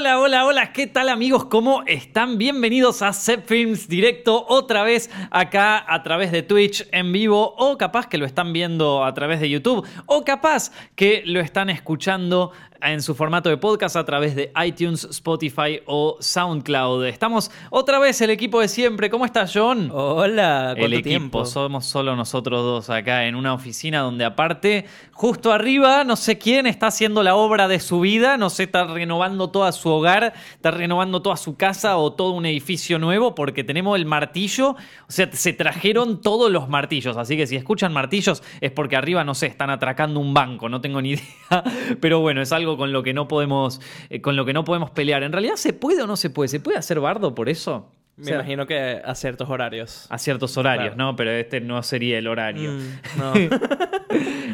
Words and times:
Hola, 0.00 0.18
hola, 0.18 0.46
hola, 0.46 0.72
¿qué 0.72 0.86
tal 0.86 1.10
amigos? 1.10 1.44
¿Cómo 1.44 1.82
están? 1.84 2.38
Bienvenidos 2.38 3.02
a 3.02 3.12
Set 3.12 3.44
Films 3.44 3.86
Directo 3.86 4.46
otra 4.48 4.82
vez 4.82 5.10
acá 5.30 5.84
a 5.86 6.02
través 6.02 6.32
de 6.32 6.42
Twitch 6.42 6.88
en 6.90 7.12
vivo 7.12 7.54
o 7.58 7.76
capaz 7.76 8.06
que 8.06 8.16
lo 8.16 8.24
están 8.24 8.54
viendo 8.54 9.04
a 9.04 9.12
través 9.12 9.40
de 9.40 9.50
YouTube 9.50 9.86
o 10.06 10.24
capaz 10.24 10.72
que 10.96 11.22
lo 11.26 11.40
están 11.40 11.68
escuchando 11.68 12.50
en 12.82 13.02
su 13.02 13.14
formato 13.14 13.48
de 13.48 13.56
podcast 13.56 13.96
a 13.96 14.04
través 14.04 14.34
de 14.34 14.52
iTunes, 14.64 15.04
Spotify 15.04 15.80
o 15.86 16.16
SoundCloud. 16.20 17.06
Estamos 17.06 17.50
otra 17.70 17.98
vez 17.98 18.20
el 18.20 18.30
equipo 18.30 18.60
de 18.60 18.68
siempre. 18.68 19.10
¿Cómo 19.10 19.24
estás, 19.24 19.52
John? 19.54 19.90
Hola, 19.92 20.72
¿cuánto 20.72 20.86
el 20.86 20.92
equipo, 20.94 21.08
tiempo? 21.08 21.44
somos 21.44 21.86
solo 21.86 22.16
nosotros 22.16 22.62
dos 22.62 22.90
acá 22.90 23.26
en 23.26 23.34
una 23.34 23.54
oficina 23.54 24.00
donde 24.00 24.24
aparte, 24.24 24.86
justo 25.12 25.52
arriba, 25.52 26.04
no 26.04 26.16
sé 26.16 26.38
quién 26.38 26.66
está 26.66 26.88
haciendo 26.88 27.22
la 27.22 27.34
obra 27.34 27.68
de 27.68 27.80
su 27.80 28.00
vida, 28.00 28.36
no 28.36 28.50
sé, 28.50 28.64
está 28.64 28.84
renovando 28.84 29.50
toda 29.50 29.72
su 29.72 29.88
hogar, 29.88 30.32
está 30.54 30.70
renovando 30.70 31.22
toda 31.22 31.36
su 31.36 31.56
casa 31.56 31.96
o 31.96 32.12
todo 32.12 32.32
un 32.32 32.46
edificio 32.46 32.98
nuevo 32.98 33.34
porque 33.34 33.64
tenemos 33.64 33.96
el 33.96 34.06
martillo, 34.06 34.70
o 34.70 34.76
sea, 35.12 35.30
se 35.32 35.52
trajeron 35.52 36.20
todos 36.20 36.50
los 36.50 36.68
martillos, 36.68 37.16
así 37.16 37.36
que 37.36 37.46
si 37.46 37.56
escuchan 37.56 37.92
martillos 37.92 38.42
es 38.60 38.72
porque 38.72 38.96
arriba, 38.96 39.24
no 39.24 39.34
sé, 39.34 39.46
están 39.46 39.70
atracando 39.70 40.20
un 40.20 40.34
banco, 40.34 40.68
no 40.68 40.80
tengo 40.80 41.02
ni 41.02 41.10
idea, 41.12 41.64
pero 42.00 42.20
bueno, 42.20 42.40
es 42.40 42.52
algo 42.52 42.69
con 42.76 42.92
lo 42.92 43.02
que 43.02 43.14
no 43.14 43.28
podemos, 43.28 43.80
eh, 44.08 44.20
con 44.20 44.36
lo 44.36 44.44
que 44.44 44.52
no 44.52 44.64
podemos 44.64 44.90
pelear. 44.90 45.22
¿En 45.22 45.32
realidad 45.32 45.56
se 45.56 45.72
puede 45.72 46.02
o 46.02 46.06
no 46.06 46.16
se 46.16 46.30
puede? 46.30 46.48
¿Se 46.48 46.60
puede 46.60 46.78
hacer 46.78 47.00
bardo 47.00 47.34
por 47.34 47.48
eso? 47.48 47.92
Me 48.20 48.24
O 48.24 48.26
sea, 48.26 48.34
imagino 48.36 48.66
que 48.66 49.00
a 49.04 49.14
ciertos 49.14 49.48
horarios. 49.48 50.06
a 50.10 50.18
ciertos 50.18 50.56
horarios, 50.56 50.94
Claro. 50.94 51.10
¿no? 51.12 51.16
Pero 51.16 51.30
este 51.32 51.60
no 51.60 51.82
sería 51.82 52.18
el 52.18 52.26
horario. 52.26 52.72
Mm, 52.72 53.18
no. 53.18 53.32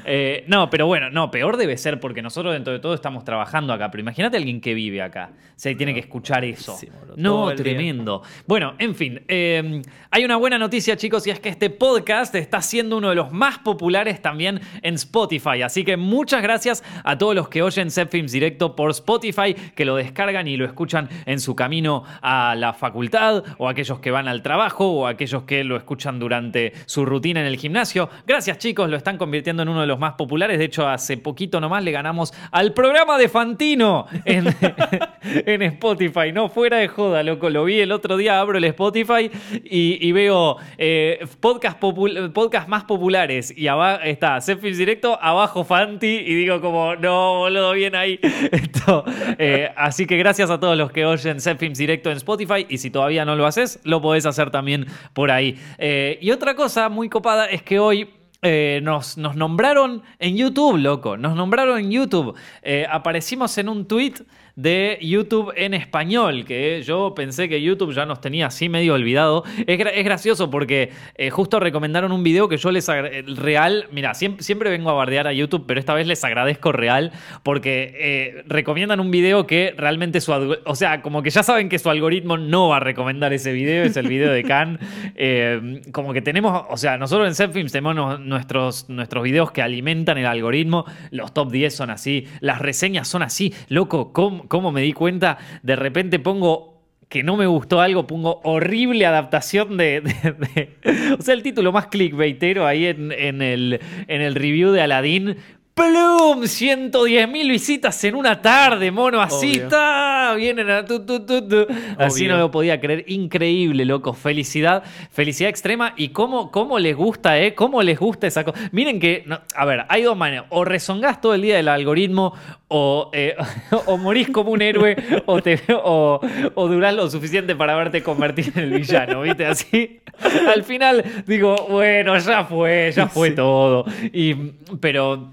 Eh, 0.08 0.44
no, 0.46 0.70
pero 0.70 0.86
bueno, 0.86 1.10
no, 1.10 1.30
peor 1.30 1.56
debe 1.56 1.76
ser 1.76 1.98
porque 1.98 2.22
nosotros 2.22 2.52
dentro 2.52 2.72
de 2.72 2.78
todo 2.78 2.94
estamos 2.94 3.24
trabajando 3.24 3.72
acá. 3.72 3.90
Pero 3.90 4.02
imagínate 4.02 4.36
a 4.36 4.38
alguien 4.38 4.60
que 4.60 4.72
vive 4.74 5.02
acá. 5.02 5.30
O 5.34 5.52
sea, 5.56 5.72
y 5.72 5.74
tiene 5.74 5.94
que 5.94 6.00
escuchar 6.00 6.44
eso. 6.44 6.76
Sí, 6.76 6.88
no, 7.16 7.48
día. 7.48 7.56
tremendo. 7.56 8.22
Bueno, 8.46 8.74
en 8.78 8.94
fin. 8.94 9.22
eh, 9.26 9.82
hay 10.10 10.24
una 10.24 10.36
buena 10.36 10.58
noticia, 10.58 10.96
chicos, 10.96 11.26
y 11.26 11.30
es 11.30 11.40
que 11.40 11.48
este 11.48 11.70
podcast 11.70 12.34
está 12.36 12.60
siendo 12.62 12.98
uno 12.98 13.08
de 13.08 13.16
los 13.16 13.32
más 13.32 13.58
populares 13.58 14.20
también 14.22 14.60
en 14.82 14.94
Spotify. 14.94 15.62
Así 15.62 15.82
que 15.84 15.96
muchas 15.96 16.42
gracias 16.42 16.84
a 17.02 17.18
todos 17.18 17.34
los 17.34 17.48
que 17.48 17.62
oyen 17.62 17.90
Set 17.90 18.10
Films 18.10 18.30
Directo 18.32 18.76
por 18.76 18.90
Spotify, 18.90 19.54
que 19.74 19.84
lo 19.84 19.96
descargan 19.96 20.46
y 20.46 20.56
lo 20.56 20.66
escuchan 20.66 21.08
en 21.24 21.40
su 21.40 21.56
camino 21.56 22.04
a 22.22 22.54
la 22.54 22.74
facultad, 22.74 23.42
o 23.58 23.68
aquellos 23.68 23.98
que 24.00 24.10
van 24.10 24.28
al 24.28 24.42
trabajo, 24.42 24.90
o 24.90 25.06
aquellos 25.06 25.44
que 25.44 25.64
lo 25.64 25.76
escuchan 25.76 26.18
durante 26.18 26.72
su 26.86 27.04
rutina 27.04 27.40
en 27.40 27.46
el 27.46 27.56
gimnasio. 27.56 28.08
Gracias, 28.26 28.58
chicos, 28.58 28.88
lo 28.90 28.96
están 28.96 29.18
convirtiendo 29.18 29.62
en 29.62 29.68
uno 29.68 29.80
de 29.80 29.86
los 29.86 29.98
más 29.98 30.14
populares. 30.14 30.58
De 30.58 30.64
hecho, 30.64 30.88
hace 30.88 31.16
poquito 31.16 31.60
nomás 31.60 31.84
le 31.84 31.92
ganamos 31.92 32.32
al 32.50 32.72
programa 32.72 33.18
de 33.18 33.28
Fantino 33.28 34.06
en, 34.24 34.46
en 35.22 35.62
Spotify. 35.62 36.32
No 36.32 36.48
fuera 36.48 36.78
de 36.78 36.88
joda, 36.88 37.22
loco. 37.22 37.50
Lo 37.50 37.64
vi 37.64 37.80
el 37.80 37.92
otro 37.92 38.16
día, 38.16 38.40
abro 38.40 38.58
el 38.58 38.64
Spotify 38.64 39.30
y, 39.64 39.98
y 40.06 40.12
veo 40.12 40.56
eh, 40.78 41.24
podcast, 41.40 41.78
podcast 41.78 42.68
más 42.68 42.84
populares. 42.84 43.56
Y 43.56 43.68
abajo 43.68 44.02
está 44.04 44.40
Zephyr 44.40 44.76
Directo, 44.76 45.18
abajo 45.20 45.64
Fanti. 45.64 46.06
Y 46.06 46.34
digo, 46.34 46.60
como, 46.60 46.96
no, 46.96 47.38
boludo, 47.38 47.72
bien 47.72 47.94
ahí. 47.94 48.18
Esto, 48.52 49.04
eh, 49.38 49.70
así 49.76 50.06
que 50.06 50.16
gracias 50.16 50.50
a 50.50 50.60
todos 50.60 50.76
los 50.76 50.90
que 50.92 51.06
oyen 51.06 51.40
Zephyr 51.40 51.72
Directo 51.72 52.10
en 52.10 52.16
Spotify. 52.18 52.66
Y 52.68 52.78
si 52.78 52.90
todavía 52.90 53.24
no 53.24 53.36
lo 53.36 53.45
haces, 53.46 53.80
lo 53.84 54.00
podés 54.00 54.26
hacer 54.26 54.50
también 54.50 54.86
por 55.12 55.30
ahí. 55.30 55.58
Eh, 55.78 56.18
y 56.20 56.30
otra 56.30 56.54
cosa 56.54 56.88
muy 56.88 57.08
copada 57.08 57.46
es 57.46 57.62
que 57.62 57.78
hoy. 57.78 58.10
Eh, 58.42 58.80
nos, 58.82 59.16
nos 59.16 59.34
nombraron 59.34 60.02
en 60.18 60.36
YouTube, 60.36 60.76
loco. 60.76 61.16
Nos 61.16 61.34
nombraron 61.34 61.78
en 61.80 61.90
YouTube. 61.90 62.36
Eh, 62.62 62.86
aparecimos 62.88 63.56
en 63.58 63.68
un 63.68 63.88
tweet 63.88 64.12
de 64.56 64.98
YouTube 65.02 65.52
en 65.54 65.74
español, 65.74 66.46
que 66.46 66.82
yo 66.82 67.14
pensé 67.14 67.46
que 67.46 67.60
YouTube 67.60 67.92
ya 67.92 68.06
nos 68.06 68.22
tenía 68.22 68.46
así 68.46 68.70
medio 68.70 68.94
olvidado. 68.94 69.44
Es, 69.66 69.78
es 69.78 70.04
gracioso 70.04 70.50
porque 70.50 70.90
eh, 71.14 71.28
justo 71.28 71.60
recomendaron 71.60 72.10
un 72.10 72.22
video 72.22 72.48
que 72.48 72.56
yo 72.56 72.70
les 72.70 72.88
el 72.88 73.36
real, 73.36 73.86
mira, 73.92 74.14
siempre, 74.14 74.42
siempre 74.42 74.70
vengo 74.70 74.88
a 74.88 74.94
bardear 74.94 75.26
a 75.26 75.32
YouTube, 75.34 75.64
pero 75.66 75.78
esta 75.78 75.92
vez 75.92 76.06
les 76.06 76.24
agradezco 76.24 76.72
real 76.72 77.12
porque 77.42 77.94
eh, 77.98 78.44
recomiendan 78.46 78.98
un 78.98 79.10
video 79.10 79.46
que 79.46 79.74
realmente 79.76 80.22
su, 80.22 80.32
o 80.64 80.74
sea, 80.74 81.02
como 81.02 81.22
que 81.22 81.28
ya 81.28 81.42
saben 81.42 81.68
que 81.68 81.78
su 81.78 81.90
algoritmo 81.90 82.38
no 82.38 82.68
va 82.68 82.78
a 82.78 82.80
recomendar 82.80 83.34
ese 83.34 83.52
video, 83.52 83.84
es 83.84 83.96
el 83.98 84.08
video 84.08 84.32
de 84.32 84.42
Khan. 84.42 84.78
Eh, 85.18 85.80
como 85.92 86.12
que 86.12 86.20
tenemos, 86.20 86.66
o 86.68 86.76
sea, 86.76 86.98
nosotros 86.98 87.26
en 87.26 87.34
Setfilms 87.34 87.72
tenemos 87.72 88.20
nuestros, 88.20 88.88
nuestros 88.88 89.24
videos 89.24 89.50
que 89.50 89.62
alimentan 89.62 90.18
el 90.18 90.26
algoritmo, 90.26 90.84
los 91.10 91.32
top 91.32 91.50
10 91.50 91.74
son 91.74 91.90
así, 91.90 92.26
las 92.40 92.60
reseñas 92.60 93.08
son 93.08 93.22
así, 93.22 93.54
loco, 93.68 94.12
¿cómo, 94.12 94.45
cómo 94.48 94.72
me 94.72 94.80
di 94.82 94.92
cuenta? 94.92 95.38
De 95.62 95.76
repente 95.76 96.18
pongo 96.18 96.74
que 97.08 97.22
no 97.22 97.36
me 97.36 97.46
gustó 97.46 97.80
algo, 97.80 98.06
pongo 98.06 98.40
horrible 98.42 99.06
adaptación 99.06 99.76
de... 99.76 100.00
de- 100.00 101.14
o 101.18 101.22
sea, 101.22 101.34
el 101.34 101.42
título 101.42 101.70
más 101.72 101.86
clickbaitero 101.86 102.66
ahí 102.66 102.86
en, 102.86 103.12
en 103.12 103.42
el, 103.42 103.80
en 104.08 104.20
el 104.22 104.34
review 104.34 104.72
de 104.72 104.80
Aladdin. 104.82 105.36
¡Plum! 105.76 106.46
110 106.46 107.28
mil 107.28 107.50
visitas 107.50 108.02
en 108.04 108.14
una 108.14 108.40
tarde, 108.40 108.90
mono. 108.90 109.20
Así 109.20 109.52
está. 109.58 110.32
Vienen 110.34 110.70
a 110.70 110.86
tu, 110.86 111.04
tu, 111.04 111.26
tu, 111.26 111.46
tu. 111.46 111.66
Así 111.98 112.26
no 112.26 112.38
lo 112.38 112.50
podía 112.50 112.80
creer. 112.80 113.04
Increíble, 113.08 113.84
loco. 113.84 114.14
Felicidad. 114.14 114.82
Felicidad 115.10 115.50
extrema. 115.50 115.92
Y 115.98 116.08
cómo, 116.08 116.50
cómo 116.50 116.78
les 116.78 116.96
gusta, 116.96 117.38
¿eh? 117.38 117.54
Cómo 117.54 117.82
les 117.82 117.98
gusta 117.98 118.26
esa 118.26 118.42
cosa. 118.42 118.58
Miren 118.72 118.98
que, 118.98 119.24
no, 119.26 119.38
a 119.54 119.64
ver, 119.66 119.84
hay 119.90 120.02
dos 120.02 120.16
maneras. 120.16 120.46
O 120.48 120.64
rezongás 120.64 121.20
todo 121.20 121.34
el 121.34 121.42
día 121.42 121.56
del 121.56 121.68
algoritmo, 121.68 122.32
o, 122.68 123.10
eh, 123.12 123.36
o 123.84 123.98
morís 123.98 124.30
como 124.30 124.52
un 124.52 124.62
héroe, 124.62 124.96
o, 125.26 125.42
te, 125.42 125.60
o, 125.74 126.20
o 126.54 126.68
durás 126.68 126.94
lo 126.94 127.10
suficiente 127.10 127.54
para 127.54 127.76
verte 127.76 128.02
convertir 128.02 128.50
en 128.56 128.64
el 128.64 128.70
villano, 128.70 129.20
¿viste? 129.20 129.44
Así. 129.44 130.00
Al 130.48 130.64
final 130.64 131.04
digo, 131.26 131.66
bueno, 131.68 132.16
ya 132.18 132.44
fue, 132.44 132.90
ya 132.94 133.08
fue 133.08 133.32
todo. 133.32 133.84
Y, 134.12 134.34
pero 134.80 135.32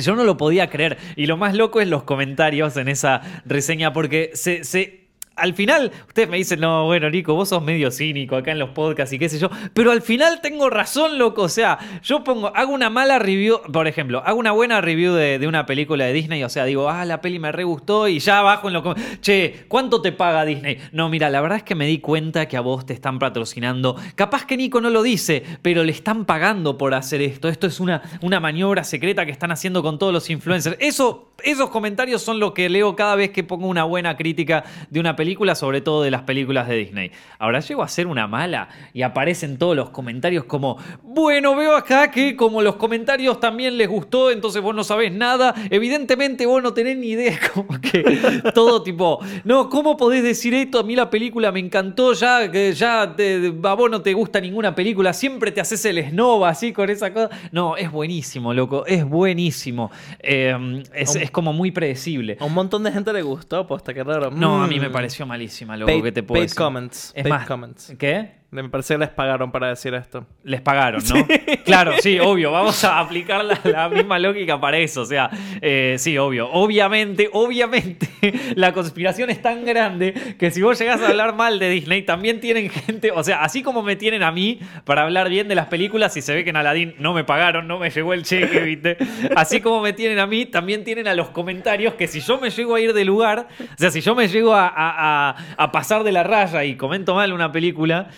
yo 0.00 0.16
no 0.16 0.24
lo 0.24 0.36
podía 0.36 0.68
creer. 0.70 0.98
Y 1.16 1.26
lo 1.26 1.36
más 1.36 1.54
loco 1.54 1.80
es 1.80 1.88
los 1.88 2.02
comentarios 2.04 2.76
en 2.76 2.88
esa 2.88 3.42
reseña, 3.44 3.92
porque 3.92 4.30
se. 4.34 4.64
se- 4.64 5.05
al 5.36 5.54
final, 5.54 5.92
ustedes 6.08 6.28
me 6.28 6.38
dicen, 6.38 6.60
no, 6.60 6.86
bueno, 6.86 7.10
Nico, 7.10 7.34
vos 7.34 7.50
sos 7.50 7.62
medio 7.62 7.90
cínico 7.90 8.36
acá 8.36 8.52
en 8.52 8.58
los 8.58 8.70
podcasts 8.70 9.12
y 9.12 9.18
qué 9.18 9.28
sé 9.28 9.38
yo, 9.38 9.50
pero 9.74 9.90
al 9.92 10.00
final 10.00 10.40
tengo 10.40 10.70
razón, 10.70 11.18
loco. 11.18 11.42
O 11.42 11.48
sea, 11.48 11.78
yo 12.02 12.24
pongo, 12.24 12.54
hago 12.56 12.72
una 12.72 12.88
mala 12.90 13.18
review, 13.18 13.60
por 13.70 13.86
ejemplo, 13.86 14.22
hago 14.24 14.38
una 14.38 14.52
buena 14.52 14.80
review 14.80 15.12
de, 15.12 15.46
una 15.46 15.66
película 15.66 16.06
de 16.06 16.12
Disney, 16.12 16.42
o 16.42 16.48
sea, 16.48 16.64
digo, 16.64 16.88
ah, 16.88 17.04
la 17.04 17.20
peli 17.20 17.38
me 17.38 17.52
re 17.52 17.64
gustó 17.64 18.08
y 18.08 18.18
ya 18.18 18.38
abajo 18.38 18.68
en 18.68 18.74
lo 18.74 18.94
che, 19.20 19.66
¿cuánto 19.68 20.00
te 20.00 20.10
paga 20.12 20.44
Disney? 20.44 20.78
No, 20.92 21.08
mira, 21.08 21.28
la 21.28 21.40
verdad 21.40 21.58
es 21.58 21.64
que 21.64 21.74
me 21.74 21.86
di 21.86 21.98
cuenta 21.98 22.46
que 22.48 22.56
a 22.56 22.60
vos 22.60 22.86
te 22.86 22.94
están 22.94 23.18
patrocinando. 23.18 23.96
Capaz 24.14 24.46
que 24.46 24.56
Nico 24.56 24.80
no 24.80 24.90
lo 24.90 25.02
dice, 25.02 25.42
pero 25.60 25.84
le 25.84 25.92
están 25.92 26.24
pagando 26.24 26.78
por 26.78 26.94
hacer 26.94 27.20
esto. 27.20 27.48
Esto 27.48 27.66
es 27.66 27.78
una, 27.78 28.02
una 28.22 28.40
maniobra 28.40 28.84
secreta 28.84 29.26
que 29.26 29.32
están 29.32 29.52
haciendo 29.52 29.82
con 29.82 29.98
todos 29.98 30.12
los 30.12 30.30
influencers. 30.30 30.76
Eso, 30.80 31.28
esos 31.42 31.70
comentarios 31.70 32.22
son 32.22 32.40
lo 32.40 32.54
que 32.54 32.68
leo 32.68 32.96
cada 32.96 33.16
vez 33.16 33.30
que 33.30 33.44
pongo 33.44 33.66
una 33.66 33.84
buena 33.84 34.16
crítica 34.16 34.64
de 34.90 35.00
una 35.00 35.14
película, 35.14 35.25
sobre 35.54 35.80
todo 35.80 36.02
de 36.02 36.10
las 36.10 36.22
películas 36.22 36.68
de 36.68 36.76
Disney. 36.76 37.10
Ahora 37.38 37.60
llego 37.60 37.82
a 37.82 37.88
ser 37.88 38.06
una 38.06 38.26
mala 38.26 38.68
y 38.92 39.02
aparecen 39.02 39.58
todos 39.58 39.74
los 39.74 39.90
comentarios 39.90 40.44
como, 40.44 40.78
bueno, 41.02 41.56
veo 41.56 41.74
acá 41.74 42.10
que 42.10 42.36
como 42.36 42.62
los 42.62 42.76
comentarios 42.76 43.40
también 43.40 43.76
les 43.76 43.88
gustó, 43.88 44.30
entonces 44.30 44.62
vos 44.62 44.74
no 44.74 44.84
sabés 44.84 45.12
nada. 45.12 45.54
Evidentemente 45.70 46.46
vos 46.46 46.62
no 46.62 46.72
tenés 46.74 46.96
ni 46.98 47.08
idea, 47.08 47.38
como 47.54 47.80
que 47.80 48.02
todo 48.54 48.82
tipo, 48.82 49.18
no, 49.44 49.68
¿cómo 49.68 49.96
podés 49.96 50.22
decir 50.22 50.54
esto? 50.54 50.78
A 50.80 50.82
mí 50.82 50.94
la 50.94 51.10
película 51.10 51.50
me 51.52 51.60
encantó, 51.60 52.12
ya 52.12 52.50
que 52.50 52.72
ya 52.72 53.14
te- 53.16 53.52
a 53.62 53.74
vos 53.74 53.90
no 53.90 54.02
te 54.02 54.12
gusta 54.12 54.40
ninguna 54.40 54.74
película, 54.74 55.12
siempre 55.12 55.50
te 55.52 55.60
haces 55.60 55.84
el 55.86 56.10
snob 56.10 56.44
así 56.44 56.72
con 56.72 56.90
esa 56.90 57.12
cosa. 57.12 57.30
No, 57.52 57.76
es 57.76 57.90
buenísimo, 57.90 58.52
loco, 58.54 58.84
es 58.86 59.04
buenísimo. 59.04 59.90
Eh, 60.20 60.82
es, 60.94 61.16
es 61.16 61.30
como 61.30 61.52
muy 61.52 61.70
predecible. 61.70 62.36
A 62.40 62.44
un 62.44 62.54
montón 62.54 62.82
de 62.82 62.92
gente 62.92 63.12
le 63.12 63.22
gustó, 63.22 63.66
pues, 63.66 63.82
qué 63.82 64.04
raro. 64.04 64.30
No, 64.30 64.62
a 64.62 64.66
mí 64.66 64.76
Mm. 64.78 64.82
me 64.82 64.90
pareció 64.90 65.15
malísima, 65.24 65.76
loco, 65.76 65.90
Paid- 65.92 66.02
¿qué 66.02 66.12
te 66.12 66.22
puedo 66.22 66.40
paid 66.40 66.44
decir? 66.46 66.56
comments, 66.58 67.12
Es 67.14 67.22
paid 67.22 67.32
más, 67.32 67.46
comments. 67.46 67.94
¿qué? 67.98 68.32
Me 68.62 68.68
parece 68.68 68.94
que 68.94 68.98
les 68.98 69.08
pagaron 69.10 69.50
para 69.52 69.68
decir 69.68 69.94
esto. 69.94 70.26
Les 70.44 70.60
pagaron, 70.60 71.02
¿no? 71.08 71.26
Claro, 71.64 71.92
sí, 72.00 72.18
obvio. 72.18 72.52
Vamos 72.52 72.82
a 72.84 72.98
aplicar 73.00 73.44
la, 73.44 73.58
la 73.64 73.88
misma 73.88 74.18
lógica 74.18 74.60
para 74.60 74.78
eso. 74.78 75.02
O 75.02 75.04
sea, 75.06 75.30
eh, 75.60 75.96
sí, 75.98 76.16
obvio. 76.18 76.48
Obviamente, 76.50 77.28
obviamente, 77.32 78.08
la 78.56 78.72
conspiración 78.72 79.30
es 79.30 79.40
tan 79.42 79.64
grande 79.64 80.12
que 80.38 80.50
si 80.50 80.62
vos 80.62 80.78
llegás 80.78 81.00
a 81.02 81.08
hablar 81.08 81.34
mal 81.34 81.58
de 81.58 81.68
Disney, 81.70 82.02
también 82.02 82.40
tienen 82.40 82.70
gente. 82.70 83.10
O 83.12 83.22
sea, 83.24 83.42
así 83.42 83.62
como 83.62 83.82
me 83.82 83.96
tienen 83.96 84.22
a 84.22 84.30
mí 84.32 84.60
para 84.84 85.02
hablar 85.02 85.28
bien 85.28 85.48
de 85.48 85.54
las 85.54 85.66
películas 85.66 86.16
y 86.16 86.22
se 86.22 86.34
ve 86.34 86.44
que 86.44 86.50
en 86.50 86.56
Aladdin 86.56 86.94
no 86.98 87.12
me 87.14 87.24
pagaron, 87.24 87.66
no 87.68 87.78
me 87.78 87.90
llegó 87.90 88.14
el 88.14 88.22
cheque, 88.22 88.60
¿viste? 88.60 88.96
Así 89.34 89.60
como 89.60 89.80
me 89.80 89.92
tienen 89.92 90.18
a 90.18 90.26
mí, 90.26 90.46
también 90.46 90.84
tienen 90.84 91.08
a 91.08 91.14
los 91.14 91.28
comentarios 91.30 91.94
que 91.94 92.06
si 92.06 92.20
yo 92.20 92.38
me 92.40 92.50
llego 92.50 92.74
a 92.74 92.80
ir 92.80 92.92
de 92.92 93.04
lugar, 93.04 93.48
o 93.60 93.76
sea, 93.78 93.90
si 93.90 94.00
yo 94.00 94.14
me 94.14 94.28
llego 94.28 94.54
a, 94.54 94.66
a- 94.68 95.30
a- 95.30 95.36
a 95.56 95.72
pasar 95.72 96.02
de 96.04 96.12
la 96.12 96.22
raya 96.22 96.64
y 96.64 96.76
comento 96.76 97.14
mal 97.14 97.32
una 97.32 97.50
película. 97.52 98.08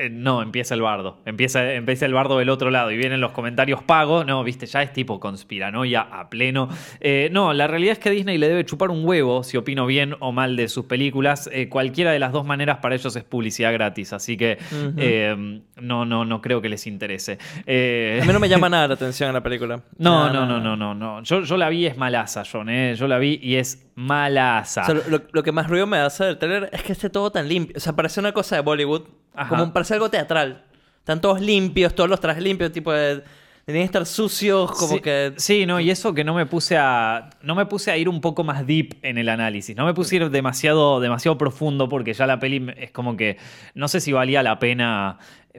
Eh, 0.00 0.08
no, 0.10 0.40
empieza 0.40 0.74
el 0.74 0.80
bardo. 0.80 1.18
Empieza, 1.26 1.74
empieza 1.74 2.06
el 2.06 2.14
bardo 2.14 2.38
del 2.38 2.48
otro 2.48 2.70
lado 2.70 2.90
y 2.90 2.96
vienen 2.96 3.20
los 3.20 3.32
comentarios 3.32 3.82
pagos. 3.82 4.24
No, 4.24 4.42
viste, 4.42 4.64
ya 4.64 4.82
es 4.82 4.92
tipo 4.92 5.20
conspiranoia 5.20 6.00
a 6.00 6.30
pleno. 6.30 6.68
Eh, 7.00 7.28
no, 7.32 7.52
la 7.52 7.66
realidad 7.66 7.92
es 7.92 7.98
que 7.98 8.10
Disney 8.10 8.38
le 8.38 8.48
debe 8.48 8.64
chupar 8.64 8.90
un 8.90 9.04
huevo 9.04 9.44
si 9.44 9.58
opino 9.58 9.84
bien 9.86 10.16
o 10.20 10.32
mal 10.32 10.56
de 10.56 10.68
sus 10.68 10.86
películas. 10.86 11.50
Eh, 11.52 11.68
cualquiera 11.68 12.12
de 12.12 12.18
las 12.18 12.32
dos 12.32 12.46
maneras 12.46 12.78
para 12.78 12.94
ellos 12.94 13.14
es 13.14 13.24
publicidad 13.24 13.72
gratis. 13.74 14.14
Así 14.14 14.38
que 14.38 14.58
eh, 14.96 15.60
no, 15.80 16.04
no, 16.06 16.24
no 16.24 16.40
creo 16.40 16.62
que 16.62 16.70
les 16.70 16.86
interese. 16.86 17.38
A 17.66 18.24
mí 18.24 18.32
no 18.32 18.40
me 18.40 18.48
llama 18.48 18.68
nada 18.70 18.88
la 18.88 18.94
atención 18.94 19.32
la 19.34 19.42
película. 19.42 19.82
no, 19.98 20.32
no, 20.32 20.46
no, 20.46 20.60
no, 20.60 20.76
no, 20.76 20.94
no. 20.94 21.22
Yo, 21.22 21.42
yo 21.42 21.56
la 21.58 21.68
vi 21.68 21.80
y 21.80 21.86
es 21.86 21.98
malaza, 21.98 22.42
John. 22.50 22.68
Yo 22.94 23.06
la 23.06 23.18
vi 23.18 23.38
y 23.42 23.56
es 23.56 23.90
malaza. 23.94 24.82
O 24.82 24.84
sea, 24.86 24.94
lo, 25.08 25.22
lo 25.30 25.42
que 25.42 25.52
más 25.52 25.68
ruido 25.68 25.86
me 25.86 25.98
hace 25.98 26.24
del 26.24 26.38
trailer 26.38 26.70
es 26.72 26.82
que 26.82 26.92
esté 26.92 27.10
todo 27.10 27.30
tan 27.30 27.48
limpio. 27.48 27.76
O 27.76 27.80
sea, 27.80 27.94
parece 27.94 28.20
una 28.20 28.32
cosa 28.32 28.56
de 28.56 28.62
Bollywood. 28.62 29.02
Ajá. 29.34 29.48
Como 29.48 29.72
parece 29.72 29.94
algo 29.94 30.10
teatral. 30.10 30.64
Están 30.98 31.20
todos 31.20 31.40
limpios, 31.40 31.94
todos 31.94 32.08
los 32.10 32.20
trajes 32.20 32.42
limpios, 32.42 32.72
tipo 32.72 32.92
de... 32.92 33.22
Tienen 33.64 33.82
que 33.82 33.86
estar 33.86 34.06
sucios, 34.06 34.72
como 34.72 34.94
sí, 34.94 35.00
que... 35.00 35.32
Sí, 35.36 35.64
no, 35.64 35.78
y 35.78 35.90
eso 35.90 36.12
que 36.12 36.24
no 36.24 36.34
me 36.34 36.44
puse 36.46 36.76
a. 36.76 37.30
No 37.42 37.54
me 37.54 37.66
puse 37.66 37.92
a 37.92 37.96
ir 37.96 38.08
un 38.08 38.20
poco 38.20 38.42
más 38.42 38.66
deep 38.66 38.98
en 39.02 39.16
el 39.16 39.28
análisis. 39.28 39.76
No 39.76 39.84
me 39.84 39.94
puse 39.94 40.16
a 40.16 40.22
ir 40.22 40.30
demasiado, 40.30 40.98
demasiado 40.98 41.38
profundo 41.38 41.88
porque 41.88 42.12
ya 42.12 42.26
la 42.26 42.40
peli 42.40 42.66
es 42.76 42.90
como 42.90 43.16
que. 43.16 43.36
No 43.74 43.86
sé 43.86 44.00
si 44.00 44.12
valía 44.12 44.42
la 44.42 44.58
pena 44.58 45.18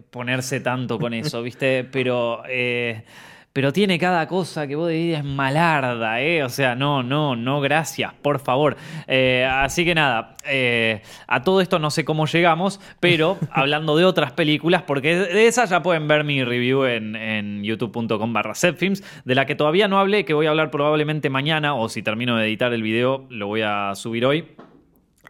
ponerse 0.09 0.59
tanto 0.59 0.99
con 0.99 1.13
eso, 1.13 1.41
¿viste? 1.41 1.85
Pero. 1.85 2.43
eh, 2.49 3.05
pero 3.53 3.73
tiene 3.73 3.99
cada 3.99 4.27
cosa 4.27 4.67
que 4.67 4.75
vos 4.75 4.87
decís 4.87 5.17
es 5.17 5.23
malarda, 5.23 6.21
¿eh? 6.21 6.43
O 6.43 6.49
sea, 6.49 6.75
no, 6.75 7.03
no, 7.03 7.35
no, 7.35 7.59
gracias, 7.59 8.13
por 8.21 8.39
favor. 8.39 8.77
Eh, 9.07 9.47
así 9.49 9.83
que 9.83 9.93
nada, 9.93 10.35
eh, 10.45 11.01
a 11.27 11.43
todo 11.43 11.61
esto 11.61 11.77
no 11.79 11.91
sé 11.91 12.05
cómo 12.05 12.25
llegamos, 12.25 12.79
pero 12.99 13.37
hablando 13.51 13.97
de 13.97 14.05
otras 14.05 14.31
películas, 14.31 14.83
porque 14.83 15.15
de 15.15 15.47
esas 15.47 15.69
ya 15.69 15.81
pueden 15.83 16.07
ver 16.07 16.23
mi 16.23 16.43
review 16.43 16.85
en, 16.85 17.15
en 17.15 17.63
youtube.com 17.63 18.33
barra 18.33 18.55
setfilms, 18.55 19.03
de 19.25 19.35
la 19.35 19.45
que 19.45 19.55
todavía 19.55 19.87
no 19.87 19.99
hablé, 19.99 20.23
que 20.23 20.33
voy 20.33 20.45
a 20.45 20.51
hablar 20.51 20.71
probablemente 20.71 21.29
mañana, 21.29 21.75
o 21.75 21.89
si 21.89 22.01
termino 22.01 22.37
de 22.37 22.47
editar 22.47 22.73
el 22.73 22.83
video, 22.83 23.25
lo 23.29 23.47
voy 23.47 23.61
a 23.63 23.93
subir 23.95 24.25
hoy. 24.25 24.45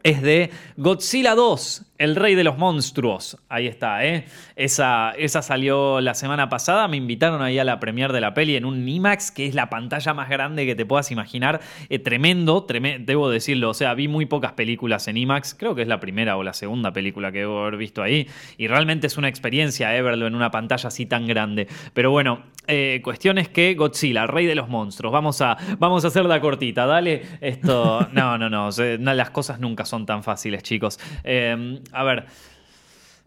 Es 0.04 0.22
de 0.22 0.50
Godzilla 0.78 1.36
2, 1.36 1.91
el 2.02 2.16
rey 2.16 2.34
de 2.34 2.44
los 2.44 2.58
monstruos. 2.58 3.38
Ahí 3.48 3.68
está, 3.68 4.04
¿eh? 4.04 4.26
Esa, 4.56 5.12
esa 5.12 5.42
salió 5.44 6.02
la 6.02 6.16
semana 6.16 6.50
pasada. 6.50 6.88
Me 6.88 6.98
invitaron 6.98 7.44
ahí 7.44 7.60
a 7.60 7.64
la 7.64 7.80
premiere 7.80 8.12
de 8.12 8.22
la 8.22 8.34
peli 8.34 8.56
en 8.56 8.66
un 8.66 8.90
IMAX, 8.90 9.32
que 9.32 9.46
es 9.46 9.54
la 9.54 9.70
pantalla 9.70 10.14
más 10.16 10.28
grande 10.28 10.66
que 10.66 10.74
te 10.74 10.84
puedas 10.86 11.12
imaginar. 11.12 11.62
Eh, 11.90 12.00
tremendo, 12.00 12.66
treme- 12.66 12.98
debo 13.06 13.30
decirlo. 13.30 13.70
O 13.70 13.74
sea, 13.76 13.94
vi 13.94 14.08
muy 14.08 14.26
pocas 14.26 14.54
películas 14.54 15.08
en 15.08 15.18
IMAX. 15.18 15.54
Creo 15.54 15.76
que 15.76 15.84
es 15.84 15.88
la 15.88 16.00
primera 16.00 16.38
o 16.38 16.44
la 16.44 16.54
segunda 16.54 16.92
película 16.92 17.32
que 17.32 17.40
debo 17.40 17.62
haber 17.62 17.78
visto 17.78 18.02
ahí. 18.02 18.28
Y 18.58 18.68
realmente 18.68 19.06
es 19.06 19.18
una 19.18 19.28
experiencia, 19.28 19.96
¿eh? 19.96 20.02
Verlo 20.02 20.26
en 20.26 20.34
una 20.34 20.50
pantalla 20.50 20.88
así 20.88 21.06
tan 21.06 21.28
grande. 21.28 21.68
Pero 21.94 22.10
bueno, 22.10 22.42
eh, 22.66 23.02
cuestión 23.04 23.38
es 23.38 23.48
que 23.48 23.76
Godzilla, 23.76 24.26
rey 24.26 24.48
de 24.48 24.56
los 24.56 24.70
monstruos. 24.70 25.14
Vamos 25.14 25.40
a, 25.42 25.56
vamos 25.78 26.04
a 26.04 26.08
hacerla 26.08 26.42
cortita, 26.42 26.88
dale. 26.88 27.22
Esto. 27.42 28.08
No, 28.12 28.40
no, 28.40 28.50
no. 28.50 28.70
no, 29.00 29.14
las 29.14 29.30
cosas 29.30 29.60
nunca 29.60 29.86
son 29.86 30.08
tan 30.08 30.24
fáciles, 30.24 30.64
chicos. 30.64 31.00
Eh, 31.24 31.80
a 31.92 32.04
ver. 32.04 32.26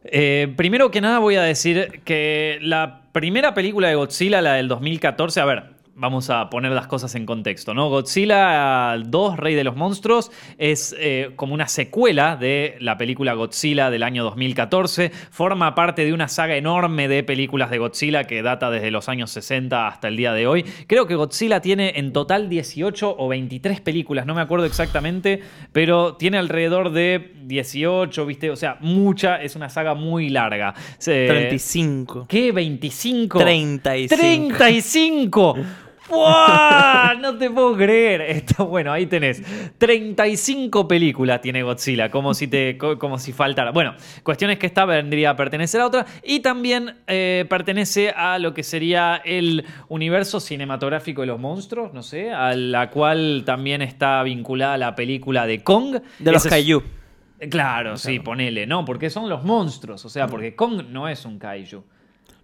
Eh, 0.05 0.53
primero 0.57 0.91
que 0.91 1.01
nada 1.01 1.19
voy 1.19 1.37
a 1.37 1.43
decir 1.43 2.03
que 2.05 2.59
la 2.61 3.03
primera 3.13 3.55
película 3.55 3.89
de 3.89 3.95
Godzilla, 3.95 4.43
la 4.43 4.55
del 4.55 4.69
2014, 4.69 5.41
a 5.41 5.45
ver, 5.45 5.74
vamos 5.97 6.29
a 6.31 6.51
poner 6.51 6.73
las 6.73 6.87
cosas 6.87 7.15
en 7.15 7.25
contexto, 7.27 7.73
¿no? 7.75 7.89
Godzilla 7.89 8.97
2, 8.99 9.37
Rey 9.37 9.55
de 9.55 9.65
los 9.65 9.77
Monstruos, 9.77 10.31
es 10.59 10.95
eh, 10.99 11.31
como 11.37 11.55
una 11.55 11.69
secuela 11.69 12.37
de 12.37 12.77
la 12.81 12.99
película 12.99 13.35
Godzilla 13.35 13.91
del 13.91 14.03
año 14.03 14.25
2014, 14.25 15.11
forma 15.31 15.75
parte 15.75 16.05
de 16.05 16.13
una 16.13 16.29
saga 16.29 16.57
enorme 16.57 17.07
de 17.09 17.23
películas 17.23 17.71
de 17.71 17.79
Godzilla 17.79 18.25
que 18.25 18.43
data 18.43 18.71
desde 18.71 18.91
los 18.91 19.09
años 19.09 19.31
60 19.31 19.87
hasta 19.87 20.09
el 20.09 20.17
día 20.17 20.33
de 20.33 20.47
hoy. 20.47 20.65
Creo 20.87 21.07
que 21.07 21.15
Godzilla 21.15 21.61
tiene 21.61 21.93
en 21.97 22.13
total 22.13 22.49
18 22.49 23.17
o 23.19 23.29
23 23.29 23.81
películas, 23.81 24.27
no 24.27 24.35
me 24.35 24.41
acuerdo 24.41 24.67
exactamente, 24.67 25.41
pero 25.73 26.17
tiene 26.17 26.39
alrededor 26.39 26.91
de 26.91 27.33
18, 27.45 28.27
¿viste? 28.27 28.51
O 28.51 28.57
sea, 28.57 28.79
mucha, 28.81 29.41
es 29.43 29.55
una 29.57 29.69
saga 29.69 29.95
muy 29.95 30.29
larga. 30.29 30.75
Se- 30.99 31.27
35. 31.29 32.27
¿Qué? 32.29 32.53
¿25? 32.53 33.39
35. 33.39 34.57
35. 34.57 35.57
¡Buah! 36.15 37.15
No 37.21 37.37
te 37.37 37.51
puedo 37.51 37.77
creer. 37.77 38.21
Esto, 38.23 38.67
bueno, 38.67 38.93
ahí 38.93 39.07
tenés. 39.07 39.43
35 39.79 40.87
películas 40.89 41.41
tiene 41.41 41.63
Godzilla, 41.63 42.11
como 42.11 42.35
si, 42.35 42.49
te, 42.49 42.77
co- 42.79 42.99
como 42.99 43.19
si 43.19 43.33
faltara. 43.33 43.71
Bueno, 43.71 43.95
cuestión 44.23 44.51
es 44.51 44.59
que 44.59 44.67
esta 44.67 44.85
vendría 44.85 45.31
a 45.31 45.37
pertenecer 45.37 45.81
a 45.81 45.87
otra 45.87 46.07
y 46.23 46.41
también 46.41 46.97
eh, 47.07 47.45
pertenece 47.49 48.11
a 48.11 48.39
lo 48.39 48.55
que 48.55 48.63
sería 48.63 49.21
el 49.25 49.65
universo 49.89 50.41
cinematográfico 50.41 51.21
de 51.23 51.27
los 51.29 51.41
monstruos, 51.41 51.93
no 51.95 52.03
sé, 52.03 52.31
a 52.33 52.55
la 52.55 52.91
cual 52.91 53.43
también 53.47 53.83
está 53.83 54.23
vinculada 54.23 54.77
la 54.79 54.95
película 54.95 55.47
de 55.47 55.63
Kong. 55.63 55.97
De 56.19 56.33
los 56.33 56.45
Kaiju. 56.47 56.83
Claro, 57.51 57.97
sí, 57.99 58.21
ponele, 58.21 58.67
¿no? 58.67 58.85
Porque 58.85 59.11
son 59.11 59.29
los 59.29 59.45
monstruos, 59.45 60.05
o 60.05 60.09
sea, 60.09 60.29
porque 60.29 60.55
Kong 60.55 60.83
no 60.89 61.09
es 61.09 61.27
un 61.27 61.39
kaiju. 61.39 61.85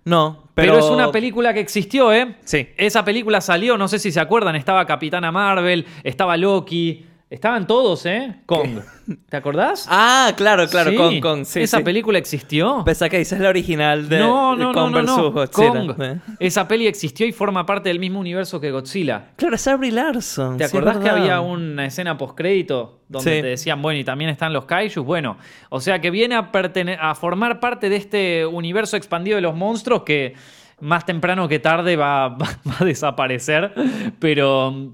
No, 0.05 0.45
Pero, 0.55 0.75
pero... 0.75 0.85
es 0.85 0.91
una 0.91 1.13
película 1.13 1.53
que 1.53 1.61
existió, 1.61 2.13
¿eh? 2.13 2.37
Sí. 2.45 2.69
Esa 2.77 3.05
película 3.05 3.41
salió, 3.41 3.77
no 3.77 3.87
sé 3.89 3.99
si 3.99 4.11
se 4.11 4.21
acuerdan, 4.21 4.57
estaba 4.57 4.87
Capitana 4.87 5.31
Marvel, 5.31 5.87
estaba 6.05 6.37
Loki, 6.37 7.05
estaban 7.31 7.67
todos, 7.67 8.05
¿eh? 8.07 8.41
Kong. 8.45 8.81
¿Te 9.29 9.37
acordás? 9.37 9.87
Ah, 9.89 10.33
claro, 10.37 10.67
claro, 10.69 10.91
Sí. 10.91 10.97
con, 10.97 11.21
con, 11.21 11.45
sí, 11.47 11.61
Esa 11.61 11.79
sí. 11.79 11.85
película 11.85 12.19
existió. 12.19 12.83
Pensé 12.85 13.09
que 13.09 13.19
dices 13.19 13.39
la 13.41 13.49
original 13.49 14.09
de, 14.09 14.19
no, 14.19 14.57
no, 14.57 14.65
no, 14.67 14.73
Kong 14.73 14.91
no, 14.93 15.03
no. 15.03 15.33
versus 15.33 15.33
Godzilla. 15.33 15.87
Kong. 15.87 16.03
¿eh? 16.03 16.19
Esa 16.41 16.67
peli 16.69 16.87
existió 16.87 17.27
y 17.27 17.33
forma 17.33 17.65
parte 17.65 17.89
del 17.89 17.99
mismo 18.01 18.19
universo 18.21 18.61
que 18.61 18.71
Godzilla. 18.71 19.29
Claro, 19.37 19.55
es 19.55 19.79
Brie 19.79 19.93
Larson. 19.93 20.57
¿Te 20.59 20.65
acordás 20.65 20.97
es 20.97 21.05
que 21.05 21.09
había 21.11 21.41
una 21.41 21.87
escena 21.87 22.19
postcrédito 22.19 23.01
donde 23.09 23.43
te 23.43 23.47
decían, 23.49 23.81
bueno, 23.81 23.99
y 24.01 24.05
también 24.05 24.31
están 24.31 24.53
los 24.53 24.65
kaijus? 24.65 25.05
Bueno, 25.05 25.39
o 25.71 25.81
sea 25.81 26.01
que 26.01 26.11
viene 26.11 26.35
a, 26.37 27.15
formar 27.15 27.61
parte 27.61 27.89
de 27.89 27.97
este 27.97 28.45
universo 28.47 28.97
expandido 28.97 29.37
de 29.37 29.43
los 29.43 29.55
monstruos 29.55 30.03
que 30.03 30.35
más 30.81 31.05
temprano 31.07 31.47
que 31.47 31.59
tarde 31.59 31.95
va, 31.97 32.29
va- 32.37 32.59
va 32.69 32.77
a 32.81 32.85
desaparecer, 32.85 33.73
pero, 34.19 34.93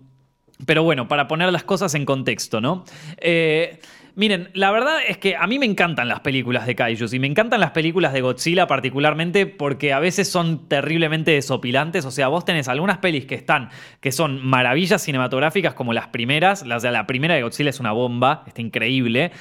pero 0.64 0.82
bueno, 0.82 1.08
para 1.08 1.28
poner 1.28 1.52
las 1.52 1.64
cosas 1.64 1.94
en 1.94 2.04
contexto, 2.04 2.60
¿no? 2.60 2.84
Eh, 3.18 3.78
Miren, 4.16 4.48
la 4.54 4.70
verdad 4.70 4.96
es 5.06 5.18
que 5.18 5.36
a 5.36 5.46
mí 5.46 5.58
me 5.58 5.66
encantan 5.66 6.08
las 6.08 6.20
películas 6.20 6.66
de 6.66 6.74
Kaijus 6.74 7.12
y 7.12 7.18
me 7.18 7.26
encantan 7.26 7.60
las 7.60 7.72
películas 7.72 8.14
de 8.14 8.22
Godzilla 8.22 8.66
particularmente 8.66 9.44
porque 9.44 9.92
a 9.92 9.98
veces 9.98 10.26
son 10.26 10.68
terriblemente 10.68 11.32
desopilantes. 11.32 12.06
O 12.06 12.10
sea, 12.10 12.28
vos 12.28 12.46
tenés 12.46 12.66
algunas 12.68 12.96
pelis 12.96 13.26
que 13.26 13.34
están, 13.34 13.68
que 14.00 14.12
son 14.12 14.42
maravillas 14.42 15.02
cinematográficas 15.02 15.74
como 15.74 15.92
las 15.92 16.06
primeras. 16.08 16.66
La, 16.66 16.78
la 16.78 17.06
primera 17.06 17.34
de 17.34 17.42
Godzilla 17.42 17.68
es 17.68 17.78
una 17.78 17.92
bomba, 17.92 18.42
está 18.46 18.62
increíble. 18.62 19.32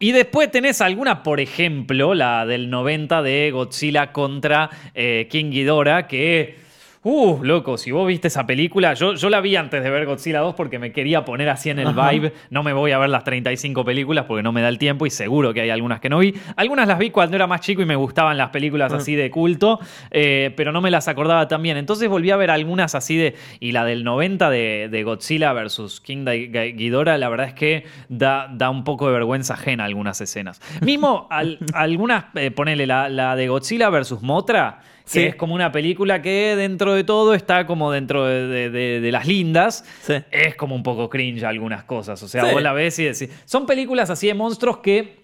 Y 0.00 0.10
después 0.10 0.50
tenés 0.50 0.80
alguna, 0.80 1.22
por 1.22 1.38
ejemplo, 1.38 2.12
la 2.12 2.44
del 2.44 2.70
90 2.70 3.22
de 3.22 3.52
Godzilla 3.52 4.10
contra 4.10 4.68
eh, 4.94 5.28
King 5.30 5.52
Ghidorah, 5.52 6.08
que... 6.08 6.66
Uh, 7.04 7.38
loco, 7.44 7.78
si 7.78 7.92
vos 7.92 8.06
viste 8.08 8.26
esa 8.28 8.44
película, 8.46 8.92
yo, 8.94 9.14
yo 9.14 9.30
la 9.30 9.40
vi 9.40 9.54
antes 9.54 9.82
de 9.84 9.88
ver 9.88 10.04
Godzilla 10.04 10.40
2 10.40 10.54
porque 10.56 10.78
me 10.80 10.90
quería 10.90 11.24
poner 11.24 11.48
así 11.48 11.70
en 11.70 11.78
el 11.78 11.86
Ajá. 11.88 12.10
vibe. 12.10 12.32
No 12.50 12.62
me 12.64 12.72
voy 12.72 12.90
a 12.90 12.98
ver 12.98 13.08
las 13.08 13.22
35 13.24 13.84
películas 13.84 14.24
porque 14.26 14.42
no 14.42 14.50
me 14.50 14.62
da 14.62 14.68
el 14.68 14.78
tiempo 14.78 15.06
y 15.06 15.10
seguro 15.10 15.54
que 15.54 15.60
hay 15.60 15.70
algunas 15.70 16.00
que 16.00 16.08
no 16.08 16.18
vi. 16.18 16.34
Algunas 16.56 16.88
las 16.88 16.98
vi 16.98 17.10
cuando 17.10 17.36
era 17.36 17.46
más 17.46 17.60
chico 17.60 17.82
y 17.82 17.86
me 17.86 17.94
gustaban 17.94 18.36
las 18.36 18.50
películas 18.50 18.92
así 18.92 19.14
de 19.14 19.30
culto, 19.30 19.78
eh, 20.10 20.52
pero 20.56 20.72
no 20.72 20.80
me 20.80 20.90
las 20.90 21.06
acordaba 21.06 21.46
tan 21.46 21.62
bien. 21.62 21.76
Entonces 21.76 22.08
volví 22.08 22.30
a 22.32 22.36
ver 22.36 22.50
algunas 22.50 22.94
así 22.96 23.16
de... 23.16 23.36
Y 23.60 23.72
la 23.72 23.84
del 23.84 24.02
90 24.02 24.50
de, 24.50 24.88
de 24.90 25.02
Godzilla 25.04 25.52
versus 25.52 26.00
King 26.00 26.24
Ghid- 26.26 26.74
Ghidorah, 26.76 27.16
la 27.16 27.28
verdad 27.28 27.46
es 27.46 27.54
que 27.54 27.84
da, 28.08 28.48
da 28.52 28.70
un 28.70 28.82
poco 28.82 29.06
de 29.06 29.12
vergüenza 29.12 29.54
ajena 29.54 29.84
algunas 29.84 30.20
escenas. 30.20 30.60
Mismo 30.82 31.28
al- 31.30 31.58
algunas, 31.74 32.24
eh, 32.34 32.50
ponele 32.50 32.86
la, 32.86 33.08
la 33.08 33.36
de 33.36 33.46
Godzilla 33.48 33.88
versus 33.88 34.20
Motra, 34.20 34.80
que 35.12 35.20
Sí. 35.20 35.26
es 35.26 35.34
como 35.36 35.54
una 35.54 35.72
película 35.72 36.20
que 36.22 36.54
dentro 36.56 36.94
de 36.94 37.02
todo 37.04 37.34
está 37.34 37.66
como 37.66 37.90
dentro 37.90 38.26
de, 38.26 38.46
de- 38.46 38.70
de- 38.70 39.00
de 39.00 39.12
las 39.12 39.26
lindas. 39.26 39.84
Sí. 40.02 40.14
Es 40.30 40.54
como 40.54 40.74
un 40.74 40.82
poco 40.82 41.08
cringe 41.08 41.44
algunas 41.44 41.84
cosas. 41.84 42.22
O 42.22 42.28
sea, 42.28 42.44
Sí. 42.44 42.52
vos 42.52 42.62
la 42.62 42.72
ves 42.72 42.98
y 42.98 43.04
decís. 43.04 43.28
Son 43.44 43.66
películas 43.66 44.10
así 44.10 44.26
de 44.26 44.34
monstruos 44.34 44.78
que. 44.78 45.17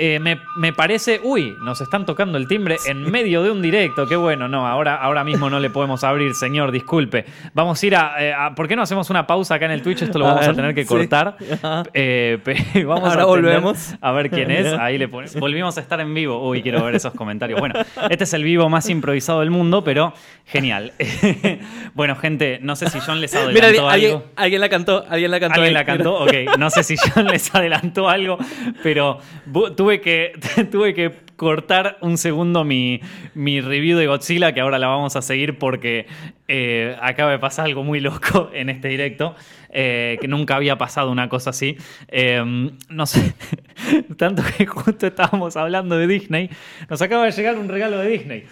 Eh, 0.00 0.18
me, 0.18 0.40
me 0.56 0.72
parece. 0.72 1.20
Uy, 1.22 1.54
nos 1.62 1.80
están 1.80 2.06
tocando 2.06 2.38
el 2.38 2.48
timbre 2.48 2.76
en 2.86 3.10
medio 3.10 3.42
de 3.42 3.50
un 3.50 3.60
directo. 3.62 4.06
Qué 4.06 4.16
bueno. 4.16 4.48
No, 4.48 4.66
ahora, 4.66 4.96
ahora 4.96 5.22
mismo 5.24 5.50
no 5.50 5.60
le 5.60 5.70
podemos 5.70 6.02
abrir, 6.04 6.34
señor. 6.34 6.72
Disculpe. 6.72 7.24
Vamos 7.54 7.82
a 7.82 7.86
ir 7.86 7.96
a, 7.96 8.14
eh, 8.24 8.32
a- 8.32 8.54
¿Por 8.54 8.66
qué 8.66 8.76
no 8.76 8.82
hacemos 8.82 9.10
una 9.10 9.26
pausa 9.26 9.56
acá 9.56 9.66
en 9.66 9.72
el 9.72 9.82
Twitch? 9.82 10.02
Esto 10.02 10.18
lo 10.18 10.26
A 10.26 10.34
vamos 10.34 10.48
a 10.48 10.54
tener 10.54 10.74
que 10.74 10.86
cortar. 10.86 11.36
Eh, 11.94 12.38
vamos 12.86 13.08
Ahora 13.10 13.22
a 13.22 13.26
volvemos. 13.26 13.94
A 14.00 14.12
ver 14.12 14.30
quién 14.30 14.50
es. 14.50 14.72
Ahí 14.72 14.96
le 14.98 15.08
ponemos. 15.08 15.36
Volvimos 15.36 15.76
a 15.76 15.80
estar 15.80 16.00
en 16.00 16.14
vivo. 16.14 16.48
Uy, 16.48 16.62
quiero 16.62 16.82
ver 16.84 16.94
esos 16.94 17.12
comentarios. 17.14 17.60
Bueno, 17.60 17.74
este 18.08 18.24
es 18.24 18.32
el 18.34 18.42
vivo 18.44 18.68
más 18.68 18.88
improvisado 18.88 19.40
del 19.40 19.50
mundo, 19.50 19.84
pero 19.84 20.12
genial. 20.46 20.92
bueno, 21.94 22.16
gente, 22.16 22.58
no 22.62 22.76
sé 22.76 22.88
si 22.88 22.98
John 23.00 23.20
les 23.20 23.34
adelantó 23.34 23.54
Mira, 23.54 23.92
alguien, 23.92 24.12
algo. 24.12 24.24
alguien, 24.36 24.60
la 24.60 24.68
cantó, 24.68 25.04
alguien 25.08 25.30
la 25.30 25.40
cantó. 25.40 25.54
¿Alguien 25.60 25.76
ahí, 25.76 25.84
la 25.86 25.92
mira. 25.92 26.04
cantó? 26.04 26.14
Ok, 26.24 26.58
no 26.58 26.70
sé 26.70 26.82
si 26.82 26.96
John 26.96 27.26
les 27.26 27.54
adelantó 27.54 28.08
algo, 28.08 28.38
pero 28.82 29.18
bu- 29.50 29.74
tuve 29.90 30.00
que, 30.00 30.32
tuve 30.70 30.94
que 30.94 31.12
cortar 31.34 31.98
un 32.00 32.16
segundo 32.16 32.64
mi, 32.64 33.00
mi 33.34 33.60
review 33.60 33.98
de 33.98 34.06
Godzilla, 34.06 34.52
que 34.52 34.60
ahora 34.60 34.78
la 34.78 34.86
vamos 34.86 35.16
a 35.16 35.22
seguir 35.22 35.58
porque 35.58 36.06
eh, 36.46 36.96
acaba 37.00 37.32
de 37.32 37.38
pasar 37.40 37.64
algo 37.64 37.82
muy 37.82 37.98
loco 37.98 38.50
en 38.54 38.68
este 38.68 38.86
directo, 38.88 39.34
eh, 39.70 40.16
que 40.20 40.28
nunca 40.28 40.54
había 40.56 40.76
pasado 40.78 41.10
una 41.10 41.28
cosa 41.28 41.50
así. 41.50 41.76
Eh, 42.08 42.70
no 42.88 43.06
sé, 43.06 43.34
tanto 44.16 44.42
que 44.56 44.66
justo 44.66 45.08
estábamos 45.08 45.56
hablando 45.56 45.96
de 45.96 46.06
Disney, 46.06 46.50
nos 46.88 47.02
acaba 47.02 47.24
de 47.24 47.32
llegar 47.32 47.58
un 47.58 47.68
regalo 47.68 47.98
de 47.98 48.08
Disney. 48.10 48.44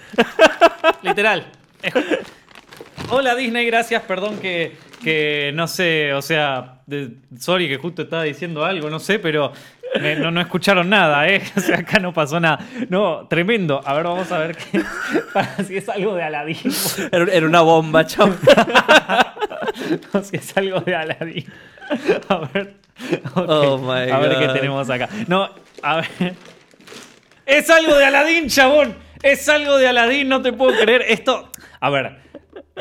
Literal. 1.02 1.46
Hola 3.10 3.34
Disney, 3.36 3.64
gracias, 3.64 4.02
perdón 4.02 4.38
que, 4.38 4.72
que 5.02 5.52
no 5.54 5.66
sé, 5.68 6.12
o 6.12 6.20
sea, 6.20 6.80
de- 6.86 7.12
sorry 7.38 7.68
que 7.68 7.76
justo 7.76 8.02
estaba 8.02 8.24
diciendo 8.24 8.64
algo, 8.64 8.90
no 8.90 8.98
sé, 8.98 9.18
pero 9.18 9.52
no, 10.20 10.30
no 10.30 10.40
escucharon 10.40 10.88
nada, 10.88 11.28
¿eh? 11.28 11.42
O 11.56 11.60
sea, 11.60 11.78
acá 11.78 11.98
no 11.98 12.12
pasó 12.12 12.38
nada. 12.40 12.58
No, 12.88 13.26
tremendo. 13.28 13.80
A 13.84 13.94
ver, 13.94 14.04
vamos 14.04 14.30
a 14.32 14.38
ver 14.38 14.56
qué, 14.56 14.82
para 15.32 15.56
si 15.64 15.76
es 15.76 15.88
algo 15.88 16.14
de 16.14 16.22
Aladdin. 16.22 16.72
Era, 17.12 17.32
era 17.32 17.46
una 17.46 17.60
bomba, 17.62 18.04
chao. 18.06 18.28
No, 20.12 20.22
si 20.22 20.36
es 20.36 20.56
algo 20.56 20.80
de 20.80 20.94
Aladdin. 20.94 21.44
A 22.28 22.36
ver. 22.52 22.74
Oh 23.34 23.78
my 23.78 24.10
A 24.10 24.18
ver 24.18 24.38
qué 24.38 24.46
God. 24.46 24.54
tenemos 24.54 24.90
acá. 24.90 25.08
No, 25.28 25.48
a 25.82 25.96
ver. 25.96 26.34
Es 27.46 27.70
algo 27.70 27.94
de 27.96 28.04
Aladdin, 28.04 28.48
chabón. 28.48 28.94
Es 29.22 29.48
algo 29.48 29.76
de 29.76 29.88
Aladdin, 29.88 30.28
no 30.28 30.42
te 30.42 30.52
puedo 30.52 30.78
creer. 30.78 31.04
Esto. 31.08 31.50
A 31.80 31.90
ver. 31.90 32.18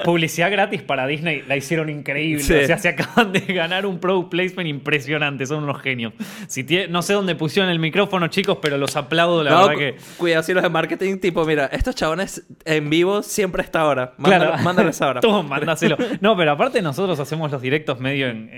Publicidad 0.04 0.52
gratis 0.52 0.82
para 0.82 1.06
Disney, 1.08 1.44
la 1.48 1.56
hicieron 1.58 1.90
increíble. 1.90 2.44
Sí. 2.44 2.54
O 2.54 2.66
sea, 2.68 2.78
se 2.78 2.90
acaban 2.90 3.32
de 3.32 3.40
ganar 3.42 3.86
un 3.86 4.00
product 4.00 4.30
placement 4.30 4.68
impresionante. 4.70 5.46
Son 5.46 5.64
unos 5.64 5.82
genios. 5.82 6.14
Si 6.48 6.64
tie- 6.64 6.88
no 6.88 7.02
sé 7.02 7.14
dónde 7.14 7.36
pusieron 7.36 7.72
el 7.72 7.80
micrófono, 7.80 8.28
chicos, 8.28 8.58
pero 8.62 8.78
los 8.78 8.96
aplaudo, 8.96 9.44
la 9.44 9.52
no, 9.52 9.68
verdad 9.68 9.80
que. 9.80 9.96
cuidado 10.18 10.44
si 10.44 10.54
los 10.54 10.64
de 10.64 10.70
marketing, 10.70 11.18
tipo, 11.18 11.46
mira, 11.46 11.66
estos 11.72 11.96
chabones 11.96 12.46
en 12.66 12.90
vivo 12.90 13.24
siempre 13.24 13.62
a 13.62 13.66
esta 13.66 13.86
hora. 13.86 14.14
Mándalo, 14.18 14.46
Claro. 14.52 14.64
Mándales 14.64 15.02
ahora. 15.02 15.22
Tú, 15.22 15.44
mándaselo. 15.44 15.98
No, 16.22 16.36
pero 16.38 16.52
aparte 16.52 16.82
nosotros 16.82 17.20
hacemos 17.20 17.52
los 17.52 17.62
directos 17.62 18.00
medio 18.00 18.28
en... 18.28 18.50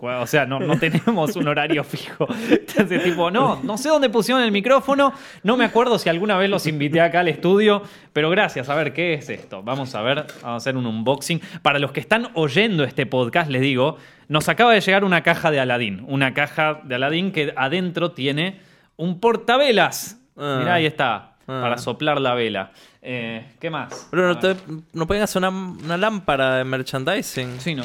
o 0.00 0.26
sea, 0.26 0.46
no, 0.46 0.60
no 0.60 0.78
tenemos 0.78 1.36
un 1.36 1.48
horario 1.48 1.82
fijo. 1.84 2.26
Entonces, 2.50 3.02
tipo, 3.02 3.30
no, 3.30 3.60
no 3.62 3.76
sé 3.78 3.88
dónde 3.88 4.10
pusieron 4.10 4.42
el 4.42 4.52
micrófono. 4.52 5.12
No 5.42 5.56
me 5.56 5.64
acuerdo 5.64 5.98
si 5.98 6.08
alguna 6.08 6.36
vez 6.36 6.50
los 6.50 6.66
invité 6.66 7.00
acá 7.00 7.20
al 7.20 7.28
estudio. 7.28 7.82
Pero 8.12 8.30
gracias. 8.30 8.68
A 8.68 8.74
ver, 8.74 8.92
¿qué 8.92 9.14
es 9.14 9.28
esto? 9.30 9.62
Vamos 9.62 9.94
a 9.94 10.02
ver. 10.02 10.26
Vamos 10.42 10.44
a 10.44 10.56
hacer 10.56 10.76
un 10.76 10.86
unboxing. 10.86 11.40
Para 11.62 11.78
los 11.78 11.92
que 11.92 12.00
están 12.00 12.28
oyendo 12.34 12.84
este 12.84 13.06
podcast, 13.06 13.50
les 13.50 13.62
digo, 13.62 13.96
nos 14.28 14.48
acaba 14.48 14.72
de 14.72 14.80
llegar 14.80 15.04
una 15.04 15.22
caja 15.22 15.50
de 15.50 15.60
Aladdin. 15.60 16.04
Una 16.08 16.34
caja 16.34 16.80
de 16.84 16.94
Aladdin 16.94 17.32
que 17.32 17.52
adentro 17.56 18.12
tiene 18.12 18.60
un 18.96 19.20
portavelas. 19.20 20.20
Ah. 20.36 20.58
Mirá, 20.60 20.74
ahí 20.74 20.86
está. 20.86 21.30
Ah. 21.46 21.60
Para 21.62 21.78
soplar 21.78 22.20
la 22.20 22.34
vela. 22.34 22.72
Eh, 23.02 23.44
¿Qué 23.60 23.68
más? 23.68 24.08
Pero 24.10 24.26
no, 24.28 24.38
te- 24.38 24.56
no 24.94 25.06
pueden 25.06 25.22
hacer 25.22 25.40
una, 25.40 25.50
una 25.50 25.98
lámpara 25.98 26.56
de 26.56 26.64
merchandising. 26.64 27.60
Sí, 27.60 27.74
¿no? 27.74 27.84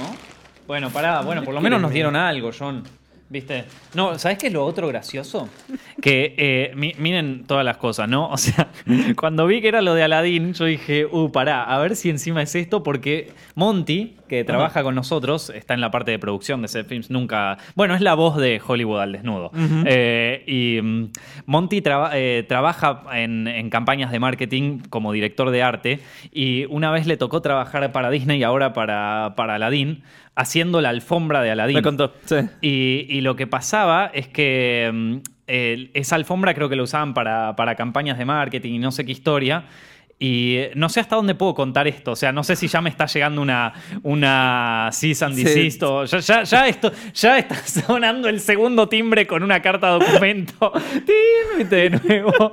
Bueno, 0.70 0.92
pará, 0.92 1.22
bueno, 1.22 1.44
por 1.44 1.56
lo 1.56 1.62
menos 1.62 1.82
nos 1.82 1.92
dieron 1.92 2.16
algo, 2.16 2.52
John. 2.58 2.84
¿Viste? 3.28 3.66
No, 3.96 4.18
¿sabes 4.20 4.38
qué 4.38 4.48
es 4.48 4.54
lo 4.54 4.64
otro 4.64 4.88
gracioso? 4.88 5.50
Que 6.00 6.34
eh, 6.38 6.72
mi- 6.76 6.94
miren 6.98 7.44
todas 7.46 7.66
las 7.66 7.76
cosas, 7.76 8.08
¿no? 8.08 8.30
O 8.30 8.38
sea, 8.38 8.70
cuando 9.18 9.46
vi 9.48 9.60
que 9.62 9.68
era 9.68 9.82
lo 9.82 9.94
de 9.96 10.04
Aladdin, 10.04 10.54
yo 10.54 10.64
dije, 10.64 11.06
uh, 11.06 11.30
pará, 11.30 11.64
a 11.64 11.78
ver 11.80 11.98
si 11.98 12.10
encima 12.10 12.42
es 12.42 12.56
esto, 12.56 12.84
porque 12.84 13.34
Monty, 13.56 14.16
que 14.30 14.46
trabaja 14.46 14.82
con 14.82 14.96
nosotros, 14.96 15.50
está 15.50 15.74
en 15.74 15.82
la 15.82 15.92
parte 15.92 16.12
de 16.12 16.18
producción 16.20 16.62
de 16.62 16.70
Set 16.70 16.88
Films, 16.88 17.10
nunca. 17.12 17.58
Bueno, 17.76 17.96
es 17.96 18.02
la 18.02 18.14
voz 18.14 18.38
de 18.38 18.62
Hollywood 18.66 19.02
al 19.02 19.12
desnudo. 19.12 19.52
Eh, 19.86 20.44
y 20.48 20.82
mm, 20.82 21.10
Monty 21.48 21.82
traba- 21.82 22.12
eh, 22.14 22.46
trabaja 22.48 23.02
en, 23.16 23.48
en 23.50 23.70
campañas 23.70 24.10
de 24.12 24.20
marketing 24.20 24.80
como 24.90 25.12
director 25.12 25.50
de 25.52 25.64
arte, 25.64 26.00
y 26.32 26.64
una 26.70 26.92
vez 26.92 27.08
le 27.08 27.18
tocó 27.18 27.42
trabajar 27.42 27.92
para 27.92 28.10
Disney 28.10 28.40
y 28.40 28.44
ahora 28.44 28.72
para, 28.72 29.34
para 29.36 29.56
Aladdin, 29.56 30.02
haciendo 30.36 30.82
la 30.82 30.90
alfombra 30.90 31.42
de 31.42 31.52
Aladdin. 31.52 31.76
Me 31.76 31.82
contó. 31.82 32.14
Sí. 32.26 32.38
Y, 32.62 33.06
y 33.10 33.22
lo 33.22 33.36
que 33.36 33.48
pasaba 33.48 34.12
es 34.14 34.28
que 34.28 34.90
mm, 34.94 35.18
esa 35.48 36.16
alfombra 36.16 36.54
creo 36.54 36.70
que 36.70 36.76
la 36.76 36.84
usaban 36.84 37.14
para, 37.14 37.56
para 37.56 37.76
campañas 37.76 38.18
de 38.18 38.26
marketing 38.26 38.74
y 38.74 38.80
no 38.80 38.92
sé 38.92 39.06
qué 39.06 39.12
historia. 39.12 39.66
Y 40.22 40.64
no 40.76 40.90
sé 40.90 41.00
hasta 41.00 41.16
dónde 41.16 41.34
puedo 41.34 41.54
contar 41.54 41.88
esto. 41.88 42.12
O 42.12 42.16
sea, 42.18 42.34
no 42.34 42.44
sé 42.44 42.58
si 42.58 42.68
ya 42.68 42.82
me 42.82 42.90
está 42.90 43.06
llegando 43.06 43.42
una, 43.42 43.74
una 44.04 44.90
cease 44.92 45.24
and 45.24 45.36
Sí. 45.36 45.78
o 45.82 46.04
ya, 46.04 46.20
ya, 46.20 46.44
ya 46.44 46.68
esto, 46.68 46.92
ya 47.14 47.40
está 47.40 47.56
sonando 47.66 48.28
el 48.28 48.42
segundo 48.42 48.90
timbre 48.90 49.26
con 49.26 49.44
una 49.44 49.62
carta 49.62 49.88
documento. 49.92 50.74
Tin, 51.58 51.70
de 51.70 51.90
nuevo. 51.92 52.52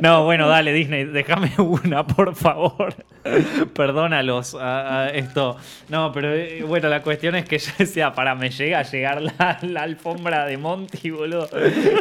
No, 0.00 0.24
bueno, 0.24 0.46
dale, 0.48 0.72
Disney, 0.72 1.04
déjame 1.06 1.50
una, 1.58 2.06
por 2.06 2.36
favor. 2.36 2.94
Perdónalos 3.74 4.54
a, 4.54 5.02
a 5.04 5.08
esto. 5.10 5.56
No, 5.88 6.12
pero 6.12 6.32
eh, 6.32 6.62
bueno, 6.66 6.88
la 6.88 7.02
cuestión 7.02 7.34
es 7.34 7.44
que 7.46 7.58
yo 7.58 7.72
decía, 7.78 8.12
para, 8.12 8.34
me 8.34 8.50
llega 8.50 8.78
a 8.78 8.82
llegar 8.82 9.20
la, 9.22 9.58
la 9.62 9.82
alfombra 9.82 10.46
de 10.46 10.56
Monty, 10.56 11.10
boludo. 11.10 11.48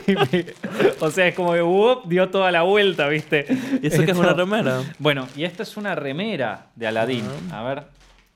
Me- 0.08 0.46
o 1.00 1.10
sea, 1.12 1.28
es 1.28 1.36
como 1.36 1.54
que 1.54 1.62
whoop, 1.62 2.08
dio 2.08 2.30
toda 2.30 2.52
la 2.52 2.62
vuelta, 2.62 3.08
¿viste? 3.08 3.46
¿Y 3.82 3.88
eso 3.88 3.98
que 3.98 4.04
es 4.04 4.10
Esto- 4.10 4.20
una 4.22 4.34
Bueno, 5.00 5.28
y 5.36 5.44
esta 5.44 5.64
es 5.64 5.78
una 5.78 5.96
remera 5.96 6.68
de 6.76 6.88
Aladdin. 6.88 7.26
A 7.52 7.64
ver. 7.64 7.84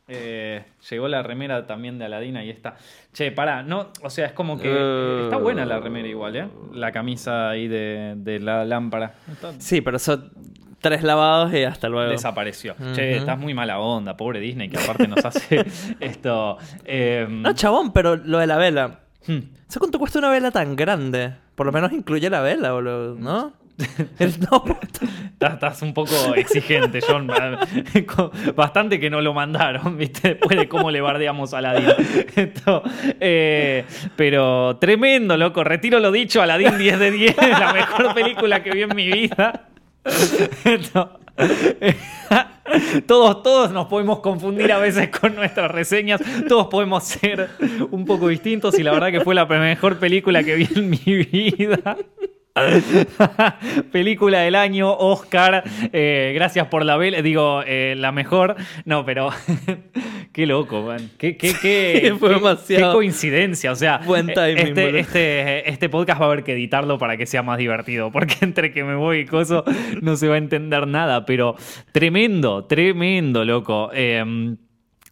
eh, 0.07 0.63
llegó 0.89 1.07
la 1.07 1.23
remera 1.23 1.65
también 1.65 1.97
de 1.97 2.05
Aladdin, 2.05 2.35
ahí 2.37 2.49
está. 2.49 2.75
Che, 3.13 3.31
pará, 3.31 3.63
no, 3.63 3.87
o 4.01 4.09
sea, 4.09 4.25
es 4.27 4.33
como 4.33 4.59
que 4.59 4.67
eh, 4.69 5.21
está 5.23 5.37
buena 5.37 5.65
la 5.65 5.79
remera 5.79 6.07
igual, 6.07 6.35
¿eh? 6.35 6.47
La 6.73 6.91
camisa 6.91 7.49
ahí 7.49 7.67
de, 7.67 8.13
de 8.17 8.39
la 8.39 8.65
lámpara. 8.65 9.13
Está- 9.31 9.53
Sí, 9.59 9.79
pero 9.81 9.97
son 9.99 10.31
tres 10.81 11.03
lavados 11.03 11.53
y 11.53 11.63
hasta 11.63 11.87
luego. 11.87 12.11
desapareció. 12.11 12.75
Che, 12.93 13.15
estás 13.17 13.39
muy 13.39 13.53
mala 13.53 13.79
onda, 13.79 14.17
pobre 14.17 14.39
Disney, 14.41 14.67
que 14.69 14.77
aparte 14.77 15.07
nos 15.07 15.23
hace 15.23 15.63
esto. 16.01 16.57
eh, 16.83 17.25
No, 17.29 17.53
chabón, 17.53 17.93
pero 17.93 18.17
lo 18.17 18.39
de 18.39 18.47
la 18.47 18.57
vela. 18.57 18.99
hmm. 19.25 19.39
¿Sabes 19.67 19.79
cuánto 19.79 19.99
cuesta 19.99 20.19
una 20.19 20.29
vela 20.29 20.51
tan 20.51 20.75
grande? 20.75 21.33
Por 21.55 21.65
lo 21.65 21.71
menos 21.71 21.93
incluye 21.93 22.29
la 22.29 22.41
vela, 22.41 22.73
boludo, 22.73 23.15
¿no? 23.15 23.53
El- 24.19 24.39
no, 24.51 24.63
Estás, 25.33 25.53
estás 25.53 25.81
un 25.81 25.93
poco 25.93 26.11
exigente, 26.35 26.99
John. 27.05 27.27
Bastante 28.55 28.99
que 28.99 29.09
no 29.09 29.19
lo 29.21 29.33
mandaron, 29.33 29.97
¿viste? 29.97 30.29
Después 30.35 30.57
de 30.57 30.67
cómo 30.69 30.91
le 30.91 31.01
bardeamos 31.01 31.53
a. 31.53 31.61
Esto, 32.35 32.83
eh, 33.19 33.85
pero 34.15 34.77
tremendo, 34.79 35.35
loco. 35.37 35.63
Retiro 35.63 35.99
lo 35.99 36.11
dicho, 36.11 36.41
Aladdin 36.41 36.77
10 36.77 36.99
de 36.99 37.11
10, 37.11 37.35
la 37.59 37.73
mejor 37.73 38.13
película 38.13 38.61
que 38.63 38.71
vi 38.71 38.81
en 38.83 38.95
mi 38.95 39.07
vida. 39.11 39.67
Esto, 40.65 41.19
Todos, 43.07 43.43
todos 43.43 43.71
nos 43.71 43.87
podemos 43.87 44.19
confundir 44.19 44.71
a 44.71 44.77
veces 44.77 45.09
con 45.09 45.35
nuestras 45.35 45.69
reseñas. 45.71 46.21
Todos 46.47 46.67
podemos 46.67 47.03
ser 47.03 47.49
un 47.91 48.05
poco 48.05 48.27
distintos 48.27 48.77
y 48.79 48.83
la 48.83 48.91
verdad 48.91 49.11
que 49.11 49.21
fue 49.21 49.35
la 49.35 49.45
mejor 49.45 49.97
película 49.97 50.43
que 50.43 50.55
vi 50.55 50.67
en 50.75 50.89
mi 50.89 50.97
vida. 50.97 51.97
Película 53.91 54.41
del 54.41 54.55
año, 54.55 54.93
Oscar. 54.95 55.63
eh, 55.91 56.31
gracias 56.35 56.67
por 56.67 56.85
la 56.85 56.97
vela. 56.97 57.21
Digo, 57.21 57.63
eh, 57.65 57.95
la 57.97 58.11
mejor. 58.11 58.55
No, 58.85 59.05
pero. 59.05 59.29
qué 60.33 60.45
loco, 60.45 60.83
man. 60.83 61.09
Qué, 61.17 61.35
qué, 61.35 61.53
qué, 61.59 62.13
Fue 62.19 62.29
qué- 62.29 62.35
demasiado. 62.35 62.91
qué 62.91 62.95
coincidencia. 62.95 63.71
O 63.71 63.75
sea, 63.75 63.99
Buen 64.05 64.29
eh, 64.29 64.33
timing, 64.33 64.67
este, 64.67 64.99
este, 64.99 65.69
este 65.69 65.89
podcast 65.89 66.21
va 66.21 66.25
a 66.25 66.31
haber 66.31 66.43
que 66.43 66.53
editarlo 66.53 66.97
para 66.99 67.17
que 67.17 67.25
sea 67.25 67.41
más 67.41 67.57
divertido. 67.57 68.11
Porque 68.11 68.35
entre 68.41 68.71
que 68.71 68.83
me 68.83 68.95
voy 68.95 69.19
y 69.19 69.25
coso, 69.25 69.63
no 70.01 70.15
se 70.15 70.27
va 70.27 70.35
a 70.35 70.39
entender 70.39 70.87
nada. 70.87 71.25
Pero 71.25 71.55
tremendo, 71.91 72.65
tremendo, 72.65 73.45
loco. 73.45 73.89
Eh, 73.93 74.55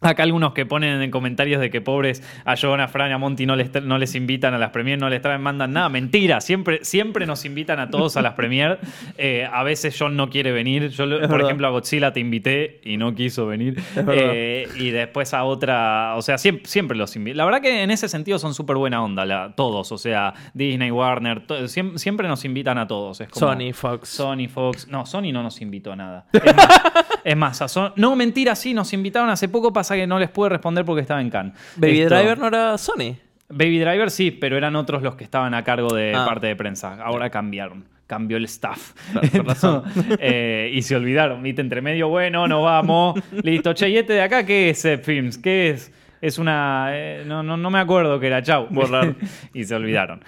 Acá 0.02 0.22
algunos 0.24 0.52
que 0.52 0.66
ponen 0.66 1.00
en 1.00 1.10
comentarios 1.10 1.60
de 1.60 1.70
que 1.70 1.80
pobres 1.80 2.22
a 2.44 2.56
Joan, 2.56 2.80
a 2.80 2.88
Fran 2.88 3.12
a 3.12 3.18
Monty 3.18 3.46
no 3.46 3.56
les, 3.56 3.70
no 3.82 3.98
les 3.98 4.14
invitan 4.14 4.52
a 4.54 4.58
las 4.58 4.70
premier, 4.70 4.98
no 4.98 5.08
les 5.08 5.22
traen, 5.22 5.40
mandan 5.40 5.72
nada. 5.72 5.88
Mentira, 5.88 6.40
siempre, 6.40 6.80
siempre 6.84 7.26
nos 7.26 7.44
invitan 7.44 7.78
a 7.80 7.90
todos 7.90 8.16
a 8.16 8.22
las 8.22 8.34
premier. 8.34 8.78
Eh, 9.18 9.46
a 9.50 9.62
veces 9.62 9.94
John 9.98 10.16
no 10.16 10.30
quiere 10.30 10.52
venir. 10.52 10.88
Yo, 10.88 11.04
Es 11.04 11.20
por 11.20 11.20
verdad. 11.30 11.40
ejemplo, 11.46 11.66
a 11.66 11.70
Godzilla 11.70 12.12
te 12.12 12.20
invité 12.20 12.80
y 12.84 12.96
no 12.96 13.14
quiso 13.14 13.46
venir. 13.46 13.80
Eh, 14.08 14.68
y 14.76 14.90
después 14.90 15.32
a 15.34 15.44
otra, 15.44 16.14
o 16.16 16.22
sea, 16.22 16.38
siempre, 16.38 16.66
siempre 16.66 16.96
los 16.96 17.14
invito. 17.16 17.36
La 17.36 17.44
verdad 17.44 17.60
que 17.60 17.82
en 17.82 17.90
ese 17.90 18.08
sentido 18.08 18.38
son 18.38 18.54
súper 18.54 18.76
buena 18.76 19.02
onda, 19.02 19.24
la- 19.24 19.52
todos. 19.54 19.92
O 19.92 19.98
sea, 19.98 20.34
Disney, 20.54 20.90
Warner, 20.90 21.46
to- 21.46 21.64
siem- 21.68 21.96
siempre, 21.98 22.26
nos 22.28 22.44
invitan 22.44 22.78
a 22.78 22.86
todos. 22.86 23.20
Es 23.20 23.28
como- 23.28 23.52
Sony, 23.52 23.72
Fox. 23.72 24.08
Sony, 24.08 24.48
Fox. 24.48 24.88
No, 24.88 25.06
Sony 25.06 25.32
no 25.32 25.42
nos 25.42 25.60
invitó 25.60 25.92
a 25.92 25.96
nada. 25.96 26.26
Es 26.32 26.54
más, 26.56 26.68
es 27.24 27.36
más, 27.36 27.62
a 27.62 27.68
Son- 27.68 27.92
no, 27.96 28.16
mentira, 28.16 28.54
sí, 28.56 28.74
nos 28.74 28.92
invitaron 28.92 29.28
hace 29.30 29.48
poco, 29.48 29.72
pasa 29.92 30.00
que 30.00 30.06
no 30.06 30.18
les 30.18 30.30
pude 30.30 30.48
responder 30.48 30.84
porque 30.84 31.02
estaba 31.02 31.20
en 31.20 31.30
Cannes. 31.30 31.54
Baby 31.76 32.00
Esto- 32.00 32.14
Driver 32.14 32.38
no 32.38 32.46
era 32.48 32.78
Sony. 32.78 33.16
Baby 33.48 33.78
Driver 33.80 34.10
sí, 34.10 34.30
pero 34.30 34.56
eran 34.56 34.74
otros 34.76 35.02
los 35.02 35.14
que 35.14 35.24
estaban 35.24 35.52
a 35.54 35.62
cargo 35.62 35.94
de 35.94 36.14
Ah. 36.16 36.24
parte 36.24 36.46
de 36.46 36.56
prensa. 36.56 36.94
Ahora 37.02 37.28
cambiaron. 37.30 37.84
Cambió 38.06 38.36
el 38.38 38.44
staff. 38.44 38.92
Claro, 39.12 39.28
con 39.30 39.46
razón. 39.46 39.82
Eh, 40.18 40.70
y 40.72 40.82
se 40.82 40.96
olvidaron, 40.96 41.42
¿viste? 41.42 41.60
Entre 41.62 41.80
medio, 41.82 42.08
bueno, 42.08 42.46
nos 42.48 42.62
vamos. 42.62 43.20
Listo, 43.42 43.72
che, 43.74 43.88
¿y 43.90 43.96
este 43.98 44.14
de 44.14 44.22
acá 44.22 44.44
qué 44.46 44.70
es, 44.70 44.84
eh, 44.84 44.98
Films? 44.98 45.38
¿Qué 45.38 45.70
es? 45.70 45.92
Es 46.20 46.38
una. 46.38 46.88
eh, 46.92 47.24
no, 47.26 47.42
no, 47.42 47.56
no 47.56 47.70
me 47.70 47.78
acuerdo 47.78 48.18
qué 48.20 48.26
era, 48.28 48.42
chau. 48.42 48.66
Borrar. 48.70 49.14
y 49.54 49.64
se 49.64 49.74
olvidaron. 49.74 50.22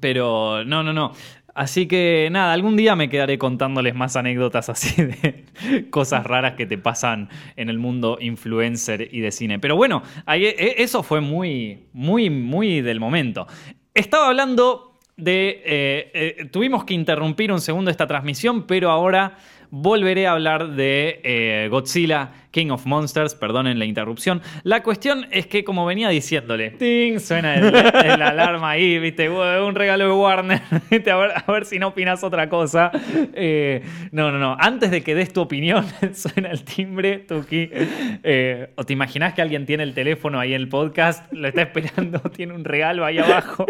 Pero, 0.00 0.64
no, 0.66 0.82
no, 0.82 0.92
no. 0.92 1.12
Así 1.58 1.88
que 1.88 2.28
nada, 2.30 2.52
algún 2.52 2.76
día 2.76 2.94
me 2.94 3.08
quedaré 3.08 3.36
contándoles 3.36 3.92
más 3.92 4.14
anécdotas 4.14 4.68
así 4.68 5.02
de 5.02 5.44
cosas 5.90 6.24
raras 6.24 6.54
que 6.54 6.66
te 6.66 6.78
pasan 6.78 7.28
en 7.56 7.68
el 7.68 7.80
mundo 7.80 8.16
influencer 8.20 9.08
y 9.10 9.18
de 9.18 9.32
cine. 9.32 9.58
Pero 9.58 9.74
bueno, 9.74 10.04
e- 10.28 10.76
eso 10.78 11.02
fue 11.02 11.20
muy, 11.20 11.88
muy, 11.92 12.30
muy 12.30 12.80
del 12.80 13.00
momento. 13.00 13.48
Estaba 13.92 14.28
hablando 14.28 15.00
de... 15.16 15.60
eh, 15.64 16.10
eh, 16.14 16.44
tuvimos 16.52 16.84
que 16.84 16.94
interrumpir 16.94 17.50
un 17.50 17.60
segundo 17.60 17.90
esta 17.90 18.06
transmisión, 18.06 18.62
pero 18.68 18.92
ahora 18.92 19.36
volveré 19.70 20.26
a 20.26 20.32
hablar 20.32 20.70
de 20.70 21.20
eh, 21.24 21.68
Godzilla, 21.70 22.32
King 22.50 22.70
of 22.70 22.86
Monsters, 22.86 23.34
perdonen 23.34 23.78
la 23.78 23.84
interrupción. 23.84 24.40
La 24.62 24.82
cuestión 24.82 25.26
es 25.30 25.46
que, 25.46 25.64
como 25.64 25.84
venía 25.84 26.08
diciéndole, 26.08 26.70
¡ting! 26.70 27.18
suena 27.20 27.54
el, 27.54 27.66
el 27.66 28.22
alarma 28.22 28.70
ahí, 28.70 28.98
¿viste? 28.98 29.28
Un 29.28 29.74
regalo 29.74 30.06
de 30.06 30.12
Warner, 30.12 30.62
¿viste? 30.90 31.10
A 31.10 31.16
ver, 31.16 31.30
a 31.46 31.52
ver 31.52 31.66
si 31.66 31.78
no 31.78 31.88
opinas 31.88 32.24
otra 32.24 32.48
cosa. 32.48 32.90
Eh, 33.34 33.82
no, 34.12 34.32
no, 34.32 34.38
no. 34.38 34.56
Antes 34.58 34.90
de 34.90 35.02
que 35.02 35.14
des 35.14 35.32
tu 35.32 35.42
opinión, 35.42 35.84
suena 36.14 36.50
el 36.50 36.64
timbre, 36.64 37.18
Tuki. 37.18 37.68
Eh, 37.72 38.70
¿O 38.76 38.84
te 38.84 38.94
imaginas 38.94 39.34
que 39.34 39.42
alguien 39.42 39.66
tiene 39.66 39.82
el 39.82 39.92
teléfono 39.94 40.40
ahí 40.40 40.54
en 40.54 40.62
el 40.62 40.68
podcast? 40.68 41.30
Lo 41.32 41.48
está 41.48 41.62
esperando, 41.62 42.18
tiene 42.34 42.54
un 42.54 42.64
regalo 42.64 43.04
ahí 43.04 43.18
abajo. 43.18 43.66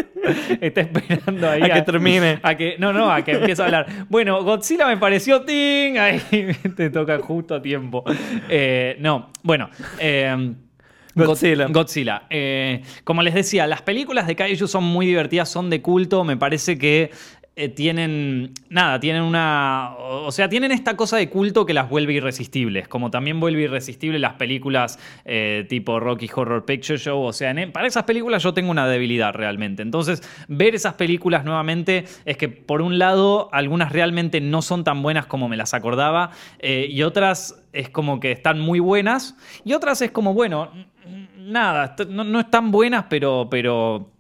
Está 0.61 0.83
esperando 0.83 1.49
ahí 1.51 1.63
A 1.63 1.75
que 1.75 1.83
termine. 1.83 2.39
a 2.43 2.55
que, 2.57 2.77
no, 2.79 2.93
no, 2.93 3.11
a 3.11 3.23
que 3.25 3.33
empiece 3.33 3.61
a 3.63 3.65
hablar. 3.67 3.87
Bueno, 4.09 4.43
Godzilla 4.45 4.87
me 4.87 4.97
pareció 4.97 5.43
ting. 5.43 5.88
Ahí 5.97 6.21
te 6.77 6.91
toca 6.91 7.19
justo 7.21 7.55
a 7.55 7.63
tiempo. 7.63 8.05
Eh, 8.49 8.97
no, 9.01 9.31
bueno. 9.43 9.71
eh, 9.99 10.55
Godzilla. 11.15 11.65
God- 11.67 11.73
Godzilla. 11.73 12.23
Eh, 12.31 12.83
como 13.05 13.23
les 13.23 13.35
decía, 13.35 13.67
las 13.67 13.83
películas 13.83 14.27
de 14.27 14.37
Kaiju 14.37 14.69
son 14.69 14.85
muy 14.85 15.07
divertidas, 15.07 15.49
son 15.49 15.71
de 15.71 15.81
culto. 15.83 16.23
Me 16.25 16.37
parece 16.37 16.79
que 16.79 17.11
eh, 17.59 17.69
tienen. 17.69 18.53
Nada, 18.71 19.01
tienen 19.01 19.23
una. 19.23 19.91
O 19.99 20.31
sea, 20.31 20.49
tienen 20.49 20.71
esta 20.71 20.97
cosa 20.97 21.17
de 21.17 21.29
culto 21.29 21.67
que 21.67 21.75
las 21.75 21.89
vuelve 21.91 22.13
irresistibles. 22.13 22.87
Como 22.87 23.11
también 23.11 23.41
vuelve 23.41 23.63
irresistible 23.63 24.19
las 24.21 24.35
películas 24.35 24.99
eh, 25.25 25.67
tipo 25.69 25.99
Rocky 25.99 26.31
Horror 26.35 26.65
Picture 26.65 26.99
Show. 26.99 27.21
O 27.23 27.33
sea, 27.33 27.51
en- 27.51 27.73
para 27.73 27.87
esas 27.89 28.05
películas 28.05 28.43
yo 28.43 28.55
tengo 28.55 28.71
una 28.71 28.87
debilidad 28.87 29.33
realmente. 29.35 29.83
Entonces, 29.83 30.23
ver 30.47 30.75
esas 30.77 30.95
películas 30.95 31.45
nuevamente 31.45 32.05
es 32.25 32.37
que, 32.37 32.49
por 32.49 32.81
un 32.81 32.99
lado, 32.99 33.49
algunas 33.53 33.91
realmente 33.93 34.41
no 34.41 34.63
son 34.63 34.85
tan 34.85 35.03
buenas 35.03 35.27
como 35.27 35.49
me 35.49 35.57
las 35.57 35.75
acordaba. 35.75 36.31
eh, 36.61 36.87
y 36.89 37.03
otras 37.03 37.63
es 37.73 37.89
como 37.91 38.21
que 38.21 38.31
están 38.33 38.61
muy 38.61 38.79
buenas. 38.81 39.37
Y 39.65 39.73
otras 39.73 40.01
es 40.03 40.11
como, 40.13 40.33
bueno, 40.33 40.71
nada, 41.37 41.97
no, 42.09 42.25
no 42.25 42.41
están 42.41 42.71
buenas, 42.71 43.07
pero. 43.09 43.49
pero 43.51 44.11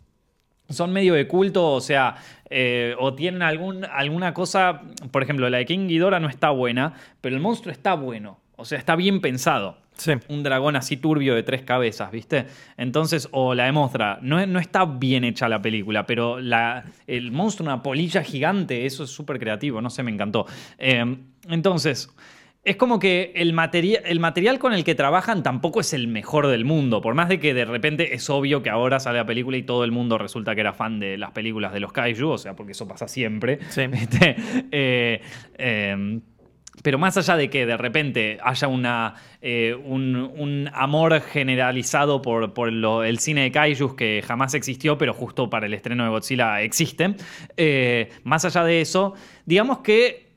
son 0.68 0.92
medio 0.92 1.14
de 1.14 1.26
culto, 1.26 1.72
o 1.72 1.80
sea, 1.80 2.16
eh, 2.50 2.94
o 2.98 3.14
tienen 3.14 3.42
algún, 3.42 3.84
alguna 3.84 4.34
cosa, 4.34 4.82
por 5.10 5.22
ejemplo, 5.22 5.48
la 5.48 5.58
de 5.58 5.66
King 5.66 5.88
Ghidorah 5.88 6.20
no 6.20 6.28
está 6.28 6.50
buena, 6.50 6.94
pero 7.20 7.34
el 7.36 7.42
monstruo 7.42 7.72
está 7.72 7.94
bueno, 7.94 8.38
o 8.56 8.64
sea, 8.64 8.78
está 8.78 8.96
bien 8.96 9.20
pensado. 9.20 9.78
Sí. 9.96 10.12
Un 10.28 10.44
dragón 10.44 10.76
así 10.76 10.96
turbio 10.96 11.34
de 11.34 11.42
tres 11.42 11.62
cabezas, 11.62 12.12
¿viste? 12.12 12.46
Entonces, 12.76 13.28
o 13.32 13.52
la 13.54 13.64
de 13.64 13.72
Mothra, 13.72 14.20
no, 14.22 14.46
no 14.46 14.60
está 14.60 14.84
bien 14.84 15.24
hecha 15.24 15.48
la 15.48 15.60
película, 15.60 16.06
pero 16.06 16.40
la, 16.40 16.84
el 17.08 17.32
monstruo, 17.32 17.66
una 17.66 17.82
polilla 17.82 18.22
gigante, 18.22 18.86
eso 18.86 19.02
es 19.02 19.10
súper 19.10 19.40
creativo, 19.40 19.82
no 19.82 19.90
sé, 19.90 20.04
me 20.04 20.12
encantó. 20.12 20.46
Eh, 20.78 21.16
entonces, 21.48 22.14
es 22.68 22.76
como 22.76 22.98
que 22.98 23.32
el, 23.34 23.52
materia- 23.52 24.00
el 24.04 24.20
material 24.20 24.58
con 24.58 24.72
el 24.74 24.84
que 24.84 24.94
trabajan 24.94 25.42
tampoco 25.42 25.80
es 25.80 25.92
el 25.92 26.06
mejor 26.08 26.46
del 26.48 26.64
mundo. 26.64 27.00
Por 27.00 27.14
más 27.14 27.28
de 27.28 27.40
que 27.40 27.54
de 27.54 27.64
repente 27.64 28.14
es 28.14 28.28
obvio 28.30 28.62
que 28.62 28.70
ahora 28.70 29.00
sale 29.00 29.18
la 29.18 29.26
película 29.26 29.56
y 29.56 29.62
todo 29.62 29.84
el 29.84 29.92
mundo 29.92 30.18
resulta 30.18 30.54
que 30.54 30.60
era 30.60 30.72
fan 30.72 31.00
de 31.00 31.16
las 31.18 31.30
películas 31.32 31.72
de 31.72 31.80
los 31.80 31.92
kaiju, 31.92 32.28
o 32.28 32.38
sea, 32.38 32.54
porque 32.54 32.72
eso 32.72 32.86
pasa 32.86 33.08
siempre. 33.08 33.58
Sí. 33.70 33.86
¿viste? 33.86 34.36
Eh, 34.70 35.20
eh, 35.56 36.20
pero 36.82 36.96
más 36.98 37.16
allá 37.16 37.36
de 37.36 37.50
que 37.50 37.66
de 37.66 37.76
repente 37.76 38.38
haya 38.42 38.68
una, 38.68 39.14
eh, 39.42 39.74
un, 39.84 40.14
un 40.14 40.70
amor 40.72 41.20
generalizado 41.20 42.22
por, 42.22 42.54
por 42.54 42.72
lo- 42.72 43.02
el 43.02 43.18
cine 43.18 43.42
de 43.42 43.50
kaijus 43.50 43.94
que 43.94 44.22
jamás 44.24 44.54
existió, 44.54 44.96
pero 44.96 45.12
justo 45.12 45.50
para 45.50 45.66
el 45.66 45.74
estreno 45.74 46.04
de 46.04 46.10
Godzilla 46.10 46.62
existe, 46.62 47.14
eh, 47.56 48.10
más 48.22 48.44
allá 48.44 48.62
de 48.62 48.80
eso, 48.80 49.14
digamos 49.44 49.78
que 49.78 50.28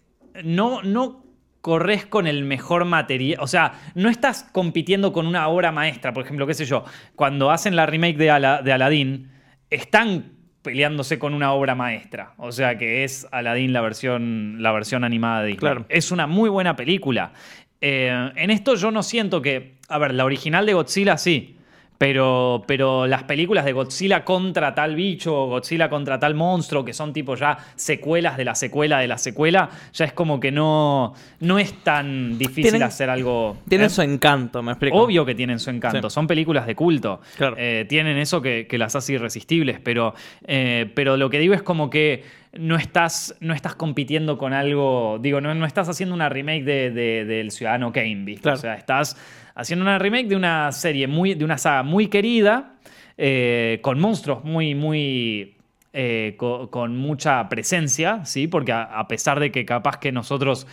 no, 0.44 0.82
no 0.82 1.24
corres 1.62 2.06
con 2.06 2.28
el 2.28 2.44
mejor 2.44 2.86
material. 2.86 3.40
O 3.42 3.48
sea, 3.48 3.74
no 3.96 4.10
estás 4.10 4.44
compitiendo 4.52 5.14
con 5.14 5.28
una 5.28 5.48
obra 5.48 5.72
maestra. 5.72 6.14
Por 6.14 6.24
ejemplo, 6.24 6.48
qué 6.48 6.54
sé 6.54 6.66
yo, 6.66 6.84
cuando 7.16 7.52
hacen 7.52 7.76
la 7.76 7.86
remake 7.86 8.18
de, 8.18 8.32
Ala- 8.32 8.62
de 8.62 8.74
Aladdin, 8.74 9.30
están 9.70 10.34
peleándose 10.62 11.18
con 11.18 11.34
una 11.34 11.54
obra 11.54 11.76
maestra. 11.76 12.34
O 12.38 12.52
sea, 12.52 12.78
que 12.78 13.04
es 13.04 13.28
Aladdin 13.32 13.74
la 13.74 13.82
versión, 13.82 14.58
la 14.62 14.72
versión 14.72 15.04
animada 15.04 15.42
de 15.42 15.48
Disney. 15.48 15.60
Claro. 15.60 15.86
Es 15.90 16.12
una 16.12 16.28
muy 16.28 16.50
buena 16.50 16.76
película. 16.76 17.34
Eh, 17.80 18.32
en 18.36 18.52
esto 18.52 18.76
yo 18.76 18.92
no 18.92 19.02
siento 19.04 19.42
que. 19.42 19.78
A 19.88 19.98
ver, 19.98 20.14
la 20.14 20.24
original 20.26 20.66
de 20.66 20.74
Godzilla 20.74 21.18
sí. 21.18 21.58
Pero, 22.02 22.64
pero 22.66 23.06
las 23.06 23.22
películas 23.26 23.64
de 23.64 23.74
Godzilla 23.74 24.26
contra 24.26 24.74
tal 24.74 24.96
bicho, 24.96 25.44
o 25.44 25.46
Godzilla 25.50 25.88
contra 25.88 26.18
tal 26.20 26.34
monstruo, 26.34 26.84
que 26.84 26.94
son 26.94 27.14
tipo 27.14 27.36
ya 27.36 27.56
secuelas 27.76 28.38
de 28.38 28.44
la 28.46 28.56
secuela 28.56 28.98
de 28.98 29.08
la 29.08 29.20
secuela, 29.20 29.70
ya 29.94 30.06
es 30.06 30.12
como 30.12 30.40
que 30.40 30.52
no, 30.52 31.14
no 31.42 31.60
es 31.60 31.74
tan 31.84 32.40
difícil 32.40 32.72
Tienen- 32.72 32.82
hacer 32.82 33.12
algo. 33.12 33.58
Tiene 33.70 33.86
¿eh? 33.86 33.90
su 33.90 34.02
encanto, 34.02 34.64
me 34.64 34.72
explico. 34.72 34.98
Obvio 34.98 35.24
que 35.28 35.36
tienen 35.36 35.60
su 35.60 35.70
encanto, 35.70 36.10
Sí. 36.10 36.14
son 36.16 36.26
películas 36.26 36.66
de 36.66 36.74
culto. 36.74 37.22
Claro. 37.38 37.56
Eh, 37.60 37.86
tienen 37.88 38.18
eso 38.18 38.42
que, 38.42 38.66
que 38.68 38.80
las 38.80 38.96
hace 38.96 39.14
irresistibles, 39.14 39.80
pero, 39.80 40.16
eh, 40.48 40.90
pero 40.96 41.18
lo 41.18 41.30
que 41.30 41.38
digo 41.38 41.54
es 41.54 41.62
como 41.62 41.92
que 41.92 42.24
no 42.54 42.78
estás, 42.78 43.36
no 43.42 43.54
estás 43.54 43.76
compitiendo 43.76 44.40
con 44.40 44.54
algo, 44.54 45.20
digo, 45.22 45.40
no, 45.40 45.54
no 45.54 45.68
estás 45.68 45.88
haciendo 45.88 46.16
una 46.16 46.30
remake 46.30 46.64
de, 46.64 46.90
de- 46.90 47.26
del 47.26 47.52
Ciudadano 47.52 47.94
Kane, 47.94 48.24
¿viste? 48.26 48.42
Claro. 48.42 48.58
O 48.58 48.62
sea, 48.62 48.74
estás 48.74 49.16
haciendo 49.56 49.84
una 49.84 50.00
remake 50.00 50.28
de 50.28 50.36
una 50.36 50.72
serie, 50.72 51.08
muy, 51.08 51.34
de 51.36 51.46
una 51.46 51.58
saga 51.58 51.84
muy 51.84 52.08
querida, 52.08 52.74
eh, 53.18 53.80
con 53.82 54.00
monstruos 54.00 54.44
muy, 54.44 54.76
muy... 54.76 55.56
eh, 55.94 56.36
co- 56.38 56.70
con, 56.70 56.96
mucha 56.98 57.50
presencia, 57.50 58.24
¿sí? 58.26 58.48
Porque 58.48 58.72
a, 58.72 58.84
a 58.84 59.08
pesar 59.08 59.40
de 59.40 59.52
que 59.52 59.66
capaz 59.66 59.98
que 59.98 60.12
nosotros 60.12 60.66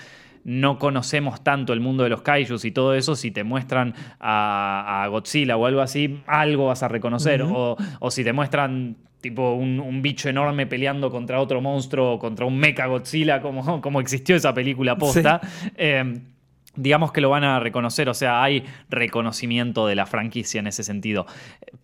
no 0.44 0.78
conocemos 0.78 1.42
tanto 1.42 1.72
el 1.72 1.80
mundo 1.80 2.04
de 2.04 2.10
los 2.10 2.22
kaijus 2.22 2.64
y 2.64 2.70
todo 2.70 2.94
eso, 2.94 3.16
si 3.16 3.30
te 3.32 3.42
muestran 3.44 3.92
a, 4.20 5.02
a 5.02 5.06
Godzilla 5.08 5.56
o 5.56 5.66
algo 5.66 5.80
así, 5.80 6.20
algo 6.26 6.66
vas 6.66 6.82
a 6.84 6.88
reconocer. 6.88 7.42
o, 7.42 7.76
o 7.98 8.10
si 8.10 8.22
te 8.24 8.32
muestran 8.32 8.96
tipo 9.20 9.54
un, 9.54 9.80
un 9.80 10.00
bicho 10.00 10.28
enorme 10.28 10.66
peleando 10.66 11.10
contra 11.10 11.40
otro 11.40 11.60
monstruo, 11.60 12.18
contra 12.20 12.46
un 12.46 12.56
mecha 12.56 12.86
Godzilla, 12.86 13.42
como, 13.42 13.80
como 13.80 14.00
existió 14.00 14.36
esa 14.36 14.54
película 14.54 14.96
posta. 14.96 15.40
eh, 15.76 16.20
digamos 16.78 17.12
que 17.12 17.20
lo 17.20 17.28
van 17.30 17.44
a 17.44 17.60
reconocer, 17.60 18.08
o 18.08 18.14
sea, 18.14 18.42
hay 18.42 18.64
reconocimiento 18.88 19.86
de 19.86 19.94
la 19.94 20.06
franquicia 20.06 20.58
en 20.60 20.66
ese 20.66 20.82
sentido. 20.84 21.26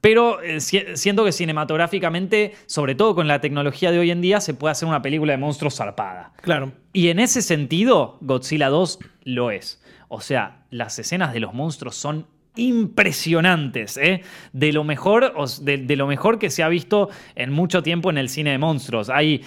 Pero 0.00 0.40
eh, 0.42 0.60
si- 0.60 0.84
siento 0.94 1.24
que 1.24 1.32
cinematográficamente, 1.32 2.54
sobre 2.66 2.94
todo 2.94 3.14
con 3.14 3.28
la 3.28 3.40
tecnología 3.40 3.90
de 3.90 3.98
hoy 3.98 4.10
en 4.10 4.20
día, 4.20 4.40
se 4.40 4.54
puede 4.54 4.72
hacer 4.72 4.88
una 4.88 5.02
película 5.02 5.32
de 5.32 5.38
monstruos 5.38 5.76
zarpada. 5.76 6.32
Claro. 6.40 6.72
Y 6.92 7.08
en 7.08 7.18
ese 7.18 7.42
sentido, 7.42 8.18
Godzilla 8.20 8.68
2 8.68 8.98
lo 9.24 9.50
es. 9.50 9.82
O 10.08 10.20
sea, 10.20 10.64
las 10.70 10.98
escenas 10.98 11.32
de 11.32 11.40
los 11.40 11.52
monstruos 11.54 11.96
son 11.96 12.26
impresionantes, 12.56 13.96
¿eh? 13.96 14.22
De 14.52 14.72
lo 14.72 14.84
mejor, 14.84 15.34
de 15.60 15.96
lo 15.96 16.06
mejor 16.06 16.38
que 16.38 16.50
se 16.50 16.62
ha 16.62 16.68
visto 16.68 17.08
en 17.34 17.50
mucho 17.52 17.82
tiempo 17.82 18.10
en 18.10 18.18
el 18.18 18.28
cine 18.28 18.50
de 18.52 18.58
monstruos. 18.58 19.10
Hay. 19.10 19.42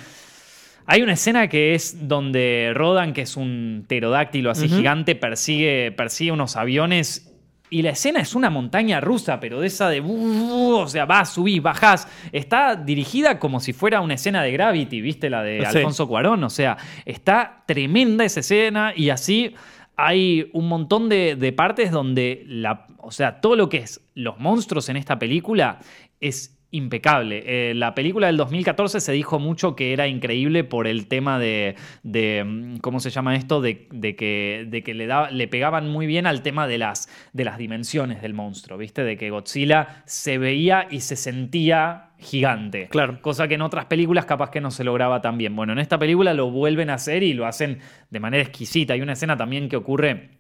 Hay 0.87 1.01
una 1.01 1.13
escena 1.13 1.49
que 1.49 1.75
es 1.75 2.07
donde 2.07 2.71
Rodan, 2.73 3.11
que 3.13 3.21
es 3.21 3.35
un 3.35 3.83
pterodáctilo 3.87 4.49
así 4.49 4.69
gigante, 4.69 5.15
persigue, 5.15 5.91
persigue 5.91 6.31
unos 6.31 6.55
aviones. 6.55 7.33
Y 7.69 7.81
la 7.81 7.89
escena 7.89 8.21
es 8.21 8.33
una 8.33 8.49
montaña 8.49 9.01
rusa, 9.01 9.41
pero 9.41 9.59
de 9.59 9.67
esa 9.67 9.89
de. 9.89 10.01
O 10.01 10.87
sea, 10.87 11.05
vas, 11.05 11.33
subís, 11.33 11.61
bajás. 11.61 12.07
Está 12.31 12.77
dirigida 12.77 13.37
como 13.37 13.59
si 13.59 13.73
fuera 13.73 13.99
una 13.99 14.13
escena 14.13 14.41
de 14.41 14.53
Gravity, 14.53 15.01
¿viste? 15.01 15.29
La 15.29 15.43
de 15.43 15.59
Sí. 15.69 15.77
Alfonso 15.79 16.07
Cuarón. 16.07 16.41
O 16.45 16.49
sea, 16.49 16.77
está 17.05 17.63
tremenda 17.67 18.23
esa 18.23 18.39
escena 18.39 18.93
y 18.95 19.09
así 19.09 19.53
hay 19.97 20.49
un 20.53 20.69
montón 20.69 21.09
de, 21.09 21.35
de 21.35 21.51
partes 21.51 21.91
donde 21.91 22.45
la, 22.47 22.87
o 22.99 23.11
sea, 23.11 23.41
todo 23.41 23.57
lo 23.57 23.67
que 23.67 23.79
es 23.79 23.99
los 24.13 24.39
monstruos 24.39 24.87
en 24.87 24.95
esta 24.95 25.19
película 25.19 25.79
es 26.21 26.56
impecable. 26.71 27.43
Eh, 27.45 27.73
la 27.73 27.95
película 27.95 28.27
del 28.27 28.37
2014 28.37 28.99
se 28.99 29.11
dijo 29.13 29.39
mucho 29.39 29.75
que 29.75 29.93
era 29.93 30.07
increíble 30.07 30.63
por 30.63 30.85
el 30.87 31.07
tema 31.07 31.39
de, 31.39 31.75
de, 32.03 32.43
mm, 32.45 32.77
¿cómo 32.77 32.99
se 32.99 33.09
llama 33.09 33.35
esto? 33.35 33.61
De, 33.61 33.87
de 33.91 34.15
que, 34.15 34.65
de 34.67 34.83
que 34.83 34.93
le, 34.93 35.07
daba- 35.07 35.31
le 35.31 35.47
pegaban 35.47 35.87
muy 35.89 36.07
bien 36.07 36.27
al 36.27 36.41
tema 36.41 36.67
de 36.67 36.77
las, 36.77 37.09
de 37.33 37.45
las 37.45 37.57
dimensiones 37.57 38.21
del 38.21 38.33
monstruo, 38.33 38.77
¿viste? 38.77 39.03
De 39.03 39.15
que 39.17 39.29
Godzilla 39.29 40.03
se 40.05 40.37
veía 40.37 40.87
y 40.91 40.99
se 40.99 41.15
sentía 41.15 42.09
gigante. 42.19 42.87
Claro. 42.89 43.21
Cosa 43.21 43.47
que 43.47 43.53
en 43.55 43.61
otras 43.61 43.85
películas 43.85 44.25
capaz 44.25 44.49
que 44.49 44.59
no 44.59 44.71
se 44.71 44.83
lograba 44.83 45.21
tan 45.21 45.37
bien. 45.37 45.55
Bueno, 45.55 45.73
en 45.73 45.79
esta 45.79 45.97
película 45.99 46.33
lo 46.33 46.49
vuelven 46.51 46.89
a 46.89 46.95
hacer 46.95 47.23
y 47.23 47.33
lo 47.33 47.45
hacen 47.45 47.79
de 48.09 48.19
manera 48.19 48.43
exquisita. 48.43 48.93
Hay 48.93 49.01
una 49.01 49.13
escena 49.13 49.37
también 49.37 49.69
que 49.69 49.75
ocurre 49.77 50.36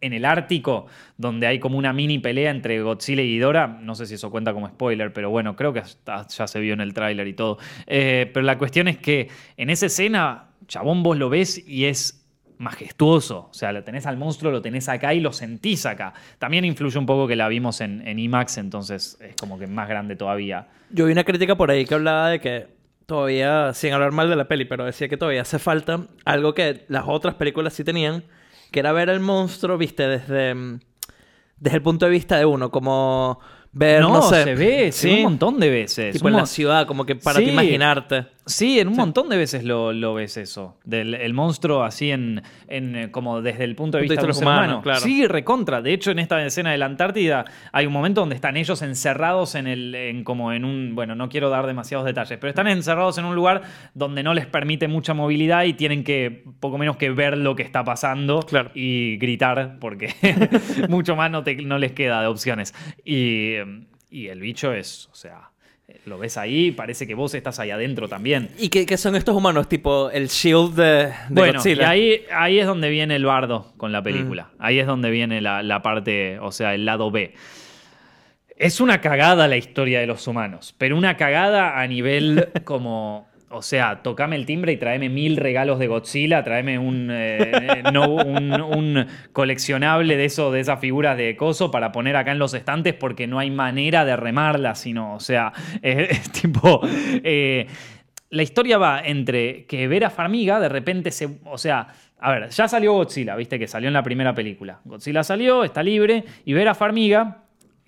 en 0.00 0.12
el 0.12 0.24
Ártico, 0.24 0.86
donde 1.16 1.46
hay 1.46 1.58
como 1.58 1.78
una 1.78 1.92
mini 1.92 2.18
pelea 2.18 2.50
entre 2.50 2.80
Godzilla 2.82 3.22
y 3.22 3.34
Ghidorah. 3.34 3.66
No 3.66 3.94
sé 3.94 4.06
si 4.06 4.14
eso 4.14 4.30
cuenta 4.30 4.52
como 4.52 4.68
spoiler, 4.68 5.12
pero 5.12 5.30
bueno, 5.30 5.56
creo 5.56 5.72
que 5.72 5.82
ya 6.04 6.46
se 6.46 6.60
vio 6.60 6.74
en 6.74 6.80
el 6.80 6.94
tráiler 6.94 7.26
y 7.26 7.34
todo. 7.34 7.58
Eh, 7.86 8.30
pero 8.32 8.44
la 8.44 8.58
cuestión 8.58 8.88
es 8.88 8.98
que 8.98 9.28
en 9.56 9.70
esa 9.70 9.86
escena, 9.86 10.50
chabón, 10.66 11.02
vos 11.02 11.16
lo 11.16 11.28
ves 11.28 11.62
y 11.66 11.86
es 11.86 12.18
majestuoso. 12.58 13.48
O 13.50 13.54
sea, 13.54 13.72
lo 13.72 13.82
tenés 13.82 14.06
al 14.06 14.16
monstruo, 14.16 14.52
lo 14.52 14.62
tenés 14.62 14.88
acá 14.88 15.12
y 15.14 15.20
lo 15.20 15.32
sentís 15.32 15.84
acá. 15.84 16.14
También 16.38 16.64
influye 16.64 16.98
un 16.98 17.06
poco 17.06 17.26
que 17.26 17.36
la 17.36 17.48
vimos 17.48 17.80
en, 17.80 18.06
en 18.06 18.18
IMAX, 18.18 18.58
entonces 18.58 19.18
es 19.20 19.34
como 19.36 19.58
que 19.58 19.66
más 19.66 19.88
grande 19.88 20.16
todavía. 20.16 20.68
Yo 20.90 21.06
vi 21.06 21.12
una 21.12 21.24
crítica 21.24 21.56
por 21.56 21.70
ahí 21.70 21.84
que 21.84 21.94
hablaba 21.94 22.30
de 22.30 22.40
que 22.40 22.82
todavía, 23.06 23.72
sin 23.74 23.92
hablar 23.92 24.12
mal 24.12 24.28
de 24.30 24.36
la 24.36 24.48
peli, 24.48 24.64
pero 24.64 24.84
decía 24.84 25.08
que 25.08 25.16
todavía 25.16 25.42
hace 25.42 25.58
falta 25.58 26.06
algo 26.24 26.54
que 26.54 26.84
las 26.88 27.04
otras 27.06 27.34
películas 27.34 27.74
sí 27.74 27.84
tenían, 27.84 28.24
que 28.72 28.80
era 28.80 28.90
ver 28.92 29.08
al 29.10 29.20
monstruo, 29.20 29.78
viste, 29.78 30.08
desde, 30.08 30.54
mm, 30.54 30.80
desde 31.58 31.76
el 31.76 31.82
punto 31.82 32.06
de 32.06 32.10
vista 32.10 32.36
de 32.38 32.44
uno, 32.44 32.70
como 32.70 33.38
ver, 33.70 34.00
no, 34.02 34.08
No, 34.14 34.22
sé. 34.22 34.42
se 34.44 34.54
ve, 34.56 34.90
se 34.92 35.08
ve 35.08 35.12
¿sí? 35.14 35.16
un 35.18 35.22
montón 35.22 35.60
de 35.60 35.70
veces. 35.70 36.12
Tipo 36.14 36.26
Un 36.26 36.32
en 36.34 36.40
la 36.40 36.46
ciudad, 36.46 36.86
como 36.86 37.06
que 37.06 37.14
para 37.14 37.38
Sí. 37.38 37.44
imaginarte. 37.50 38.26
Sí, 38.44 38.80
en 38.80 38.88
un 38.88 38.96
montón 38.96 39.28
de 39.28 39.36
veces 39.36 39.62
lo, 39.62 39.92
lo 39.92 40.14
ves 40.14 40.36
eso. 40.36 40.76
Del 40.84 41.14
el 41.14 41.32
monstruo 41.32 41.84
así 41.84 42.10
en, 42.10 42.42
en, 42.66 42.96
eh, 42.96 43.10
como 43.12 43.40
desde 43.40 43.62
el 43.62 43.76
punto 43.76 43.98
de 43.98 44.02
vista 44.02 44.20
de 44.20 44.26
los 44.26 44.40
humanos, 44.42 44.64
humano. 44.66 44.82
claro. 44.82 45.00
Sí, 45.00 45.28
recontra. 45.28 45.80
De 45.80 45.92
hecho, 45.92 46.10
en 46.10 46.18
esta 46.18 46.44
escena 46.44 46.72
de 46.72 46.78
la 46.78 46.86
Antártida 46.86 47.44
hay 47.70 47.86
un 47.86 47.92
momento 47.92 48.20
donde 48.22 48.34
están 48.34 48.56
ellos 48.56 48.82
encerrados 48.82 49.54
en 49.54 49.68
el, 49.68 49.94
en 49.94 50.24
como 50.24 50.52
en 50.52 50.64
un, 50.64 50.96
bueno, 50.96 51.14
no 51.14 51.28
quiero 51.28 51.50
dar 51.50 51.66
demasiados 51.68 52.04
detalles, 52.04 52.36
pero 52.40 52.48
están 52.50 52.66
encerrados 52.66 53.16
en 53.18 53.26
un 53.26 53.36
lugar 53.36 53.62
donde 53.94 54.24
no 54.24 54.34
les 54.34 54.46
permite 54.46 54.88
mucha 54.88 55.14
movilidad 55.14 55.62
y 55.62 55.74
tienen 55.74 56.02
que 56.02 56.44
poco 56.58 56.78
menos 56.78 56.96
que 56.96 57.10
ver 57.10 57.38
lo 57.38 57.54
que 57.54 57.62
está 57.62 57.84
pasando 57.84 58.40
Claro. 58.40 58.72
y 58.74 59.18
gritar 59.18 59.76
porque 59.78 60.12
mucho 60.88 61.14
más 61.14 61.30
no, 61.30 61.44
te- 61.44 61.62
no 61.62 61.78
les 61.78 61.92
queda 61.92 62.20
de 62.20 62.26
opciones. 62.26 62.74
Y, 63.04 63.54
y 64.10 64.26
el 64.26 64.40
bicho 64.40 64.72
es, 64.72 65.08
o 65.12 65.14
sea, 65.14 65.51
lo 66.06 66.18
ves 66.18 66.36
ahí, 66.36 66.70
parece 66.70 67.06
que 67.06 67.14
vos 67.14 67.34
estás 67.34 67.58
ahí 67.58 67.70
adentro 67.70 68.08
también. 68.08 68.50
¿Y 68.58 68.68
qué, 68.68 68.86
qué 68.86 68.96
son 68.96 69.16
estos 69.16 69.34
humanos? 69.36 69.68
Tipo 69.68 70.10
el 70.10 70.28
shield 70.28 70.74
de, 70.74 70.84
de 70.84 71.12
Bueno, 71.30 71.54
Godzilla. 71.54 71.82
y 71.82 71.86
ahí, 71.86 72.22
ahí 72.32 72.58
es 72.58 72.66
donde 72.66 72.88
viene 72.90 73.16
el 73.16 73.24
bardo 73.24 73.72
con 73.76 73.92
la 73.92 74.02
película. 74.02 74.50
Ahí 74.58 74.78
es 74.78 74.86
donde 74.86 75.10
viene 75.10 75.40
la, 75.40 75.62
la 75.62 75.82
parte, 75.82 76.38
o 76.40 76.52
sea, 76.52 76.74
el 76.74 76.84
lado 76.84 77.10
B. 77.10 77.34
Es 78.56 78.80
una 78.80 79.00
cagada 79.00 79.48
la 79.48 79.56
historia 79.56 80.00
de 80.00 80.06
los 80.06 80.26
humanos, 80.28 80.74
pero 80.78 80.96
una 80.96 81.16
cagada 81.16 81.80
a 81.80 81.86
nivel 81.86 82.48
como, 82.64 83.28
o 83.52 83.62
sea, 83.62 84.02
tocame 84.02 84.36
el 84.36 84.46
timbre 84.46 84.72
y 84.72 84.76
tráeme 84.76 85.08
mil 85.08 85.36
regalos 85.36 85.78
de 85.78 85.86
Godzilla, 85.86 86.42
tráeme 86.42 86.78
un, 86.78 87.08
eh, 87.10 87.82
no, 87.92 88.14
un, 88.14 88.60
un 88.60 89.06
coleccionable 89.32 90.16
de 90.16 90.24
eso, 90.24 90.50
de 90.50 90.60
esas 90.60 90.80
figuras 90.80 91.16
de 91.16 91.36
coso 91.36 91.70
para 91.70 91.92
poner 91.92 92.16
acá 92.16 92.32
en 92.32 92.38
los 92.38 92.54
estantes 92.54 92.94
porque 92.94 93.26
no 93.26 93.38
hay 93.38 93.50
manera 93.50 94.04
de 94.04 94.16
remarla, 94.16 94.74
sino, 94.74 95.14
o 95.14 95.20
sea, 95.20 95.52
es 95.82 96.30
tipo... 96.32 96.80
eh, 96.84 97.66
la 98.32 98.42
historia 98.42 98.78
va 98.78 99.02
entre 99.04 99.66
que 99.66 99.86
Vera 99.88 100.08
Farmiga 100.08 100.58
de 100.58 100.70
repente 100.70 101.10
se. 101.10 101.28
O 101.44 101.58
sea, 101.58 101.88
a 102.18 102.32
ver, 102.32 102.48
ya 102.48 102.66
salió 102.66 102.94
Godzilla, 102.94 103.36
viste 103.36 103.58
que 103.58 103.66
salió 103.66 103.88
en 103.88 103.92
la 103.92 104.02
primera 104.02 104.34
película. 104.34 104.80
Godzilla 104.84 105.22
salió, 105.22 105.64
está 105.64 105.82
libre, 105.82 106.24
y 106.46 106.54
Vera 106.54 106.74
Farmiga, 106.74 107.41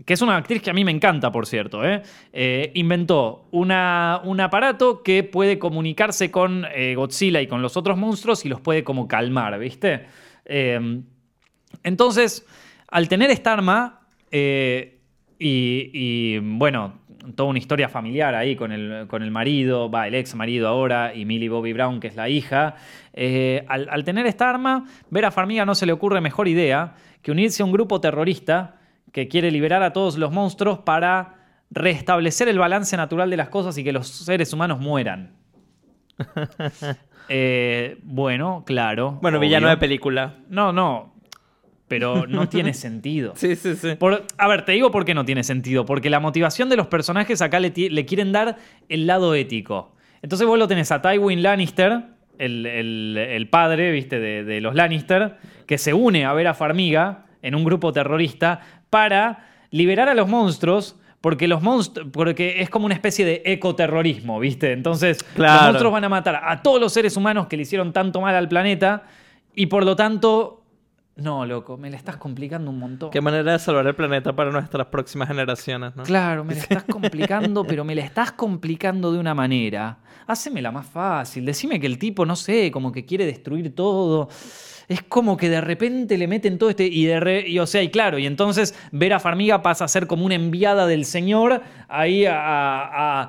que 0.05 0.15
es 0.15 0.23
una 0.23 0.37
actriz 0.37 0.61
que 0.61 0.71
a 0.71 0.73
mí 0.73 0.85
me 0.85 0.91
encanta, 0.91 1.31
por 1.31 1.47
cierto, 1.47 1.85
¿eh? 1.85 2.03
Eh, 2.33 2.73
inventó 2.75 3.47
un 3.53 3.71
aparato 3.71 5.03
que 5.03 5.23
puede 5.23 5.59
comunicarse 5.59 6.31
con 6.31 6.67
eh, 6.75 6.95
Godzilla 6.97 7.41
y 7.41 7.47
con 7.47 7.63
los 7.63 7.77
otros 7.77 7.97
monstruos 7.97 8.45
y 8.45 8.49
los 8.49 8.61
puede 8.61 8.83
como 8.83 9.07
calmar, 9.07 9.59
¿viste? 9.59 10.07
Eh, 10.45 11.01
entonces, 11.85 12.45
al 12.89 13.09
tener 13.09 13.31
esta 13.31 13.53
arma, 13.53 14.01
y, 15.39 16.39
bueno, 16.39 16.95
toda 17.37 17.51
una 17.51 17.61
historia 17.61 17.89
familiar 17.89 18.35
ahí 18.35 18.57
con 18.57 18.73
el, 18.73 19.07
con 19.07 19.23
el 19.23 19.31
marido, 19.31 19.89
va, 19.89 20.09
el 20.09 20.17
ex 20.17 20.35
marido 20.35 20.67
ahora, 20.67 21.15
y 21.15 21.25
Millie 21.25 21.49
Bobby 21.49 21.73
Brown, 21.73 22.01
que 22.01 22.09
es 22.09 22.17
la 22.17 22.29
hija, 22.29 22.75
al, 23.69 23.89
al 23.89 24.05
tener 24.05 24.27
esta 24.27 24.51
arma, 24.51 24.87
Vera 25.11 25.31
Farmiga 25.31 25.65
no 25.65 25.77
se 25.77 25.87
le 25.87 25.93
ocurre 25.93 26.21
mejor 26.21 26.49
idea 26.49 26.95
que 27.23 27.31
unirse 27.31 27.63
a 27.63 27.67
un 27.67 27.73
grupo 27.73 28.01
terrorista 28.01 28.81
que 29.15 29.29
quiere 29.29 29.51
liberar 29.53 29.83
a 29.85 29.93
todos 29.93 30.19
los 30.19 30.33
monstruos 30.33 30.81
para 30.81 31.37
restablecer 31.71 32.49
el 32.49 32.59
balance 32.59 32.97
natural 32.97 33.31
de 33.31 33.37
las 33.37 33.49
cosas 33.49 33.79
y 33.79 33.85
que 33.85 33.93
los 33.93 34.09
seres 34.09 34.53
humanos 34.53 34.81
mueran. 34.81 35.31
Eh, 37.31 37.97
bueno, 38.03 38.65
claro. 38.67 39.19
Bueno, 39.23 39.39
obvio. 39.39 39.49
villano 39.49 39.69
de 39.71 39.79
película. 39.79 40.35
No, 40.51 40.75
no. 40.75 41.15
Pero 41.89 42.27
no 42.27 42.51
tiene 42.51 42.75
sentido. 42.75 43.33
Sí, 43.37 43.57
sí, 43.57 43.77
sí. 43.77 43.95
Por- 43.95 44.25
a 44.37 44.47
ver, 44.49 44.67
te 44.67 44.73
digo 44.73 44.91
por 44.91 45.07
qué 45.07 45.15
no 45.15 45.25
tiene 45.25 45.43
sentido. 45.43 45.87
Porque 45.87 46.11
la 46.11 46.21
motivación 46.21 46.69
de 46.69 46.77
los 46.77 46.89
personajes 46.89 47.41
acá 47.41 47.61
le, 47.61 47.73
le 47.75 48.05
quieren 48.05 48.31
dar 48.33 48.59
el 48.91 49.07
lado 49.07 49.35
ético. 49.35 49.95
Entonces 50.21 50.47
vos 50.47 50.59
lo 50.59 50.69
tenés 50.69 50.93
a 50.93 51.01
Tywin 51.01 51.43
Lannister, 51.43 52.03
el, 52.39 52.67
el- 52.67 53.17
el 53.17 53.49
padre, 53.49 53.91
viste, 53.91 54.21
de, 54.21 54.45
de 54.45 54.61
los 54.61 54.75
Lannister, 54.75 55.39
que 55.67 55.79
se 55.79 55.95
une 55.95 56.27
a 56.27 56.35
ver 56.35 56.47
a 56.49 56.53
Farmiga 56.53 57.25
en 57.41 57.55
un 57.55 57.65
grupo 57.65 57.91
terrorista 57.93 58.61
para 58.95 59.45
liberar 59.71 60.09
a 60.09 60.15
los 60.15 60.29
monstruos. 60.29 60.97
Porque 61.21 61.49
los 61.49 61.63
monstruos. 61.63 62.09
Porque 62.13 62.61
es 62.61 62.69
como 62.71 62.85
una 62.87 62.95
especie 62.95 63.25
de 63.25 63.43
ecoterrorismo, 63.47 64.39
¿viste? 64.39 64.73
Entonces, 64.73 65.23
Claro. 65.35 65.55
los 65.55 65.63
monstruos 65.65 65.93
van 65.95 66.05
a 66.05 66.09
matar 66.09 66.41
a 66.45 66.63
todos 66.63 66.81
los 66.81 66.93
seres 66.93 67.17
humanos 67.17 67.47
que 67.49 67.57
le 67.57 67.63
hicieron 67.63 67.93
tanto 67.93 68.21
mal 68.21 68.35
al 68.37 68.47
planeta. 68.49 69.03
Y 69.55 69.67
por 69.67 69.85
lo 69.85 69.97
tanto. 69.97 70.61
No, 71.17 71.47
loco, 71.47 71.77
me 71.77 71.91
la 71.91 71.97
estás 71.97 72.17
complicando 72.19 72.71
un 72.71 72.79
montón. 72.79 73.11
Qué 73.11 73.21
manera 73.21 73.53
de 73.53 73.59
salvar 73.59 73.87
el 73.87 73.95
planeta 73.95 74.35
para 74.35 74.51
nuestras 74.51 74.87
próximas 74.89 75.29
generaciones, 75.29 75.95
¿no? 75.97 76.03
Claro, 76.03 76.45
me 76.45 76.55
la 76.55 76.61
estás 76.69 76.85
complicando, 76.85 77.65
pero 77.65 77.85
me 77.85 77.95
la 77.95 78.03
estás 78.03 78.33
complicando 78.33 79.13
de 79.13 79.19
una 79.19 79.33
manera. 79.35 79.99
Hacemela 80.27 80.71
más 80.73 80.87
fácil. 80.87 81.45
Decime 81.45 81.79
que 81.81 81.87
el 81.87 81.99
tipo, 81.99 82.25
no 82.27 82.37
sé, 82.37 82.71
como 82.71 82.93
que 82.93 83.05
quiere 83.05 83.27
destruir 83.27 83.75
todo. 83.75 84.29
Es 84.89 85.03
como 85.03 85.37
que 85.37 85.49
de 85.49 85.61
repente 85.61 86.19
le 86.19 86.27
meten 86.29 86.59
todo 86.59 86.71
este. 86.71 86.87
Y, 86.87 87.05
de 87.07 87.45
y, 87.47 87.59
o 87.59 87.67
sea, 87.67 87.83
y 87.83 87.89
claro, 87.91 88.19
y 88.19 88.27
entonces 88.27 88.75
Vera 88.93 89.19
Farmiga 89.21 89.63
pasa 89.63 89.85
a 89.85 89.89
ser 89.89 90.07
como 90.07 90.25
una 90.27 90.35
enviada 90.35 90.87
del 90.87 91.05
Señor 91.05 91.63
ahí 91.89 92.25
a. 92.27 92.35
a- 92.37 93.29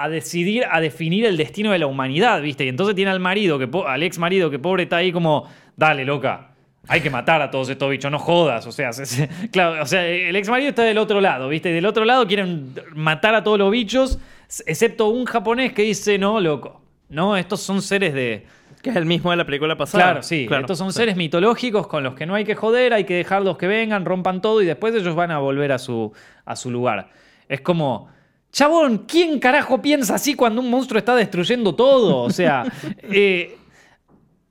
a 0.00 0.08
decidir, 0.08 0.62
a 0.70 0.80
definir 0.80 1.24
el 1.26 1.36
destino 1.36 1.72
de 1.72 1.80
la 1.80 1.88
humanidad, 1.88 2.40
¿viste? 2.40 2.64
Y 2.64 2.68
entonces 2.68 2.94
tiene 2.94 3.10
al 3.10 3.18
marido, 3.18 3.58
que 3.58 3.68
al 3.84 4.00
ex 4.04 4.16
marido, 4.16 4.48
que 4.48 4.60
pobre 4.60 4.84
está 4.84 4.98
ahí 4.98 5.10
como, 5.10 5.48
dale, 5.76 6.04
loca, 6.04 6.47
hay 6.88 7.00
que 7.00 7.10
matar 7.10 7.40
a 7.42 7.50
todos 7.50 7.68
estos 7.68 7.90
bichos, 7.90 8.10
no 8.10 8.18
jodas. 8.18 8.66
O 8.66 8.72
sea, 8.72 8.92
se- 8.92 9.06
se- 9.06 9.28
claro, 9.52 9.82
o 9.82 9.86
sea, 9.86 10.06
el 10.06 10.34
ex 10.34 10.48
marido 10.48 10.70
está 10.70 10.82
del 10.82 10.98
otro 10.98 11.20
lado, 11.20 11.48
¿viste? 11.48 11.70
Del 11.70 11.86
otro 11.86 12.04
lado 12.04 12.26
quieren 12.26 12.74
matar 12.94 13.34
a 13.34 13.44
todos 13.44 13.58
los 13.58 13.70
bichos, 13.70 14.18
excepto 14.66 15.08
un 15.08 15.24
japonés 15.26 15.72
que 15.72 15.82
dice, 15.82 16.18
no, 16.18 16.40
loco. 16.40 16.80
No, 17.10 17.36
estos 17.36 17.60
son 17.60 17.80
seres 17.82 18.12
de. 18.12 18.46
Que 18.82 18.90
es 18.90 18.96
el 18.96 19.06
mismo 19.06 19.30
de 19.30 19.36
la 19.38 19.44
película 19.44 19.76
pasada. 19.76 20.04
Claro, 20.04 20.22
sí. 20.22 20.46
estos 20.50 20.78
son 20.78 20.92
seres 20.92 21.16
mitológicos 21.16 21.86
con 21.88 22.04
los 22.04 22.14
que 22.14 22.26
no 22.26 22.34
hay 22.34 22.44
que 22.44 22.54
joder, 22.54 22.92
hay 22.92 23.04
que 23.04 23.14
dejarlos 23.14 23.56
que 23.58 23.66
vengan, 23.66 24.04
rompan 24.04 24.40
todo 24.40 24.62
y 24.62 24.66
después 24.66 24.94
ellos 24.94 25.14
van 25.16 25.30
a 25.30 25.38
volver 25.38 25.72
a 25.72 25.78
su, 25.78 26.12
a 26.44 26.54
su 26.56 26.70
lugar. 26.70 27.10
Es 27.48 27.60
como. 27.60 28.08
Chabón, 28.52 29.04
¿quién 29.06 29.38
carajo 29.40 29.82
piensa 29.82 30.14
así 30.14 30.34
cuando 30.34 30.60
un 30.62 30.70
monstruo 30.70 30.98
está 30.98 31.14
destruyendo 31.16 31.74
todo? 31.74 32.18
O 32.22 32.30
sea, 32.30 32.64
eh, 33.02 33.56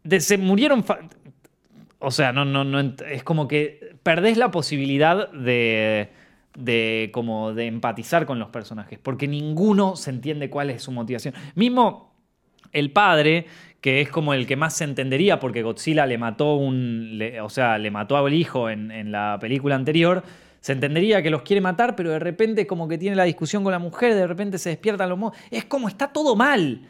de- 0.04 0.20
se 0.20 0.38
murieron. 0.38 0.84
O 2.00 2.12
sea, 2.12 2.32
no, 2.32 2.46
no, 2.46 2.64
no. 2.64 2.80
Es 3.10 3.24
como 3.24 3.48
que 3.48 3.96
perdés 4.04 4.38
la 4.38 4.52
posibilidad 4.52 5.32
de. 5.32 6.10
de 6.56 7.10
como 7.14 7.54
de 7.54 7.66
empatizar 7.68 8.26
con 8.26 8.40
los 8.40 8.50
personajes. 8.50 9.00
Porque 9.00 9.28
ninguno 9.28 9.96
se 9.96 10.12
entiende 10.12 10.50
cuál 10.50 10.70
es 10.70 10.84
su 10.84 10.92
motivación. 10.92 11.34
Mismo 11.56 12.14
el 12.72 12.92
padre, 12.92 13.46
que 13.82 14.02
es 14.02 14.10
como 14.10 14.34
el 14.34 14.46
que 14.46 14.56
más 14.56 14.76
se 14.76 14.84
entendería 14.84 15.40
porque 15.40 15.64
Godzilla 15.64 16.06
le 16.06 16.18
mató 16.18 16.56
un. 16.56 17.20
o 17.42 17.50
sea, 17.50 17.78
le 17.78 17.90
mató 17.92 18.18
al 18.18 18.34
hijo 18.34 18.70
en, 18.70 19.12
la 19.12 19.38
película 19.40 19.76
anterior. 19.76 20.24
Se 20.60 20.74
entendería 20.74 21.22
que 21.22 21.30
los 21.30 21.44
quiere 21.44 21.62
matar, 21.62 21.96
pero 21.96 22.10
de 22.12 22.20
repente 22.20 22.68
como 22.68 22.88
que 22.88 22.98
tiene 22.98 23.16
la 23.16 23.24
discusión 23.24 23.64
con 23.64 23.72
la 23.72 23.80
mujer, 23.80 24.14
de 24.16 24.28
repente 24.28 24.58
se 24.58 24.70
despiertan 24.70 25.08
los 25.10 25.18
monstruos. 25.18 25.48
Es 25.52 25.66
como 25.66 25.88
está 25.88 26.08
todo 26.12 26.36
mal. 26.36 26.82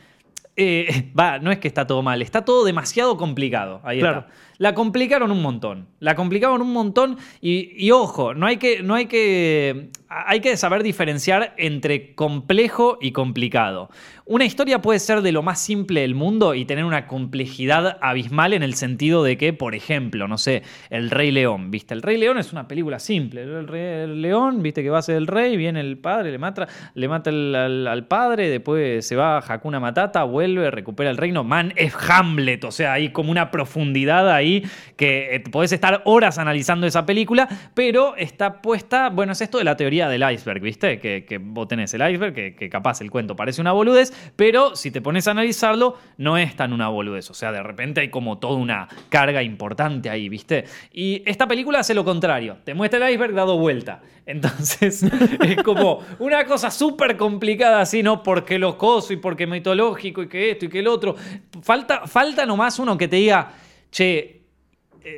Eh, 0.55 1.11
va, 1.19 1.37
no 1.37 1.51
es 1.51 1.59
que 1.59 1.67
está 1.67 1.85
todo 1.85 2.01
mal, 2.01 2.21
está 2.21 2.43
todo 2.43 2.65
demasiado 2.65 3.17
complicado. 3.17 3.79
Ahí 3.83 3.99
Claro. 3.99 4.19
está. 4.21 4.31
La 4.57 4.73
complicaron 4.73 5.31
un 5.31 5.41
montón. 5.41 5.87
La 5.99 6.15
complicaron 6.15 6.61
un 6.61 6.73
montón 6.73 7.17
y, 7.41 7.71
y 7.77 7.91
ojo, 7.91 8.33
no 8.33 8.45
hay, 8.45 8.57
que, 8.57 8.81
no 8.81 8.95
hay 8.95 9.05
que 9.05 9.89
hay 10.09 10.39
que 10.39 10.55
saber 10.55 10.83
diferenciar 10.83 11.53
entre 11.57 12.15
complejo 12.15 12.97
y 13.01 13.11
complicado. 13.11 13.89
Una 14.25 14.45
historia 14.45 14.81
puede 14.81 14.99
ser 14.99 15.21
de 15.21 15.31
lo 15.31 15.41
más 15.41 15.59
simple 15.59 16.01
del 16.01 16.15
mundo 16.15 16.53
y 16.53 16.65
tener 16.65 16.85
una 16.85 17.07
complejidad 17.07 17.97
abismal 18.01 18.53
en 18.53 18.63
el 18.63 18.73
sentido 18.73 19.23
de 19.23 19.37
que, 19.37 19.53
por 19.53 19.75
ejemplo, 19.75 20.27
no 20.27 20.37
sé, 20.37 20.63
El 20.89 21.09
Rey 21.09 21.31
León, 21.31 21.71
¿viste? 21.71 21.93
El 21.93 22.01
Rey 22.01 22.17
León 22.17 22.37
es 22.37 22.51
una 22.51 22.67
película 22.67 22.99
simple. 22.99 23.43
El 23.43 23.67
Rey 23.67 24.07
León, 24.07 24.61
¿viste? 24.61 24.83
Que 24.83 24.89
va 24.89 24.99
a 24.99 25.01
ser 25.01 25.15
el 25.15 25.27
rey, 25.27 25.55
viene 25.55 25.79
el 25.79 25.97
padre, 25.97 26.31
le 26.31 26.37
mata, 26.37 26.67
le 26.93 27.07
mata 27.07 27.29
al, 27.29 28.05
padre, 28.07 28.49
después 28.49 29.05
se 29.05 29.15
va 29.15 29.37
a 29.37 29.53
Hakuna 29.53 29.79
Matata, 29.79 30.23
vuelve, 30.23 30.71
recupera 30.71 31.09
el 31.09 31.17
reino. 31.17 31.43
Man, 31.43 31.73
es 31.75 31.93
Hamlet, 32.09 32.63
o 32.65 32.71
sea, 32.71 32.93
hay 32.93 33.11
como 33.11 33.31
una 33.31 33.51
profundidad 33.51 34.29
ahí 34.29 34.46
que 34.95 35.35
eh, 35.35 35.39
podés 35.51 35.71
estar 35.71 36.01
horas 36.05 36.37
analizando 36.37 36.87
esa 36.87 37.05
película, 37.05 37.47
pero 37.73 38.15
está 38.15 38.61
puesta, 38.61 39.09
bueno, 39.09 39.33
es 39.33 39.41
esto 39.41 39.57
de 39.57 39.63
la 39.63 39.75
teoría 39.75 40.07
del 40.07 40.23
iceberg, 40.31 40.61
¿viste? 40.61 40.99
Que, 40.99 41.25
que 41.25 41.37
vos 41.37 41.67
tenés 41.67 41.93
el 41.93 42.09
iceberg, 42.09 42.33
que, 42.33 42.55
que 42.55 42.69
capaz 42.69 43.01
el 43.01 43.11
cuento 43.11 43.35
parece 43.35 43.61
una 43.61 43.71
boludez, 43.71 44.13
pero 44.35 44.75
si 44.75 44.91
te 44.91 45.01
pones 45.01 45.27
a 45.27 45.31
analizarlo, 45.31 45.97
no 46.17 46.37
es 46.37 46.55
tan 46.55 46.73
una 46.73 46.87
boludez. 46.87 47.29
O 47.29 47.33
sea, 47.33 47.51
de 47.51 47.63
repente 47.63 48.01
hay 48.01 48.09
como 48.09 48.37
toda 48.37 48.57
una 48.57 48.87
carga 49.09 49.43
importante 49.43 50.09
ahí, 50.09 50.29
¿viste? 50.29 50.65
Y 50.91 51.23
esta 51.25 51.47
película 51.47 51.79
hace 51.79 51.93
lo 51.93 52.03
contrario. 52.03 52.57
Te 52.63 52.73
muestra 52.73 53.05
el 53.05 53.13
iceberg 53.13 53.33
dado 53.33 53.57
vuelta. 53.57 54.01
Entonces, 54.25 55.03
es 55.43 55.63
como 55.63 56.01
una 56.19 56.45
cosa 56.45 56.69
súper 56.69 57.17
complicada 57.17 57.81
así, 57.81 58.03
¿no? 58.03 58.21
Porque 58.21 58.59
locoso 58.59 59.13
y 59.13 59.17
porque 59.17 59.47
mitológico 59.47 60.23
y 60.23 60.27
que 60.27 60.51
esto 60.51 60.65
y 60.65 60.69
que 60.69 60.79
el 60.79 60.87
otro. 60.87 61.15
Falta, 61.61 62.07
falta 62.07 62.45
nomás 62.45 62.77
uno 62.79 62.97
que 62.97 63.07
te 63.07 63.15
diga, 63.15 63.53
che, 63.89 64.36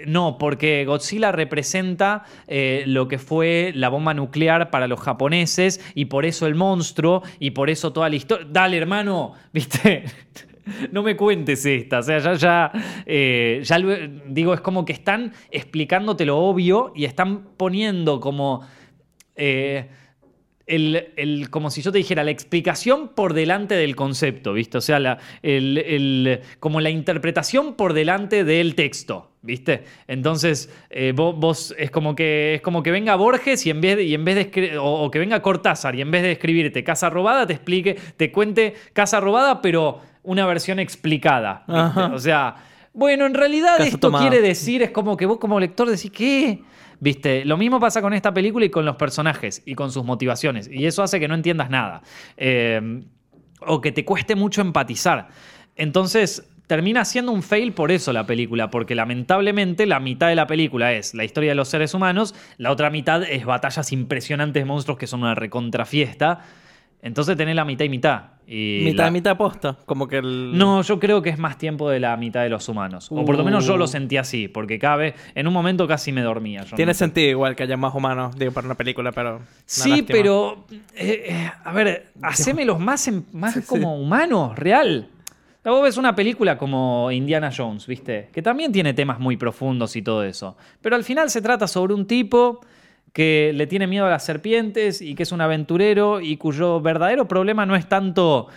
no, 0.06 0.38
porque 0.38 0.86
Godzilla 0.86 1.32
representa 1.32 2.24
eh, 2.48 2.84
lo 2.88 3.08
que 3.08 3.18
fue 3.18 3.72
la 3.76 3.90
bomba 3.90 4.14
nuclear 4.14 4.70
para 4.70 4.88
los 4.88 5.00
japoneses 5.00 5.82
y 5.96 6.06
por 6.06 6.26
eso 6.26 6.48
el 6.48 6.56
monstruo 6.56 7.24
y 7.40 7.52
por 7.52 7.70
eso 7.70 7.94
toda 7.94 8.10
la 8.10 8.16
historia. 8.16 8.48
Dale, 8.50 8.78
hermano, 8.78 9.34
¿viste? 9.54 10.04
no 10.92 11.04
me 11.04 11.16
cuentes 11.16 11.66
esta. 11.66 12.00
O 12.00 12.04
sea, 12.04 12.20
ya, 12.20 12.34
ya, 12.34 12.72
eh, 13.06 13.62
ya 13.64 13.78
digo, 14.28 14.54
es 14.54 14.62
como 14.62 14.86
que 14.86 14.94
están 14.94 15.34
explicándote 15.52 16.26
lo 16.26 16.38
obvio 16.38 16.94
y 16.96 17.06
están 17.06 17.50
poniendo 17.58 18.20
como 18.20 18.68
el, 20.70 21.50
como 21.50 21.72
si 21.72 21.82
yo 21.82 21.92
te 21.92 21.98
dijera, 21.98 22.24
la 22.24 22.32
explicación 22.32 23.10
por 23.10 23.34
delante 23.34 23.76
del 23.76 23.96
concepto, 23.96 24.54
¿viste? 24.54 24.78
O 24.78 24.82
sea, 24.82 25.00
la, 25.00 25.18
el, 25.42 26.42
como 26.60 26.80
la 26.80 26.90
interpretación 26.90 27.74
por 27.74 27.94
delante 27.94 28.44
del 28.44 28.76
texto, 28.76 29.32
¿viste? 29.42 29.84
Entonces, 30.08 30.72
eh, 30.90 31.14
vos, 31.16 31.74
es, 31.78 31.90
como 31.90 32.16
que, 32.16 32.56
es 32.56 32.62
como 32.62 32.84
que 32.84 32.92
venga 32.92 33.16
Borges 33.16 33.66
y 33.66 33.72
en 33.72 33.82
vez 33.82 33.98
de, 33.98 34.04
y 34.04 34.14
en 34.14 34.24
vez 34.24 34.36
de 34.36 34.78
o, 34.78 35.10
que 35.10 35.20
venga 35.20 35.42
Cortázar 35.42 35.96
y 35.96 36.02
en 36.02 36.12
vez 36.12 36.22
de 36.22 36.34
escribirte 36.34 36.84
Casa 36.84 37.10
Robada, 37.10 37.48
te 37.48 37.54
explique, 37.54 37.98
te 38.16 38.32
cuente 38.32 38.76
Casa 38.94 39.20
Robada, 39.20 39.62
pero 39.62 40.02
una 40.24 40.46
versión 40.46 40.80
explicada, 40.80 41.66
O 42.14 42.20
sea, 42.20 42.56
bueno, 42.94 43.26
en 43.26 43.34
realidad 43.34 43.80
esto 43.82 44.12
quiere 44.12 44.42
decir, 44.42 44.84
es 44.84 44.92
como 44.92 45.18
que 45.18 45.26
vos 45.26 45.40
como 45.40 45.60
lector 45.60 45.90
decís, 45.90 46.12
¿qué? 46.12 46.62
¿Viste? 47.00 47.46
Lo 47.46 47.58
mismo 47.58 47.80
pasa 47.80 48.02
con 48.02 48.14
esta 48.14 48.34
película 48.34 48.66
y 48.66 48.70
con 48.70 48.86
los 48.86 48.98
personajes 48.98 49.62
y 49.66 49.76
con 49.76 49.92
sus 49.92 50.04
motivaciones. 50.04 50.70
Y 50.72 50.86
eso 50.86 51.02
hace 51.02 51.20
que 51.20 51.28
no 51.28 51.36
entiendas 51.36 51.70
nada. 51.70 52.02
Eh, 52.36 53.04
o 53.62 53.82
que 53.82 53.92
te 53.92 54.06
cueste 54.06 54.36
mucho 54.36 54.62
empatizar. 54.62 55.30
Entonces, 55.76 56.50
termina 56.68 57.04
siendo 57.06 57.32
un 57.32 57.42
fail 57.42 57.74
por 57.74 57.92
eso 57.92 58.14
la 58.14 58.26
película, 58.26 58.70
porque 58.70 58.96
lamentablemente 58.96 59.86
la 59.86 60.00
mitad 60.00 60.28
de 60.28 60.36
la 60.36 60.48
película 60.48 60.94
es 60.94 61.14
la 61.14 61.24
historia 61.24 61.52
de 61.52 61.56
los 61.56 61.70
seres 61.70 61.94
humanos, 61.94 62.36
la 62.58 62.72
otra 62.72 62.90
mitad 62.90 63.24
es 63.24 63.46
batallas 63.46 63.92
impresionantes 63.92 64.62
de 64.62 64.66
monstruos 64.66 65.00
que 65.00 65.08
son 65.08 65.22
una 65.22 65.36
recontrafiesta. 65.36 66.42
Entonces 67.02 67.38
tenés 67.38 67.56
la 67.56 67.66
mitad 67.66 67.86
y 67.86 67.90
mitad. 67.90 68.24
Y 68.46 68.82
mitad 68.84 69.08
y 69.08 69.12
mitad 69.12 69.34
aposta, 69.34 69.78
como 69.86 70.08
que 70.08 70.18
el... 70.18 70.58
No, 70.58 70.82
yo 70.82 71.00
creo 71.00 71.22
que 71.22 71.30
es 71.30 71.38
más 71.38 71.58
tiempo 71.58 71.90
de 71.90 72.00
la 72.00 72.18
mitad 72.18 72.42
de 72.42 72.50
los 72.50 72.68
humanos. 72.68 73.08
O 73.12 73.24
por 73.24 73.38
lo 73.38 73.44
menos 73.44 73.66
yo 73.66 73.78
lo 73.78 73.86
uh. 73.86 73.88
sentí 73.88 74.18
así, 74.18 74.48
porque 74.48 74.80
cabe, 74.80 75.14
en 75.36 75.48
un 75.48 75.54
momento 75.54 75.88
casi 75.88 76.12
me 76.12 76.22
dormía. 76.22 76.66
Tiene 76.76 76.96
sentido 76.96 77.30
igual 77.30 77.56
que 77.56 77.64
haya 77.64 77.78
más 77.78 77.94
humanos, 77.94 78.36
digo, 78.38 78.52
para 78.52 78.66
una 78.66 78.76
película, 78.76 79.12
pero... 79.12 79.40
Sí, 79.66 80.04
pero... 80.06 80.66
Eh, 80.96 81.26
eh, 81.28 81.52
a 81.64 81.72
ver, 81.74 82.08
hacémelos 82.24 82.80
más, 82.80 83.10
más 83.32 83.64
como 83.68 83.96
humanos, 84.02 84.58
real. 84.58 85.10
vos 85.64 85.84
ves 85.84 85.98
una 85.98 86.16
película 86.16 86.58
como 86.58 87.12
Indiana 87.12 87.52
Jones, 87.56 87.86
¿viste? 87.86 88.30
Que 88.34 88.42
también 88.42 88.72
tiene 88.72 88.94
temas 88.96 89.20
muy 89.20 89.38
profundos 89.38 89.96
y 89.96 90.02
todo 90.02 90.24
eso. 90.24 90.58
Pero 90.82 90.96
al 90.96 91.04
final 91.04 91.30
se 91.30 91.42
trata 91.44 91.68
sobre 91.68 91.94
un 91.94 92.08
tipo 92.08 92.62
que 93.14 93.52
le 93.54 93.68
tiene 93.68 93.88
miedo 93.88 94.06
a 94.06 94.10
las 94.10 94.24
serpientes 94.24 95.02
y 95.02 95.16
que 95.16 95.24
es 95.24 95.32
un 95.32 95.42
aventurero 95.42 96.22
y 96.22 96.38
cuyo 96.38 96.82
verdadero 96.82 97.28
problema 97.28 97.66
no 97.66 97.76
es 97.76 97.88
tanto 97.88 98.48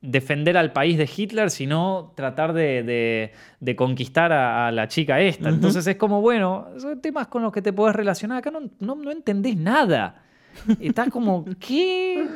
defender 0.00 0.56
al 0.56 0.72
país 0.72 0.96
de 0.96 1.08
Hitler, 1.14 1.50
sino 1.50 2.12
tratar 2.16 2.52
de, 2.54 3.32
conquistar 3.76 4.32
a, 4.32 4.72
la 4.72 4.88
chica 4.88 5.20
esta. 5.20 5.48
Entonces 5.48 5.86
es 5.86 5.96
como, 5.96 6.20
bueno, 6.20 6.68
son 6.78 7.00
temas 7.00 7.26
con 7.28 7.42
los 7.42 7.52
que 7.52 7.62
te 7.62 7.72
puedes 7.72 7.94
relacionar. 7.94 8.38
Acá 8.38 8.50
no, 8.50 8.94
no, 8.96 9.10
entendés 9.10 9.56
nada. 9.56 10.22
Estás 10.80 11.10
como, 11.10 11.44
¿qué? 11.58 12.26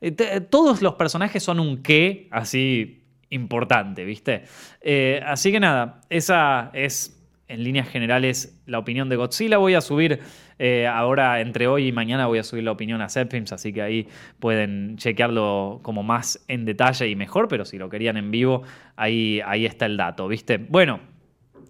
Eh, 0.00 0.40
todos 0.50 0.82
los 0.82 0.94
personajes 0.94 1.42
son 1.42 1.60
un 1.60 1.82
qué, 1.82 2.28
así 2.30 3.02
importante, 3.30 4.04
¿viste? 4.04 4.44
Eh, 4.80 5.20
así 5.26 5.52
que 5.52 5.60
nada, 5.60 6.00
esa 6.08 6.70
es 6.72 7.23
en 7.48 7.62
líneas 7.62 7.88
generales 7.88 8.60
la 8.66 8.78
opinión 8.78 9.08
de 9.08 9.16
Godzilla. 9.16 9.58
Voy 9.58 9.74
a 9.74 9.80
subir 9.80 10.20
eh, 10.58 10.86
ahora 10.86 11.40
entre 11.40 11.66
hoy 11.66 11.88
y 11.88 11.92
mañana 11.92 12.26
voy 12.26 12.38
a 12.38 12.42
subir 12.42 12.64
la 12.64 12.72
opinión 12.72 13.02
a 13.02 13.08
Zepfilms, 13.08 13.52
así 13.52 13.72
que 13.72 13.82
ahí 13.82 14.08
pueden 14.38 14.96
chequearlo 14.96 15.80
como 15.82 16.02
más 16.02 16.44
en 16.48 16.64
detalle 16.64 17.08
y 17.08 17.16
mejor, 17.16 17.48
pero 17.48 17.64
si 17.64 17.78
lo 17.78 17.88
querían 17.88 18.16
en 18.16 18.30
vivo, 18.30 18.62
ahí, 18.96 19.40
ahí 19.44 19.66
está 19.66 19.86
el 19.86 19.96
dato, 19.96 20.28
¿viste? 20.28 20.58
Bueno, 20.58 21.00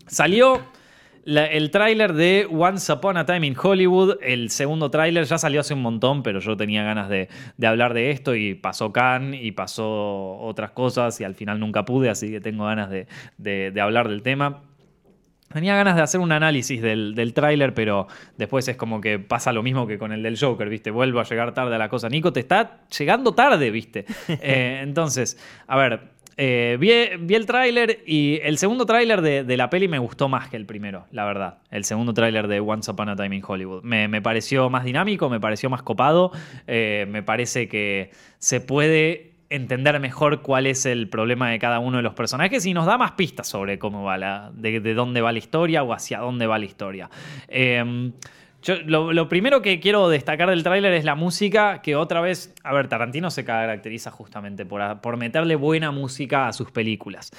salió 0.07 0.61
el 1.27 1.71
tráiler 1.71 2.13
de 2.13 2.47
Once 2.51 2.93
Upon 2.93 3.17
a 3.17 3.25
Time 3.25 3.47
in 3.47 3.57
Hollywood, 3.61 4.19
el 4.21 4.51
segundo 4.51 4.91
tráiler 4.91 5.25
ya 5.25 5.39
salió 5.39 5.61
hace 5.61 5.73
un 5.73 5.81
montón, 5.81 6.23
pero 6.23 6.41
yo 6.41 6.55
tenía 6.55 6.85
ganas 6.85 7.09
de, 7.09 7.29
hablar 7.67 7.95
de 7.95 8.11
esto 8.11 8.35
y 8.35 8.55
pasó 8.55 8.93
Khan 8.93 9.33
y 9.33 9.53
pasó 9.53 10.37
otras 10.39 10.73
cosas 10.73 11.19
y 11.23 11.25
al 11.25 11.35
final 11.35 11.59
nunca 11.59 11.87
pude, 11.87 12.11
así 12.11 12.31
que 12.31 12.43
tengo 12.43 12.67
ganas 12.67 12.91
de 12.91 13.81
hablar 13.81 14.09
del 14.09 14.23
tema. 14.23 14.63
Tenía 15.55 15.77
ganas 15.77 15.95
de 15.95 16.03
hacer 16.03 16.21
un 16.21 16.33
análisis 16.33 16.83
del, 16.83 17.15
del 17.15 17.33
tráiler, 17.33 17.75
pero 17.75 18.09
después 18.37 18.67
es 18.67 18.77
como 18.77 19.01
que 19.01 19.21
pasa 19.21 19.53
lo 19.53 19.63
mismo 19.63 19.87
que 19.87 19.99
con 19.99 20.11
el 20.11 20.21
del 20.21 20.37
Joker, 20.37 20.69
¿viste? 20.69 20.91
Vuelvo 20.91 21.21
a 21.21 21.23
llegar 21.23 21.55
tarde 21.55 21.77
a 21.77 21.79
la 21.79 21.89
cosa. 21.89 22.09
Nico, 22.09 22.33
te 22.33 22.41
está 22.41 22.81
llegando 22.99 23.35
tarde, 23.35 23.71
¿viste? 23.71 24.05
Eh, 24.47 24.81
entonces, 24.83 25.39
a 25.69 25.77
ver, 25.77 26.01
eh, 26.37 26.77
vi, 26.81 26.91
el 27.35 27.47
tráiler 27.47 28.03
y 28.05 28.41
el 28.43 28.59
segundo 28.59 28.85
tráiler 28.85 29.23
de, 29.23 29.57
la 29.57 29.71
peli 29.71 29.87
me 29.87 29.99
gustó 29.99 30.29
más 30.29 30.49
que 30.49 30.57
el 30.57 30.67
primero, 30.67 31.07
la 31.13 31.25
verdad. 31.25 31.59
El 31.71 31.85
segundo 31.85 32.13
tráiler 32.13 32.49
de 32.49 32.61
Once 32.61 32.91
Upon 32.91 33.09
a 33.09 33.17
Time 33.17 33.37
in 33.37 33.43
Hollywood. 33.47 33.83
Me, 33.85 34.21
pareció 34.21 34.69
más 34.71 34.85
dinámico, 34.85 35.31
me 35.31 35.39
pareció 35.39 35.71
más 35.71 35.83
copado, 35.83 36.33
eh, 36.67 37.07
me 37.09 37.23
parece 37.23 37.69
que 37.69 38.11
se 38.39 38.61
puede 38.61 39.34
entender 39.51 39.99
mejor 40.01 40.43
cuál 40.43 40.67
es 40.67 40.87
el 40.87 41.09
problema 41.09 41.51
de 41.51 41.59
cada 41.59 41.79
uno 41.79 41.99
de 41.99 42.03
los 42.03 42.15
personajes 42.15 42.67
y 42.67 42.75
nos 42.75 42.87
da 42.87 42.99
más 42.99 43.13
pistas 43.13 43.47
sobre 43.47 43.79
cómo 43.79 44.05
va 44.05 44.19
la, 44.19 44.51
de, 44.55 44.81
dónde 44.95 45.21
va 45.21 45.33
la 45.33 45.39
historia 45.39 45.83
o 45.83 45.93
hacia 45.93 46.19
dónde 46.19 46.47
va 46.47 46.59
la 46.59 46.65
historia. 46.65 47.11
Em, 48.67 48.87
lo, 48.87 49.29
primero 49.29 49.63
que 49.63 49.81
quiero 49.81 50.09
destacar 50.09 50.49
del 50.49 50.63
tráiler 50.63 50.93
es 50.95 51.05
la 51.05 51.15
música, 51.15 51.83
que 51.83 51.97
otra 51.97 52.21
vez, 52.21 52.55
a 52.63 52.73
ver, 52.73 52.89
Tarantino 52.89 53.31
se 53.31 53.45
caracteriza 53.45 54.11
justamente 54.11 54.65
por, 54.65 55.01
por 55.01 55.17
meterle 55.17 55.57
buena 55.57 55.91
música 55.91 56.49
a 56.49 56.53
sus 56.53 56.71
películas. 56.71 57.31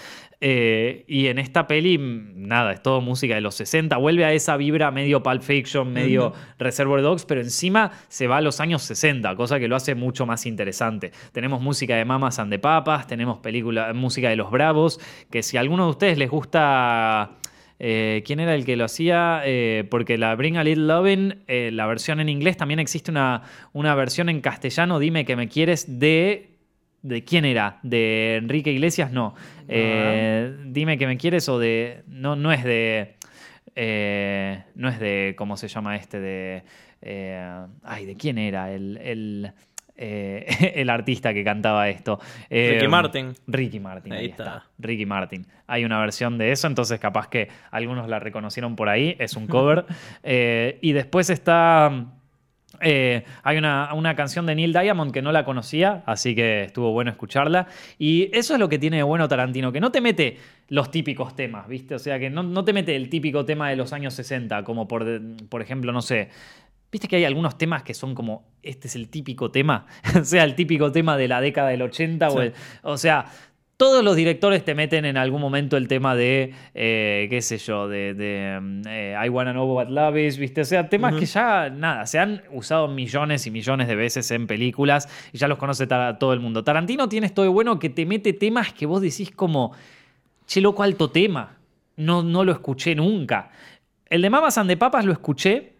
Eh, 0.42 1.04
y 1.08 1.28
en 1.28 1.40
esta 1.40 1.68
peli, 1.68 1.98
nada, 1.98 2.74
es 2.74 2.82
todo 2.82 3.02
música 3.02 3.36
de 3.36 3.42
los 3.42 3.56
60, 3.56 3.98
vuelve 3.98 4.26
a 4.26 4.34
esa 4.34 4.58
vibra 4.58 4.92
medio 4.92 5.24
Pulp 5.24 5.42
Fiction, 5.42 5.92
medio 5.92 6.34
Reservoir 6.60 7.02
Dogs, 7.02 7.26
pero 7.26 7.42
encima 7.42 7.92
se 8.08 8.28
va 8.28 8.38
a 8.38 8.42
los 8.42 8.60
años 8.60 8.84
60, 8.84 9.36
cosa 9.36 9.60
que 9.60 9.68
lo 9.68 9.76
hace 9.76 9.96
mucho 9.96 10.26
más 10.26 10.46
interesante. 10.46 11.12
Tenemos 11.32 11.62
música 11.62 11.96
de 11.96 12.06
Mamas 12.06 12.40
and 12.40 12.52
the 12.52 12.60
Papas, 12.60 13.08
tenemos 13.08 13.40
película, 13.40 13.94
música 13.94 14.30
de 14.30 14.36
Los 14.36 14.52
Bravos, 14.52 15.00
que 15.32 15.44
si 15.44 15.58
a 15.58 15.62
alguno 15.62 15.86
de 15.86 15.92
ustedes 15.92 16.18
les 16.18 16.30
gusta 16.30 17.32
eh, 17.80 18.24
¿Quién 18.26 18.40
era 18.40 18.56
el 18.56 18.66
que 18.66 18.76
lo 18.76 18.86
hacía? 18.86 19.42
Eh, 19.46 19.86
porque 19.90 20.18
la 20.18 20.36
Bring 20.36 20.58
a 20.58 20.64
Little 20.64 20.86
Lovin', 20.86 21.44
eh, 21.48 21.72
la 21.74 21.86
versión 21.86 22.20
en 22.20 22.30
inglés, 22.30 22.58
también 22.58 22.80
existe 22.80 23.12
una, 23.12 23.44
una 23.74 23.96
versión 23.96 24.30
en 24.30 24.42
castellano, 24.42 25.00
Dime 25.00 25.26
que 25.26 25.36
me 25.36 25.48
quieres, 25.48 26.00
de... 26.00 26.52
¿De 27.02 27.24
quién 27.24 27.46
era? 27.46 27.78
¿De 27.84 28.38
Enrique 28.38 28.72
Iglesias? 28.72 29.12
No. 29.12 29.36
Dime 29.68 30.98
que 30.98 31.06
me 31.06 31.18
quieres 31.18 31.48
o 31.50 31.60
de... 31.60 32.02
No, 32.08 32.36
no 32.36 32.52
es 32.52 32.64
de... 32.64 33.14
no 34.74 34.90
es 34.90 35.00
de... 35.00 35.36
¿Cómo 35.38 35.56
se 35.56 35.68
llama 35.68 35.98
este? 35.98 36.20
De... 36.20 36.64
ay, 37.84 38.08
¿de 38.08 38.16
quién 38.16 38.40
era? 38.40 38.72
el 38.72 39.54
eh, 39.98 40.46
el 40.76 40.90
artista 40.90 41.34
que 41.34 41.44
cantaba 41.44 41.90
esto. 41.90 42.20
Ricky 42.50 42.86
eh, 42.86 42.88
Martin. 42.88 43.34
Ricky 43.48 43.80
Martin, 43.80 44.14
ahí, 44.14 44.26
está. 44.28 44.66
Ricky 44.78 45.06
Martin. 45.06 45.46
Hay 45.68 45.86
una 45.86 46.00
versión 46.00 46.38
de 46.38 46.52
eso, 46.52 46.68
entonces 46.68 47.00
capaz 47.00 47.28
que 47.28 47.50
algunos 47.72 48.08
la 48.08 48.20
reconocieron 48.20 48.76
por 48.76 48.90
ahí, 48.90 49.16
es 49.20 49.36
un 49.36 49.48
cover. 49.48 49.86
Eh, 50.28 50.80
y 50.82 50.94
después 50.94 51.30
está 51.30 51.92
Eh, 52.82 53.24
hay 53.44 53.58
una, 53.58 53.94
una 53.94 54.16
canción 54.16 54.46
de 54.46 54.56
Neil 54.56 54.74
Diamond 54.74 55.12
que 55.12 55.22
no 55.22 55.32
la 55.32 55.46
conocía, 55.46 56.04
así 56.06 56.36
que 56.36 56.64
estuvo 56.64 56.92
bueno 56.92 57.12
escucharla. 57.12 57.68
Y 57.98 58.30
eso 58.38 58.54
es 58.54 58.60
lo 58.60 58.70
que 58.70 58.80
tiene 58.80 58.98
de 58.98 59.04
bueno 59.04 59.28
Tarantino, 59.28 59.72
que 59.72 59.80
no 59.80 59.92
te 59.92 60.02
mete 60.02 60.38
los 60.68 60.92
típicos 60.92 61.36
temas, 61.36 61.68
¿viste? 61.68 61.96
O 61.96 62.00
sea, 62.00 62.20
que 62.20 62.30
no, 62.30 62.44
no 62.44 62.66
te 62.66 62.74
mete 62.74 62.96
el 62.96 63.10
típico 63.10 63.46
tema 63.46 63.70
de 63.70 63.76
los 63.76 63.94
años 63.94 64.14
60, 64.16 64.64
como 64.64 64.88
por, 64.88 65.06
por 65.50 65.62
ejemplo, 65.62 65.92
no 65.92 66.02
sé. 66.02 66.30
¿Viste 66.96 67.10
que 67.10 67.18
hay 67.18 67.26
algunos 67.26 67.58
temas 67.58 67.84
que 67.84 67.94
son 67.94 68.16
como, 68.16 68.46
este 68.64 68.88
es 68.88 68.96
el 68.96 69.10
típico 69.10 69.52
tema? 69.52 69.86
o 70.18 70.24
sea, 70.24 70.46
el 70.46 70.56
típico 70.56 70.94
tema 70.94 71.18
de 71.18 71.28
la 71.28 71.42
década 71.42 71.68
del 71.68 71.82
80 71.82 72.30
o, 72.30 72.42
el- 72.42 72.54
o 72.84 72.96
sea... 72.98 73.26
Todos 73.78 74.06
los 74.06 74.16
directores 74.16 74.64
te 74.64 74.74
meten 74.74 75.04
en 75.04 75.18
algún 75.18 75.42
momento 75.42 75.76
el 75.76 75.90
tema 75.90 76.16
de, 76.16 76.54
eh, 76.74 77.28
qué 77.30 77.42
sé 77.42 77.58
yo, 77.58 77.90
de, 77.90 78.14
de, 78.14 78.58
mm, 78.62 78.82
eh, 78.88 79.16
I 79.26 79.28
Wanna 79.28 79.52
Know 79.52 79.70
What 79.70 79.90
Love 79.90 80.16
Is, 80.16 80.38
¿viste? 80.38 80.62
O 80.62 80.64
sea, 80.64 80.88
temas 80.88 81.14
que 81.16 81.26
ya, 81.26 81.70
nada, 81.70 82.06
se 82.06 82.18
han 82.18 82.42
usado 82.54 82.88
millones 82.88 83.46
y 83.48 83.52
millones 83.52 83.90
de 83.90 83.98
veces 83.98 84.32
en 84.32 84.48
películas 84.48 85.10
y 85.34 85.40
ya 85.40 85.50
los 85.50 85.58
conoce 85.58 85.88
todo 85.88 86.32
el 86.32 86.40
mundo. 86.40 86.64
Tarantino 86.64 87.10
tiene 87.10 87.28
esto 87.28 87.42
de 87.42 87.50
bueno 87.50 87.78
que 87.78 87.90
te 87.90 88.06
mete 88.06 88.32
temas 88.32 88.72
que 88.72 88.86
vos 88.86 89.02
decís 89.02 89.32
como, 89.32 89.74
che, 90.48 90.62
loco, 90.62 90.82
alto 90.82 91.10
tema. 91.12 91.58
No, 91.98 92.24
no 92.24 92.46
lo 92.46 92.54
escuché 92.54 92.96
nunca. 92.96 93.52
El 94.10 94.22
de 94.22 94.30
Mamas 94.30 94.58
and 94.58 94.70
the 94.70 94.78
Papas 94.78 95.04
lo 95.04 95.12
escuché, 95.12 95.74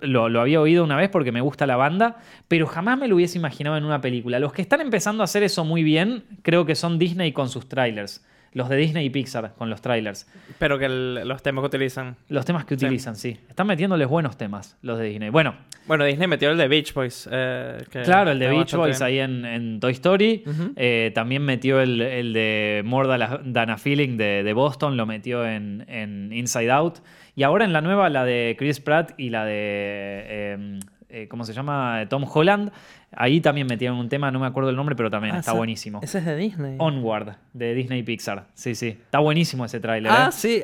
lo, 0.00 0.40
había 0.40 0.60
oído 0.60 0.84
una 0.84 0.96
vez 0.96 1.08
porque 1.08 1.32
me 1.32 1.40
gusta 1.40 1.66
la 1.66 1.76
banda, 1.76 2.18
pero 2.48 2.66
jamás 2.66 2.98
me 2.98 3.08
lo 3.08 3.16
hubiese 3.16 3.38
imaginado 3.38 3.76
en 3.76 3.84
una 3.84 4.00
película. 4.00 4.38
Los 4.38 4.52
que 4.52 4.62
están 4.62 4.80
empezando 4.80 5.22
a 5.22 5.24
hacer 5.24 5.42
eso 5.42 5.64
muy 5.64 5.82
bien, 5.82 6.24
creo 6.42 6.66
que 6.66 6.74
son 6.74 6.98
Disney 6.98 7.32
con 7.32 7.48
sus 7.48 7.68
trailers. 7.68 8.24
Los 8.52 8.68
de 8.68 8.76
Disney 8.76 9.06
y 9.06 9.10
Pixar 9.10 9.54
con 9.56 9.70
los 9.70 9.80
trailers. 9.80 10.26
Pero 10.58 10.76
que 10.78 10.86
el- 10.86 11.26
los 11.28 11.40
temas 11.42 11.62
que 11.62 11.66
utilizan. 11.68 12.16
Los 12.28 12.44
temas 12.44 12.64
que 12.64 12.74
utilizan, 12.74 13.14
sí. 13.14 13.38
Están 13.48 13.66
metiéndoles 13.68 14.08
buenos 14.08 14.36
temas, 14.36 14.76
los 14.82 14.98
de 14.98 15.04
Disney. 15.06 15.28
Bueno, 15.30 15.54
Bueno, 15.86 16.04
Disney 16.04 16.26
metió 16.28 16.50
el 16.50 16.58
de 16.58 16.68
Beach 16.68 16.92
Boys. 16.94 17.28
eh, 17.30 17.78
que 17.90 18.02
claro, 18.02 18.30
el 18.32 18.38
de 18.38 18.48
Beach 18.48 18.74
Boys 18.74 18.98
bien. 18.98 19.06
ahí 19.06 19.18
en, 19.20 19.44
en 19.44 19.80
Toy 19.80 19.92
Story. 19.92 20.44
Eh, 20.76 21.10
también 21.14 21.42
metió 21.44 21.80
el, 21.80 22.00
el 22.00 22.32
de 22.32 22.82
More 22.84 23.08
Than 23.08 23.22
a- 23.22 23.40
Than 23.52 23.70
a 23.70 23.76
Feeling 23.78 24.16
de, 24.16 24.42
de 24.42 24.52
Boston, 24.52 24.96
lo 24.96 25.06
metió 25.06 25.46
en, 25.46 25.84
en 25.88 26.32
Inside 26.32 26.70
Out. 26.70 26.98
Y 27.36 27.44
ahora 27.44 27.64
en 27.64 27.72
la 27.72 27.80
nueva, 27.80 28.08
la 28.08 28.24
de 28.24 28.56
Chris 28.58 28.80
Pratt 28.80 29.12
y 29.16 29.30
la 29.30 29.44
de. 29.44 29.54
eh, 29.54 30.80
eh, 31.10 31.28
¿Cómo 31.28 31.44
se 31.44 31.52
llama? 31.52 32.04
Tom 32.08 32.24
Holland. 32.32 32.70
Ahí 33.12 33.40
también 33.40 33.66
metieron 33.66 33.98
un 33.98 34.08
tema, 34.08 34.30
no 34.30 34.38
me 34.38 34.46
acuerdo 34.46 34.70
el 34.70 34.76
nombre, 34.76 34.94
pero 34.94 35.10
también 35.10 35.34
Ah, 35.34 35.38
está 35.40 35.50
ese- 35.50 35.58
buenísimo. 35.58 36.00
Ese 36.02 36.18
es 36.18 36.24
de 36.24 36.36
Disney. 36.36 36.76
Onward, 36.78 37.34
de 37.52 37.74
Disney 37.74 38.02
Pixar. 38.04 38.46
Sí, 38.54 38.74
sí. 38.76 38.88
Está 38.88 39.18
buenísimo 39.18 39.64
ese 39.64 39.80
tráiler. 39.80 40.12
Ah, 40.14 40.28
¿eh? 40.28 40.32
sí. 40.32 40.62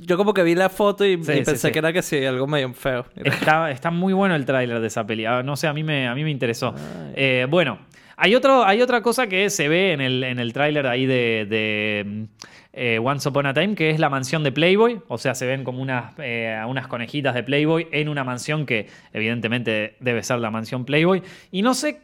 Yo 0.00 0.16
como 0.18 0.34
que 0.34 0.42
vi 0.42 0.54
la 0.54 0.68
foto 0.68 1.04
y, 1.06 1.12
Sí, 1.24 1.32
pensé 1.32 1.56
sí. 1.56 1.72
que 1.72 1.78
era 1.78 1.92
que 1.92 2.02
sí, 2.02 2.22
algo 2.24 2.46
medio 2.46 2.72
feo. 2.74 3.06
Está, 3.16 3.70
está 3.70 3.90
muy 3.90 4.12
bueno 4.12 4.34
el 4.34 4.44
tráiler 4.44 4.80
de 4.80 4.86
esa 4.88 5.06
peli. 5.06 5.24
Ah, 5.24 5.42
No 5.42 5.56
sé, 5.56 5.66
a 5.68 5.72
mí 5.72 5.82
me, 5.82 6.06
a 6.08 6.14
mí 6.14 6.22
me 6.24 6.30
interesó. 6.30 6.74
Eh, 7.14 7.46
bueno, 7.48 7.78
hay, 8.16 8.34
otro, 8.34 8.64
hay 8.64 8.82
otra 8.82 9.00
cosa 9.00 9.26
que 9.28 9.48
se 9.48 9.68
ve 9.68 9.92
en 9.92 10.02
el, 10.02 10.22
en 10.24 10.38
el 10.38 10.52
tráiler 10.52 10.86
ahí 10.86 11.06
de, 11.06 11.46
de, 11.48 12.26
eh, 12.72 12.98
Once 13.02 13.28
Upon 13.28 13.46
a 13.46 13.54
Time, 13.54 13.74
que 13.74 13.90
es 13.90 13.98
la 13.98 14.08
mansión 14.08 14.42
de 14.44 14.52
Playboy. 14.52 15.00
O 15.08 15.18
sea, 15.18 15.34
se 15.34 15.46
ven 15.46 15.64
como 15.64 15.80
unas, 15.82 16.12
eh, 16.18 16.60
unas 16.68 16.86
conejitas 16.86 17.34
de 17.34 17.42
Playboy 17.42 17.88
en 17.92 18.08
una 18.08 18.24
mansión 18.24 18.66
que 18.66 18.86
evidentemente 19.12 19.96
debe 20.00 20.22
ser 20.22 20.38
la 20.38 20.50
mansión 20.50 20.84
Playboy. 20.84 21.22
Y 21.50 21.62
no 21.62 21.74
sé 21.74 22.02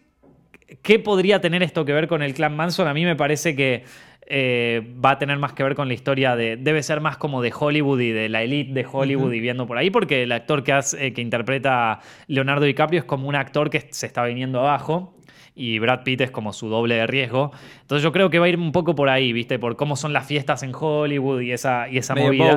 qué 0.83 0.99
podría 0.99 1.41
tener 1.41 1.63
esto 1.63 1.85
que 1.85 1.93
ver 1.93 2.09
con 2.09 2.23
el 2.23 2.35
clan 2.35 2.57
Manson. 2.57 2.89
A 2.89 2.95
mí 2.95 3.05
me 3.05 3.15
parece 3.17 3.55
que 3.55 3.85
eh, 4.29 4.83
va 5.05 5.13
a 5.13 5.19
tener 5.21 5.39
más 5.39 5.53
que 5.53 5.63
ver 5.63 5.77
con 5.77 5.87
la 5.87 5.95
historia 5.95 6.35
de. 6.35 6.57
Debe 6.57 6.83
ser 6.83 7.01
más 7.01 7.17
como 7.17 7.43
de 7.43 7.53
Hollywood 7.57 8.01
y 8.01 8.11
de 8.11 8.29
la 8.29 8.43
elite 8.43 8.73
de 8.73 8.85
Hollywood 8.91 9.33
y 9.33 9.39
viendo 9.39 9.69
por 9.69 9.79
ahí, 9.79 9.91
porque 9.91 10.25
el 10.25 10.33
actor 10.33 10.65
que, 10.65 10.73
hace- 10.73 11.13
que 11.13 11.21
interpreta 11.23 11.93
a 11.93 12.01
Leonardo 12.27 12.65
DiCaprio 12.65 12.99
es 12.99 13.05
como 13.05 13.29
un 13.29 13.37
actor 13.37 13.71
que 13.71 13.87
se 13.91 14.07
está 14.07 14.25
viniendo 14.25 14.59
abajo. 14.59 15.16
Y 15.59 15.79
Brad 15.79 16.03
Pitt 16.05 16.21
es 16.21 16.31
como 16.31 16.53
su 16.53 16.69
doble 16.69 16.97
de 16.97 17.07
riesgo. 17.07 17.51
Entonces 17.81 18.03
yo 18.05 18.13
creo 18.13 18.29
que 18.29 18.39
va 18.39 18.45
a 18.47 18.49
ir 18.51 18.59
un 18.59 18.73
poco 18.73 18.95
por 18.95 19.09
ahí, 19.09 19.33
¿viste? 19.33 19.59
Por 19.59 19.75
cómo 19.77 19.97
son 19.97 20.13
las 20.13 20.27
fiestas 20.27 20.63
en 20.63 20.73
Hollywood 20.75 21.41
y 21.41 21.53
esa, 21.53 21.89
y 21.89 21.97
esa 21.99 22.15
medio 22.15 22.29
movida. 22.29 22.53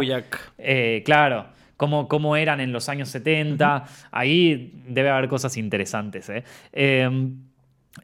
Eh, 0.58 1.02
claro, 1.06 1.46
cómo, 1.78 2.10
cómo 2.10 2.36
eran 2.36 2.60
en 2.60 2.74
los 2.74 2.90
años 2.90 3.08
70. 3.10 3.86
Ahí 4.12 4.74
debe 4.88 5.10
haber 5.10 5.30
cosas 5.30 5.56
interesantes. 5.56 6.28
¿eh? 6.30 6.44
Eh, 6.74 7.10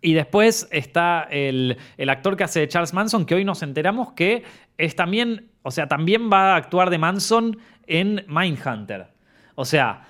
y 0.02 0.14
después 0.14 0.68
está 0.72 1.28
el, 1.30 1.78
el 1.98 2.10
actor 2.10 2.38
que 2.38 2.46
hace 2.46 2.62
de 2.62 2.68
Charles 2.70 2.94
Manson, 2.94 3.26
que 3.26 3.36
hoy 3.36 3.44
nos 3.46 3.64
enteramos 3.64 4.14
que 4.14 4.44
es 4.78 4.96
también, 4.96 5.48
o 5.62 5.72
sea, 5.72 5.88
también 5.88 6.30
va 6.32 6.54
a 6.54 6.56
actuar 6.56 6.90
de 6.90 6.98
Manson 6.98 7.58
en 7.88 8.26
Mindhunter. 8.28 9.08
O 9.56 9.64
sea, 9.66 10.04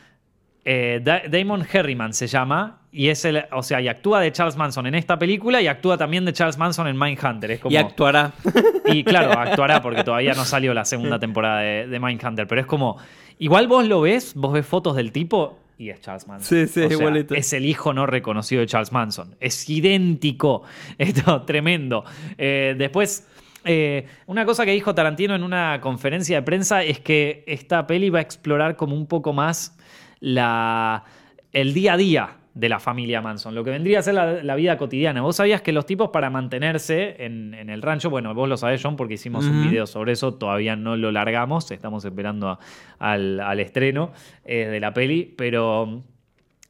eh, 0.63 1.02
Da- 1.04 1.24
Damon 1.30 1.65
Herriman 1.71 2.13
se 2.13 2.28
llama, 2.28 2.82
y 2.95 3.10
es 3.10 3.25
el, 3.25 3.43
o 3.51 3.62
sea, 3.62 3.81
y 3.81 3.89
actúa 3.89 4.21
de 4.21 4.31
Charles 4.31 4.55
Manson 4.55 4.88
en 4.88 4.95
esta 4.95 5.19
película 5.19 5.62
y 5.62 5.67
actúa 5.67 5.97
también 5.97 6.23
de 6.23 6.31
Charles 6.31 6.58
Manson 6.58 6.88
en 6.88 6.97
Mindhunter. 6.97 7.51
Es 7.51 7.60
como, 7.60 7.73
Y 7.73 7.75
actuará. 7.75 8.31
y 8.86 9.03
claro, 9.03 9.38
actuará 9.38 9.81
porque 9.81 10.05
todavía 10.05 10.34
no 10.34 10.45
salió 10.45 10.73
la 10.73 10.86
segunda 10.86 11.19
temporada 11.19 11.60
de, 11.60 11.88
de 11.88 11.99
Mindhunter. 11.99 12.47
Pero 12.47 12.62
es 12.62 12.67
como. 12.67 12.97
Igual 13.38 13.67
vos 13.67 13.86
lo 13.86 13.99
ves, 13.99 14.34
vos 14.34 14.53
ves 14.53 14.65
fotos 14.65 14.95
del 14.95 15.12
tipo 15.12 15.60
y 15.77 15.89
es 15.89 15.99
Charles 15.99 16.25
Manson. 16.25 16.67
Sí, 16.67 16.73
sí, 16.73 16.84
O 16.84 16.88
sea, 16.88 16.97
igualito. 16.97 17.36
Es 17.36 17.51
el 17.51 17.65
hijo 17.65 17.93
no 17.93 18.05
reconocido 18.05 18.62
de 18.62 18.67
Charles 18.67 18.93
Manson. 18.93 19.36
Es 19.41 19.69
idéntico. 19.69 20.63
Esto, 20.97 21.41
tremendo. 21.41 22.05
Eh, 22.38 22.75
después. 22.77 23.27
eh, 23.65 24.08
una 24.27 24.45
cosa 24.45 24.63
que 24.63 24.71
dijo 24.71 24.95
Tarantino 24.95 25.36
en 25.36 25.43
una 25.43 25.81
conferencia 25.81 26.38
de 26.38 26.43
prensa 26.43 26.81
es 26.81 27.01
que 27.01 27.43
esta 27.45 27.88
peli 27.88 28.10
va 28.10 28.19
a 28.19 28.21
explorar 28.21 28.77
como 28.77 28.95
un 28.95 29.05
poco 29.05 29.34
más 29.34 29.77
la, 30.21 31.03
el 31.51 31.73
día 31.73 31.95
a 31.95 31.97
día 31.97 32.38
de 32.55 32.69
la 32.69 32.79
familia 32.79 33.21
Manson, 33.21 33.53
lo 33.53 33.63
que 33.65 33.69
vendría 33.71 33.99
a 33.99 34.01
ser 34.01 34.13
la, 34.15 34.41
la 34.41 34.55
vida 34.55 34.77
cotidiana. 34.77 35.21
Vos 35.21 35.35
sabías 35.35 35.61
que 35.61 35.71
los 35.73 35.85
tipos 35.85 36.09
para 36.09 36.29
mantenerse 36.29 37.23
en, 37.25 37.53
en 37.53 37.69
el 37.69 37.81
rancho, 37.81 38.09
bueno, 38.09 38.33
vos 38.33 38.47
lo 38.49 38.55
sabés, 38.55 38.81
John, 38.81 38.95
porque 38.95 39.15
hicimos 39.15 39.45
un 39.45 39.61
video 39.69 39.85
sobre 39.85 40.13
eso, 40.13 40.35
todavía 40.35 40.77
no 40.77 40.95
lo 40.95 41.11
largamos, 41.11 41.69
estamos 41.69 42.05
esperando 42.05 42.47
a- 42.49 42.59
al, 42.97 43.41
al 43.41 43.59
estreno 43.59 44.13
eh, 44.45 44.67
de 44.67 44.79
la 44.79 44.93
peli, 44.93 45.33
pero 45.37 46.01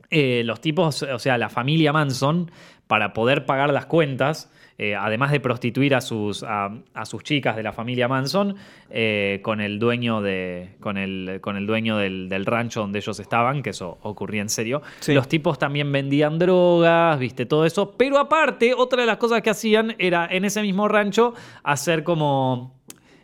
eh, 0.10 0.42
los 0.44 0.60
tipos, 0.60 1.04
o 1.04 1.20
sea, 1.20 1.38
la 1.38 1.50
familia 1.50 1.94
Manson, 1.94 2.50
para 2.88 3.14
poder 3.14 3.46
pagar 3.46 3.72
las 3.72 3.86
cuentas, 3.86 4.52
eh, 4.78 4.94
además 4.96 5.32
de 5.32 5.40
prostituir 5.40 5.96
a 5.96 6.02
sus, 6.02 6.44
a, 6.44 6.70
a 6.94 7.06
sus 7.06 7.24
chicas 7.24 7.56
de 7.56 7.64
la 7.64 7.72
familia 7.72 8.08
Manson, 8.08 8.56
eh, 8.90 9.40
con 9.42 9.62
el 9.62 9.80
dueño, 9.80 10.22
de, 10.22 10.76
con 10.82 10.98
el, 10.98 11.40
con 11.42 11.56
el 11.56 11.66
dueño 11.66 11.98
del, 11.98 12.28
del 12.28 12.46
rancho 12.46 12.82
donde 12.82 13.00
ellos 13.00 13.20
estaban, 13.20 13.64
que 13.64 13.70
eso 13.70 13.98
ocurría 14.02 14.42
en 14.42 14.50
serio, 14.50 14.82
Sí. 15.00 15.14
los 15.14 15.28
tipos 15.30 15.58
también 15.58 15.92
vendían 15.92 16.38
drogas, 16.40 17.18
viste, 17.20 17.46
todo 17.46 17.66
eso. 17.66 17.94
Pero 17.98 18.18
aparte, 18.20 18.74
otra 18.74 19.02
de 19.02 19.08
las 19.08 19.18
cosas 19.18 19.42
que 19.42 19.50
hacían 19.50 19.96
era 19.98 20.28
en 20.30 20.44
ese 20.46 20.62
mismo 20.62 20.88
rancho 20.88 21.34
hacer 21.64 22.04
como, 22.04 22.74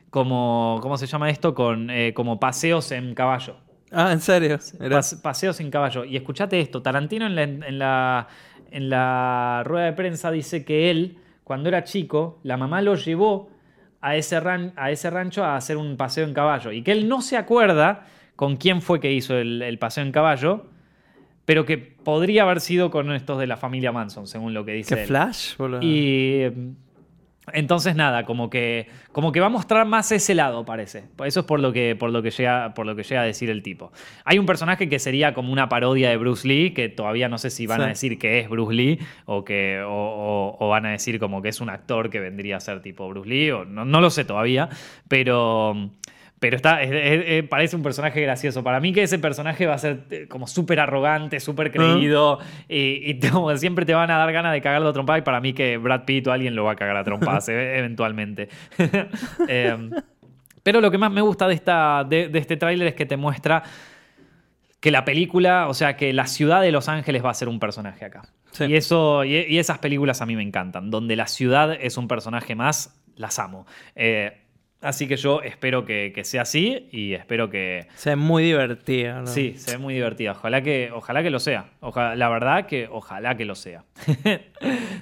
como 0.09 0.79
¿cómo 0.81 0.97
se 0.97 1.07
llama 1.07 1.29
esto? 1.29 1.53
Con, 1.53 1.89
eh, 1.89 2.13
como 2.13 2.39
paseos 2.39 2.91
en 2.91 3.13
caballo. 3.13 3.55
Ah, 3.91 4.11
¿en 4.13 4.21
serio? 4.21 4.57
Pas- 4.57 5.21
paseo 5.21 5.51
sin 5.51 5.69
caballo. 5.69 6.05
Y 6.05 6.15
escuchate 6.15 6.59
esto, 6.61 6.81
Tarantino 6.81 7.25
en 7.25 7.35
la, 7.35 7.43
en, 7.43 7.77
la, 7.79 8.27
en 8.71 8.89
la 8.89 9.63
rueda 9.65 9.85
de 9.87 9.93
prensa 9.93 10.31
dice 10.31 10.63
que 10.63 10.89
él, 10.89 11.17
cuando 11.43 11.69
era 11.69 11.83
chico, 11.83 12.39
la 12.43 12.57
mamá 12.57 12.81
lo 12.81 12.95
llevó 12.95 13.49
a 14.01 14.15
ese, 14.15 14.39
ran- 14.39 14.73
a 14.75 14.91
ese 14.91 15.09
rancho 15.09 15.43
a 15.43 15.55
hacer 15.55 15.77
un 15.77 15.97
paseo 15.97 16.25
en 16.25 16.33
caballo. 16.33 16.71
Y 16.71 16.81
que 16.83 16.91
él 16.91 17.07
no 17.07 17.21
se 17.21 17.37
acuerda 17.37 18.07
con 18.35 18.55
quién 18.57 18.81
fue 18.81 18.99
que 18.99 19.11
hizo 19.11 19.37
el, 19.37 19.61
el 19.61 19.77
paseo 19.77 20.03
en 20.03 20.11
caballo, 20.11 20.65
pero 21.45 21.65
que 21.65 21.77
podría 21.77 22.43
haber 22.43 22.61
sido 22.61 22.89
con 22.91 23.11
estos 23.11 23.37
de 23.39 23.47
la 23.47 23.57
familia 23.57 23.91
Manson, 23.91 24.27
según 24.27 24.53
lo 24.53 24.63
que 24.65 24.73
dice 24.73 24.95
¿Qué 24.95 25.01
él. 25.01 25.07
flash? 25.07 25.55
boludo? 25.57 25.79
Y 25.81 26.51
entonces 27.53 27.95
nada, 27.95 28.23
como 28.25 28.49
que, 28.49 28.87
como 29.11 29.31
que 29.31 29.39
va 29.39 29.47
a 29.47 29.49
mostrar 29.49 29.85
más 29.87 30.11
ese 30.11 30.35
lado, 30.35 30.63
parece. 30.63 31.05
Eso 31.25 31.39
es 31.41 31.45
por 31.45 31.59
lo, 31.59 31.73
que, 31.73 31.95
por, 31.95 32.11
lo 32.11 32.21
que 32.21 32.29
llega, 32.31 32.73
por 32.75 32.85
lo 32.85 32.95
que 32.95 33.03
llega 33.03 33.21
a 33.21 33.25
decir 33.25 33.49
el 33.49 33.63
tipo. 33.63 33.91
Hay 34.25 34.37
un 34.37 34.45
personaje 34.45 34.87
que 34.87 34.99
sería 34.99 35.33
como 35.33 35.51
una 35.51 35.67
parodia 35.67 36.09
de 36.09 36.17
Bruce 36.17 36.47
Lee, 36.47 36.71
que 36.73 36.87
todavía 36.89 37.29
no 37.29 37.37
sé 37.39 37.49
si 37.49 37.65
van 37.67 37.79
Sí. 37.79 37.83
a 37.85 37.87
decir 37.87 38.19
que 38.19 38.39
es 38.39 38.47
Bruce 38.49 38.73
Lee 38.75 38.99
o, 39.25 39.43
que, 39.43 39.81
o, 39.81 39.89
o- 39.91 40.57
o 40.59 40.69
van 40.69 40.85
a 40.85 40.91
decir 40.91 41.19
como 41.19 41.41
que 41.41 41.49
es 41.49 41.61
un 41.61 41.69
actor 41.69 42.09
que 42.09 42.19
vendría 42.19 42.57
a 42.57 42.59
ser 42.59 42.81
tipo 42.81 43.09
Bruce 43.09 43.27
Lee, 43.29 43.51
o 43.51 43.65
no, 43.65 43.85
no 43.85 44.01
lo 44.01 44.09
sé 44.09 44.23
todavía, 44.23 44.69
pero... 45.07 45.89
Pero 46.41 46.55
está, 46.55 46.81
es- 46.81 46.89
es- 46.91 47.23
es- 47.27 47.43
parece 47.47 47.75
un 47.75 47.83
personaje 47.83 48.19
gracioso. 48.19 48.63
Para 48.63 48.79
mí 48.79 48.91
que 48.93 49.03
ese 49.03 49.19
personaje 49.19 49.67
va 49.67 49.75
a 49.75 49.77
ser 49.77 49.99
eh, 50.09 50.25
como 50.27 50.47
súper 50.47 50.79
arrogante, 50.79 51.39
súper 51.39 51.71
creído 51.71 52.39
y, 52.67 53.11
y 53.11 53.19
como 53.19 53.55
siempre 53.57 53.85
te 53.85 53.93
van 53.93 54.09
a 54.09 54.17
dar 54.17 54.31
ganas 54.33 54.51
de 54.51 54.59
cagarlo 54.59 54.89
a 54.89 54.93
trompada 54.93 55.19
y 55.19 55.21
para 55.21 55.39
mí 55.39 55.53
que 55.53 55.77
Brad 55.77 56.03
Pitt 56.05 56.25
o 56.25 56.31
alguien 56.31 56.55
lo 56.55 56.63
va 56.63 56.71
a 56.71 56.75
cagar 56.75 56.97
a 56.97 57.03
trompadas 57.03 57.47
e- 57.49 57.77
eventualmente. 57.77 58.49
Em, 59.47 59.91
pero 60.63 60.81
lo 60.81 60.89
que 60.91 60.97
más 60.97 61.11
me 61.11 61.21
gusta 61.21 61.47
de, 61.47 61.53
esta, 61.53 62.03
de, 62.03 62.27
de 62.29 62.39
este 62.39 62.57
tráiler 62.57 62.87
es 62.87 62.95
que 62.95 63.05
te 63.05 63.17
muestra 63.17 63.61
que 64.79 64.89
la 64.89 65.05
película, 65.05 65.67
o 65.67 65.75
sea, 65.75 65.95
que 65.95 66.11
la 66.11 66.25
ciudad 66.25 66.59
de 66.61 66.71
Los 66.71 66.89
Ángeles 66.89 67.23
va 67.23 67.29
a 67.29 67.35
ser 67.35 67.49
un 67.49 67.59
personaje 67.59 68.03
acá. 68.03 68.23
Sí. 68.51 68.65
Y, 68.65 68.75
eso, 68.75 69.23
y, 69.23 69.35
y 69.37 69.59
esas 69.59 69.77
películas 69.77 70.21
a 70.21 70.25
mí 70.25 70.35
me 70.35 70.41
encantan. 70.41 70.89
Donde 70.89 71.15
la 71.15 71.27
ciudad 71.27 71.71
es 71.79 71.97
un 71.97 72.07
personaje 72.07 72.55
más, 72.55 72.99
las 73.15 73.37
amo. 73.37 73.67
Eh, 73.95 74.37
Así 74.81 75.07
que 75.07 75.15
yo 75.15 75.41
espero 75.43 75.85
que, 75.85 76.11
que 76.13 76.23
sea 76.23 76.41
así 76.41 76.89
y 76.91 77.13
espero 77.13 77.49
que, 77.49 77.87
Se 77.95 78.09
ve 78.11 78.15
muy 78.15 78.43
divertida. 78.43 79.21
¿no? 79.21 79.27
Sí, 79.27 79.53
se 79.57 79.73
ve 79.73 79.77
muy 79.77 79.93
divertida. 79.93 80.31
Ojalá 80.31 80.61
que, 80.63 80.89
ojalá 80.93 81.21
que 81.21 81.29
lo 81.29 81.39
sea. 81.39 81.65
Oja- 81.81 82.15
la 82.15 82.29
verdad 82.29 82.65
que 82.65 82.87
ojalá 82.91 83.37
que 83.37 83.45
lo 83.45 83.53
sea. 83.55 83.83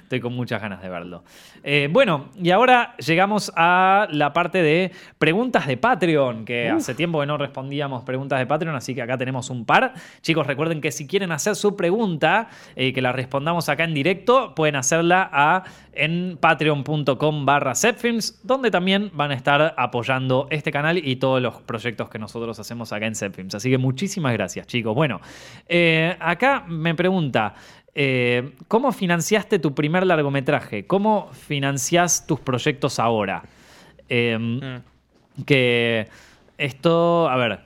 Estoy 0.02 0.20
con 0.20 0.34
muchas 0.34 0.60
ganas 0.60 0.82
de 0.82 0.88
verlo. 0.88 1.22
Eh, 1.62 1.88
bueno, 1.90 2.30
y 2.42 2.50
ahora 2.50 2.94
llegamos 2.98 3.52
a 3.56 4.06
la 4.10 4.32
parte 4.32 4.62
de 4.62 4.90
preguntas 5.18 5.66
de 5.66 5.76
Patreon, 5.76 6.44
que 6.44 6.68
hace 6.68 6.94
tiempo 6.94 7.20
que 7.20 7.26
no 7.26 7.36
respondíamos 7.36 8.02
preguntas 8.04 8.38
de 8.38 8.46
Patreon, 8.46 8.74
así 8.74 8.94
que 8.94 9.02
acá 9.02 9.16
tenemos 9.18 9.50
un 9.50 9.64
par. 9.64 9.94
Chicos, 10.22 10.46
recuerden 10.46 10.80
que 10.80 10.90
si 10.92 11.06
quieren 11.06 11.32
hacer 11.32 11.54
su 11.56 11.76
pregunta, 11.76 12.48
eh, 12.76 12.92
que 12.92 13.00
la 13.02 13.12
respondamos 13.12 13.68
acá 13.68 13.84
en 13.84 13.94
directo, 13.94 14.54
pueden 14.54 14.76
hacerla 14.76 15.28
a, 15.32 15.64
en 15.92 16.38
patreon.com 16.40 17.44
barra 17.46 17.74
Zepfilms, 17.74 18.40
donde 18.42 18.70
también 18.70 19.10
van 19.14 19.30
a 19.30 19.34
estar 19.34 19.69
apoyando 19.76 20.46
este 20.50 20.70
canal 20.72 20.98
y 20.98 21.16
todos 21.16 21.40
los 21.42 21.54
proyectos 21.62 22.08
que 22.08 22.18
nosotros 22.18 22.58
hacemos 22.58 22.92
acá 22.92 23.06
en 23.06 23.14
Zepfilms. 23.14 23.54
Así 23.54 23.70
que 23.70 23.78
muchísimas 23.78 24.32
gracias, 24.32 24.66
chicos. 24.66 24.94
Bueno, 24.94 25.20
eh, 25.68 26.16
acá 26.20 26.64
me 26.68 26.94
pregunta, 26.94 27.54
eh, 27.94 28.52
¿cómo 28.68 28.92
financiaste 28.92 29.58
tu 29.58 29.74
primer 29.74 30.06
largometraje? 30.06 30.86
¿Cómo 30.86 31.28
financiás 31.32 32.26
tus 32.26 32.40
proyectos 32.40 32.98
ahora? 32.98 33.42
Eh, 34.08 34.36
Mm. 34.38 35.42
que 35.44 36.08
esto, 36.58 37.28
a 37.28 37.36
ver, 37.36 37.60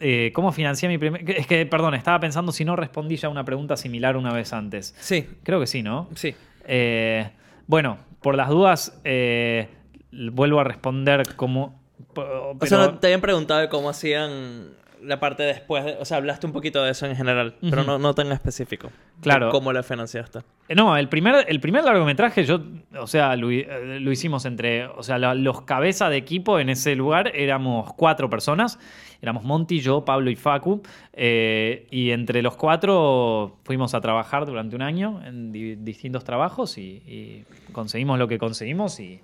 eh, 0.00 0.30
¿cómo 0.34 0.52
financié 0.52 0.88
mi 0.88 0.98
primer... 0.98 1.28
Es 1.30 1.46
que, 1.46 1.64
perdón, 1.66 1.94
estaba 1.94 2.20
pensando 2.20 2.52
si 2.52 2.64
no 2.64 2.76
respondí 2.76 3.16
ya 3.16 3.28
una 3.28 3.44
pregunta 3.44 3.76
similar 3.76 4.16
una 4.16 4.32
vez 4.32 4.52
antes. 4.52 4.94
Sí, 5.00 5.26
Creo 5.42 5.60
que 5.60 5.66
sí, 5.66 5.82
¿no? 5.82 6.08
sí. 6.14 6.34
Eh, 6.66 7.30
bueno, 7.66 7.98
por 8.20 8.34
las 8.34 8.48
dudas, 8.48 9.00
eh, 9.04 9.68
vuelvo 10.12 10.60
a 10.60 10.64
responder 10.64 11.34
como... 11.36 11.80
O 12.14 12.54
pero- 12.58 12.66
sea, 12.66 12.78
no, 12.78 12.98
te 12.98 13.08
habían 13.08 13.20
preguntado 13.20 13.60
de 13.60 13.68
cómo 13.68 13.88
hacían 13.90 14.76
la 15.02 15.20
parte 15.20 15.42
después. 15.44 15.84
de- 15.84 15.96
o 16.00 16.04
sea, 16.04 16.16
hablaste 16.16 16.46
un 16.46 16.52
poquito 16.52 16.82
de 16.82 16.90
eso 16.92 17.06
en 17.06 17.14
general, 17.16 17.54
pero 17.60 17.84
no, 17.84 17.98
no 17.98 18.14
tan 18.14 18.30
específico. 18.32 18.90
Claro. 19.20 19.50
¿Cómo 19.50 19.72
lo 19.72 19.82
financiaste? 19.82 20.40
Eh, 20.68 20.74
No, 20.74 20.96
el 20.96 21.08
primer, 21.08 21.44
el 21.48 21.60
primer 21.60 21.84
largometraje 21.84 22.44
yo, 22.44 22.60
o 22.98 23.06
sea, 23.06 23.34
lo, 23.36 23.50
eh, 23.50 23.98
lo 24.00 24.10
hicimos 24.12 24.44
entre, 24.44 24.86
o 24.86 25.02
sea, 25.02 25.18
la- 25.18 25.34
los 25.34 25.62
cabezas 25.62 26.10
de 26.10 26.16
equipo 26.16 26.58
en 26.60 26.68
ese 26.68 26.94
lugar 26.96 27.30
éramos 27.34 27.92
cuatro 27.94 28.28
personas, 28.30 28.78
éramos 29.22 29.42
Monty, 29.44 29.80
yo, 29.80 30.04
Pablo 30.04 30.30
y 30.30 30.36
Facu, 30.36 30.82
eh, 31.12 31.86
y 31.90 32.10
entre 32.10 32.42
los 32.42 32.56
cuatro 32.56 33.58
fuimos 33.64 33.94
a 33.94 34.00
trabajar 34.00 34.46
durante 34.46 34.74
un 34.76 34.82
año 34.82 35.20
en 35.24 35.50
di- 35.52 35.74
distintos 35.76 36.22
trabajos 36.24 36.78
y, 36.78 37.02
y 37.06 37.44
conseguimos 37.72 38.18
lo 38.18 38.26
que 38.28 38.38
conseguimos 38.38 38.98
y, 39.00 39.20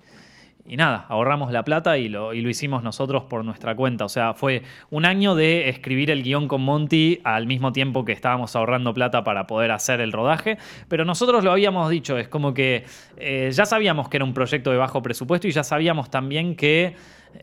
y 0.67 0.77
nada, 0.77 1.05
ahorramos 1.09 1.51
la 1.51 1.63
plata 1.63 1.99
y 1.99 2.09
lo, 2.09 2.33
hicimos 2.33 2.81
nosotros 2.81 3.25
por 3.25 3.45
nuestra 3.45 3.75
cuenta. 3.75 4.05
O 4.05 4.09
sea, 4.09 4.33
fue 4.33 4.63
un 4.89 5.05
año 5.05 5.35
de 5.35 5.69
escribir 5.69 6.09
el 6.09 6.23
guion 6.23 6.47
con 6.47 6.61
Monty 6.61 7.19
al 7.23 7.45
mismo 7.45 7.71
tiempo 7.71 8.03
que 8.03 8.13
estábamos 8.13 8.55
ahorrando 8.55 8.91
plata 8.91 9.23
para 9.23 9.45
poder 9.45 9.71
hacer 9.71 10.01
el 10.01 10.11
rodaje. 10.11 10.57
Pero 10.87 11.05
nosotros 11.05 11.43
lo 11.43 11.51
habíamos 11.51 11.89
dicho, 11.91 12.17
es 12.17 12.27
como 12.27 12.55
que 12.55 12.83
eh, 13.17 13.51
ya 13.53 13.67
sabíamos 13.67 14.09
que 14.09 14.17
era 14.17 14.25
un 14.25 14.33
proyecto 14.33 14.71
de 14.71 14.77
bajo 14.77 15.03
presupuesto 15.03 15.47
y 15.47 15.51
ya 15.51 15.63
sabíamos 15.63 16.09
también 16.09 16.55
que 16.55 16.95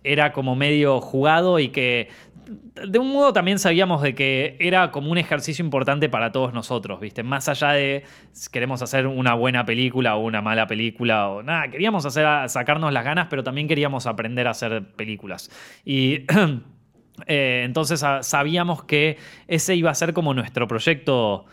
era 0.04 0.32
como 0.32 0.56
medio 0.56 1.00
jugado 1.00 1.58
y 1.58 1.68
que 1.68 2.08
de 2.46 2.98
un 2.98 3.12
modo 3.12 3.32
también 3.32 3.58
sabíamos 3.58 4.02
de 4.02 4.14
que 4.14 4.56
era 4.60 4.90
como 4.90 5.10
un 5.10 5.18
ejercicio 5.18 5.64
importante 5.64 6.08
para 6.08 6.32
todos 6.32 6.52
nosotros, 6.52 7.00
¿viste? 7.00 7.22
Más 7.22 7.48
allá 7.48 7.72
de 7.72 8.04
si 8.32 8.50
queremos 8.50 8.82
hacer 8.82 9.06
una 9.06 9.34
buena 9.34 9.64
película 9.64 10.16
o 10.16 10.24
una 10.24 10.42
mala 10.42 10.66
película 10.66 11.28
o 11.28 11.42
nada, 11.42 11.68
queríamos 11.68 12.04
hacer 12.06 12.26
sacarnos 12.48 12.92
las 12.92 13.04
ganas, 13.04 13.28
pero 13.30 13.42
también 13.42 13.68
queríamos 13.68 14.06
aprender 14.06 14.46
a 14.46 14.50
hacer 14.50 14.92
películas. 14.92 15.50
Y 15.84 16.24
eh, 17.26 17.62
entonces 17.64 18.02
ah, 18.02 18.22
sabíamos 18.22 18.84
que 18.84 19.18
ese 19.48 19.76
iba 19.76 19.90
a 19.90 19.94
ser 19.94 20.12
como 20.12 20.34
nuestro 20.34 20.66
proyecto 20.66 21.46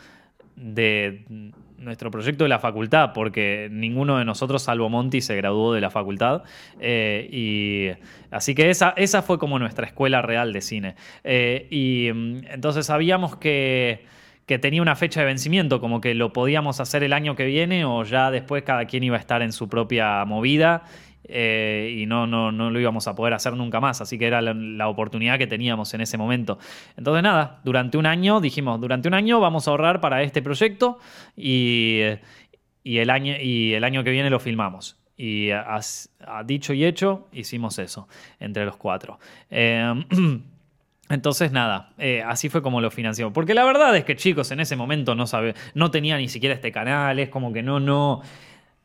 de 0.56 1.54
nuestro 1.80 2.12
proyecto 2.12 2.44
de 2.44 2.50
la 2.50 2.60
facultad, 2.60 3.14
porque 3.14 3.70
ninguno 3.72 4.18
de 4.18 4.26
nosotros, 4.26 4.64
salvo 4.64 4.90
Monty, 4.90 5.22
se 5.22 5.36
graduó 5.36 5.74
de 5.74 5.82
la 5.82 5.90
facultad. 5.90 6.44
Eh, 6.80 7.28
y 7.32 7.90
así 8.32 8.56
que 8.56 8.70
esa, 8.70 8.94
esa 8.98 9.22
fue 9.22 9.40
como 9.40 9.60
nuestra 9.60 9.86
escuela 9.86 10.22
real 10.22 10.54
de 10.54 10.62
cine. 10.62 10.96
Eh, 11.24 11.68
y 11.70 12.12
mm, 12.14 12.46
entonces 12.52 12.86
sabíamos 12.86 13.36
que, 13.38 14.06
que 14.46 14.60
tenía 14.60 14.82
una 14.82 14.96
fecha 14.96 15.20
de 15.20 15.28
vencimiento, 15.28 15.80
como 15.80 16.02
que 16.02 16.16
lo 16.16 16.34
podíamos 16.34 16.80
hacer 16.80 17.04
el 17.04 17.14
año 17.14 17.36
que 17.36 17.46
viene 17.46 17.86
o 17.86 18.04
ya 18.04 18.32
después 18.32 18.64
cada 18.64 18.86
quien 18.86 19.04
iba 19.04 19.16
a 19.16 19.20
estar 19.20 19.42
en 19.42 19.52
su 19.52 19.70
propia 19.70 20.26
movida. 20.26 20.84
Eh, 21.24 21.96
y 21.98 22.06
no, 22.06 22.26
no, 22.28 22.52
no 22.52 22.70
lo 22.70 22.80
íbamos 22.80 23.08
a 23.08 23.16
poder 23.16 23.34
hacer 23.34 23.54
nunca 23.54 23.80
más, 23.80 24.02
así 24.02 24.18
que 24.18 24.28
era 24.28 24.42
la, 24.42 24.88
oportunidad 24.88 25.38
que 25.38 25.48
teníamos 25.48 25.94
en 25.94 26.02
ese 26.02 26.18
momento. 26.18 26.58
Entonces 26.98 27.24
nada, 27.24 27.60
durante 27.64 27.98
un 27.98 28.06
año 28.06 28.42
dijimos, 28.42 28.80
durante 28.82 29.08
un 29.08 29.14
año 29.14 29.40
vamos 29.40 29.68
a 29.68 29.72
ahorrar 29.72 30.02
para 30.02 30.24
este 30.24 30.42
proyecto 30.42 31.00
y, 31.36 32.02
y, 32.84 32.98
el, 32.98 33.10
año, 33.10 33.36
y 33.40 33.74
el 33.74 33.84
año 33.84 34.04
que 34.04 34.12
viene 34.12 34.30
lo 34.30 34.40
filmamos. 34.40 35.00
Y 35.22 35.52
a 35.52 35.82
dicho 36.46 36.74
y 36.74 36.86
hecho, 36.86 37.28
hicimos 37.34 37.78
eso 37.78 38.08
entre 38.40 38.64
los 38.64 38.78
cuatro. 38.78 39.20
Eh, 39.50 40.06
entonces, 41.10 41.52
nada, 41.52 41.92
eh, 41.98 42.24
así 42.26 42.48
fue 42.48 42.62
como 42.62 42.80
lo 42.80 42.90
financiamos. 42.90 43.34
Porque 43.34 43.54
la 43.54 43.66
verdad 43.66 43.94
es 43.98 44.06
que, 44.06 44.16
chicos, 44.16 44.50
en 44.52 44.62
ese 44.62 44.78
momento 44.78 45.16
no 45.16 45.28
sabe, 45.28 45.56
no 45.74 45.92
tenía 45.92 46.18
ni 46.18 46.30
siquiera 46.30 46.56
este 46.56 46.72
canal, 46.72 47.20
es 47.20 47.28
como 47.28 47.52
que 47.52 47.62
no, 47.62 47.82
no, 47.82 48.22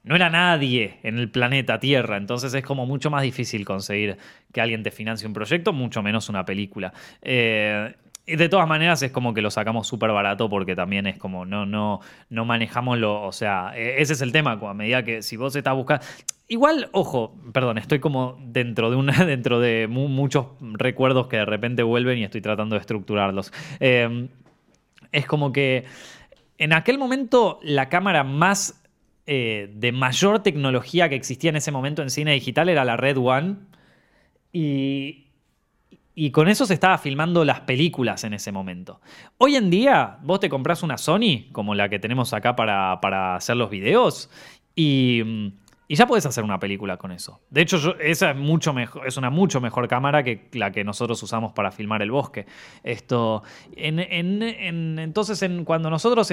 no 0.05 0.15
era 0.17 0.31
nadie 0.31 0.99
en 1.03 1.19
el 1.19 1.31
planeta 1.31 1.81
Tierra. 1.81 2.17
Entonces 2.17 2.55
es 2.55 2.63
como 2.63 2.87
mucho 2.87 3.11
más 3.11 3.23
difícil 3.23 3.65
conseguir 3.65 4.17
que 4.53 4.61
alguien 4.61 4.83
te 4.83 4.91
financie 4.91 5.27
un 5.27 5.33
proyecto, 5.33 5.73
mucho 5.73 6.03
menos 6.03 6.29
una 6.29 6.45
película. 6.45 6.93
Eh, 7.23 7.95
y 8.27 8.37
de 8.37 8.49
todas 8.49 8.67
maneras 8.67 9.03
es 9.03 9.11
como 9.13 9.35
que 9.35 9.43
lo 9.43 9.51
sacamos 9.51 9.87
súper 9.87 10.11
barato 10.11 10.49
porque 10.49 10.75
también 10.75 11.07
es 11.07 11.19
como 11.19 11.45
no, 11.45 11.67
no, 11.67 12.01
no 12.31 12.45
manejamos 12.45 12.99
lo. 12.99 13.23
O 13.23 13.33
sea, 13.33 13.73
eh, 13.77 13.97
ese 13.99 14.15
es 14.15 14.21
el 14.23 14.33
tema. 14.33 14.53
A 14.53 14.75
medida 14.75 15.03
que 15.05 15.21
si 15.23 15.37
vos 15.37 15.55
estás 15.57 15.75
buscando. 15.75 16.05
Igual, 16.49 16.89
ojo, 16.93 17.35
perdón, 17.53 17.79
estoy 17.79 18.01
como 18.01 18.39
dentro 18.47 18.91
de 18.91 18.97
una, 18.97 19.13
dentro 19.27 19.61
de 19.61 19.89
mu- 19.89 20.09
muchos 20.09 20.47
recuerdos 20.61 21.27
que 21.29 21.37
de 21.39 21.45
repente 21.47 21.83
vuelven 21.83 22.19
y 22.19 22.25
estoy 22.25 22.41
tratando 22.43 22.77
de 22.77 22.81
estructurarlos. 22.81 23.53
Eh, 23.81 24.29
es 25.13 25.27
como 25.27 25.53
que 25.53 25.85
en 26.59 26.73
aquel 26.73 26.99
momento 26.99 27.59
la 27.63 27.89
cámara 27.89 28.25
más 28.25 28.83
eh, 29.27 29.71
de 29.75 29.93
mayor 29.93 30.41
tecnología 30.43 31.09
que 31.09 31.15
existía 31.17 31.51
en 31.51 31.57
ese 31.57 31.73
momento 31.73 32.03
en 32.03 32.11
cine 32.11 32.33
digital 32.33 32.69
era 32.69 32.85
la 32.85 32.97
Red 32.97 33.17
One. 33.19 33.57
Y, 34.53 35.27
y 36.15 36.31
con 36.31 36.49
eso 36.49 36.65
se 36.67 36.75
estaba 36.75 36.97
filmando 36.99 37.45
las 37.45 37.61
películas 37.63 38.23
en 38.25 38.35
ese 38.35 38.53
momento. 38.53 39.01
Hoy 39.39 39.57
en 39.57 39.71
día, 39.71 40.19
vos 40.23 40.41
te 40.41 40.49
compras 40.49 40.83
una 40.83 40.97
Sony, 40.97 41.51
como 41.53 41.75
la 41.75 41.89
que 41.89 41.99
tenemos 41.99 42.33
acá 42.33 42.55
para, 42.55 43.01
para 43.01 43.35
hacer 43.37 43.57
los 43.57 43.69
videos, 43.71 44.31
y, 44.77 45.23
mm, 45.25 45.47
y 45.89 45.97
ya 45.97 46.07
puedes 46.07 46.25
hacer 46.25 46.45
una 46.45 46.61
película 46.61 46.97
con 46.99 47.11
eso. 47.11 47.41
De 47.51 47.63
hecho, 47.63 47.97
esa 47.99 48.31
es, 48.31 48.37
mucho 48.37 48.73
mejor, 48.73 49.07
es 49.07 49.17
una 49.17 49.31
mucho 49.31 49.61
mejor 49.61 49.89
cámara 49.89 50.23
que 50.23 50.49
la 50.53 50.71
que 50.71 50.85
nosotros 50.85 51.21
usamos 51.23 51.53
para 51.53 51.73
filmar 51.73 52.01
el 52.01 52.13
bosque. 52.13 52.47
Esto, 52.85 53.43
en, 53.77 53.99
en- 53.99 54.43
en- 54.43 54.99
entonces, 55.01 55.43
en, 55.43 55.65
cuando 55.65 55.91
nosotros... 55.91 56.33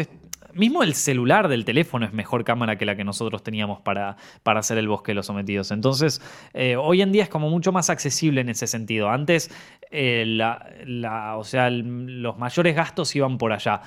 mismo 0.53 0.83
el 0.83 0.93
celular 0.93 1.47
del 1.47 1.65
teléfono 1.65 2.05
es 2.05 2.13
mejor 2.13 2.43
cámara 2.43 2.77
que 2.77 2.85
la 2.85 2.95
que 2.95 3.03
nosotros 3.03 3.43
teníamos 3.43 3.79
para, 3.81 4.17
para 4.43 4.59
hacer 4.61 4.77
el 4.77 4.87
bosque 4.87 5.11
de 5.11 5.15
los 5.15 5.25
sometidos. 5.25 5.71
Entonces, 5.71 6.21
eh, 6.53 6.75
hoy 6.75 7.01
en 7.01 7.11
día 7.11 7.23
es 7.23 7.29
como 7.29 7.49
mucho 7.49 7.71
más 7.71 7.89
accesible 7.89 8.41
en 8.41 8.49
ese 8.49 8.67
sentido. 8.67 9.09
Antes, 9.09 9.49
eh, 9.91 10.23
la- 10.27 10.65
la- 10.85 11.37
o 11.37 11.43
sea, 11.43 11.67
el- 11.67 12.21
los 12.21 12.37
mayores 12.37 12.75
gastos 12.75 13.15
iban 13.15 13.37
por 13.37 13.51
allá. 13.53 13.81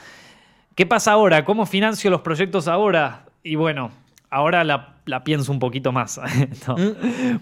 ¿Qué 0.75 0.87
pasa 0.87 1.13
ahora? 1.13 1.45
¿Cómo 1.45 1.67
financio 1.67 2.11
los 2.11 2.21
proyectos 2.23 2.67
ahora? 2.69 3.27
Y 3.43 3.55
bueno, 3.55 3.91
ahora 4.31 4.65
la, 4.65 4.97
la 5.05 5.23
pienso 5.23 5.53
un 5.53 5.59
poquito 5.59 5.93
más. 5.93 6.21
¿no? 6.67 6.77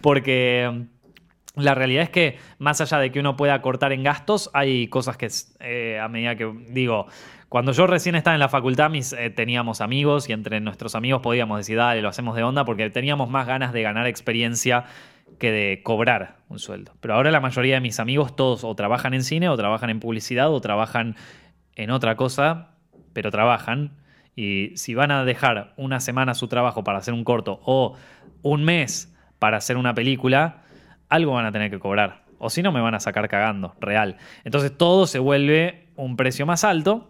Porque 0.00 0.84
la 1.54 1.74
realidad 1.74 2.04
es 2.04 2.10
que 2.10 2.38
más 2.58 2.80
allá 2.80 2.98
de 2.98 3.12
que 3.12 3.20
uno 3.20 3.36
pueda 3.36 3.60
cortar 3.60 3.92
en 3.92 4.02
gastos, 4.02 4.50
hay 4.54 4.88
cosas 4.88 5.16
que 5.16 5.28
eh, 5.60 6.00
a 6.00 6.08
medida 6.08 6.34
que 6.34 6.50
digo, 6.68 7.06
cuando 7.48 7.72
yo 7.72 7.86
recién 7.86 8.14
estaba 8.14 8.34
en 8.34 8.40
la 8.40 8.48
facultad 8.48 8.88
mis, 8.88 9.12
eh, 9.12 9.28
teníamos 9.28 9.82
amigos 9.82 10.28
y 10.30 10.32
entre 10.32 10.60
nuestros 10.60 10.94
amigos 10.94 11.20
podíamos 11.20 11.58
decir, 11.58 11.76
dale, 11.76 12.00
lo 12.00 12.08
hacemos 12.08 12.34
de 12.36 12.42
onda 12.42 12.64
porque 12.64 12.88
teníamos 12.88 13.28
más 13.28 13.46
ganas 13.46 13.74
de 13.74 13.82
ganar 13.82 14.06
experiencia 14.06 14.86
que 15.38 15.50
de 15.50 15.82
cobrar 15.82 16.36
un 16.48 16.58
sueldo. 16.58 16.94
Pero 17.00 17.14
ahora 17.14 17.30
la 17.30 17.40
mayoría 17.40 17.74
de 17.74 17.80
mis 17.80 18.00
amigos 18.00 18.34
todos 18.34 18.64
o 18.64 18.74
trabajan 18.74 19.12
en 19.12 19.22
cine 19.22 19.50
o 19.50 19.56
trabajan 19.56 19.90
en 19.90 20.00
publicidad 20.00 20.50
o 20.50 20.60
trabajan 20.60 21.16
en 21.76 21.90
otra 21.90 22.16
cosa, 22.16 22.76
pero 23.12 23.30
trabajan. 23.30 23.98
Y 24.34 24.72
si 24.76 24.94
van 24.94 25.10
a 25.10 25.24
dejar 25.26 25.74
una 25.76 26.00
semana 26.00 26.34
su 26.34 26.48
trabajo 26.48 26.84
para 26.84 26.98
hacer 26.98 27.12
un 27.12 27.24
corto 27.24 27.60
o 27.64 27.96
un 28.40 28.64
mes 28.64 29.14
para 29.38 29.58
hacer 29.58 29.76
una 29.76 29.92
película, 29.92 30.62
algo 31.12 31.32
van 31.32 31.46
a 31.46 31.52
tener 31.52 31.70
que 31.70 31.78
cobrar. 31.78 32.22
O 32.38 32.50
si 32.50 32.62
no, 32.62 32.72
me 32.72 32.80
van 32.80 32.94
a 32.94 33.00
sacar 33.00 33.28
cagando, 33.28 33.74
real. 33.80 34.16
Entonces 34.44 34.76
todo 34.76 35.06
se 35.06 35.18
vuelve 35.20 35.86
un 35.96 36.16
precio 36.16 36.46
más 36.46 36.64
alto. 36.64 37.08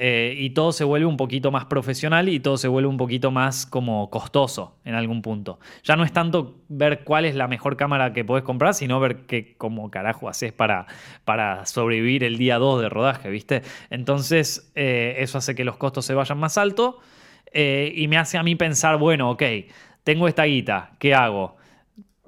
eh, 0.00 0.34
y 0.38 0.50
todo 0.50 0.70
se 0.72 0.84
vuelve 0.84 1.06
un 1.06 1.16
poquito 1.16 1.50
más 1.50 1.64
profesional 1.64 2.28
y 2.28 2.38
todo 2.38 2.56
se 2.56 2.68
vuelve 2.68 2.88
un 2.88 2.98
poquito 2.98 3.30
más 3.32 3.66
como 3.66 4.10
costoso 4.10 4.76
en 4.84 4.94
algún 4.94 5.22
punto. 5.22 5.58
Ya 5.82 5.96
no 5.96 6.04
es 6.04 6.12
tanto 6.12 6.60
ver 6.68 7.02
cuál 7.04 7.24
es 7.24 7.34
la 7.34 7.48
mejor 7.48 7.76
cámara 7.76 8.12
que 8.12 8.24
puedes 8.24 8.44
comprar, 8.44 8.74
sino 8.74 9.00
ver 9.00 9.26
qué 9.26 9.56
cómo 9.56 9.90
carajo 9.90 10.28
haces 10.28 10.52
para, 10.52 10.86
para 11.24 11.66
sobrevivir 11.66 12.22
el 12.22 12.38
día 12.38 12.58
2 12.58 12.80
de 12.82 12.88
rodaje, 12.88 13.28
¿viste? 13.30 13.62
Entonces, 13.90 14.70
eh, 14.76 15.16
eso 15.18 15.38
hace 15.38 15.54
que 15.56 15.64
los 15.64 15.76
costos 15.78 16.04
se 16.04 16.14
vayan 16.14 16.38
más 16.38 16.58
alto 16.58 17.00
eh, 17.52 17.92
y 17.96 18.06
me 18.08 18.18
hace 18.18 18.38
a 18.38 18.42
mí 18.44 18.54
pensar, 18.54 18.98
bueno, 18.98 19.30
ok, 19.30 19.42
tengo 20.04 20.28
esta 20.28 20.44
guita, 20.44 20.92
¿qué 21.00 21.14
hago? 21.14 21.57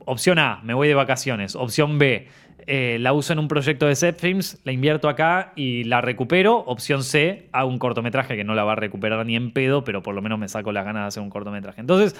Opción 0.04 0.38
A, 0.38 0.60
me 0.62 0.74
voy 0.74 0.88
de 0.88 0.94
vacaciones. 0.94 1.56
Opción 1.56 1.98
B, 1.98 2.28
eh, 2.66 2.98
la 3.00 3.12
uso 3.12 3.32
en 3.32 3.38
un 3.38 3.48
proyecto 3.48 3.86
de 3.86 3.94
set 3.96 4.18
films, 4.18 4.60
la 4.64 4.72
invierto 4.72 5.08
acá 5.08 5.52
y 5.56 5.84
la 5.84 6.00
recupero. 6.00 6.58
Opción 6.58 7.02
C, 7.02 7.48
hago 7.52 7.68
un 7.68 7.78
cortometraje 7.78 8.36
que 8.36 8.44
no 8.44 8.54
la 8.54 8.64
va 8.64 8.72
a 8.72 8.76
recuperar 8.76 9.24
ni 9.26 9.36
en 9.36 9.52
pedo, 9.52 9.84
pero 9.84 10.02
por 10.02 10.14
lo 10.14 10.22
menos 10.22 10.38
me 10.38 10.48
saco 10.48 10.72
las 10.72 10.84
ganas 10.84 11.02
de 11.02 11.08
hacer 11.08 11.22
un 11.22 11.30
cortometraje. 11.30 11.80
Entonces, 11.80 12.18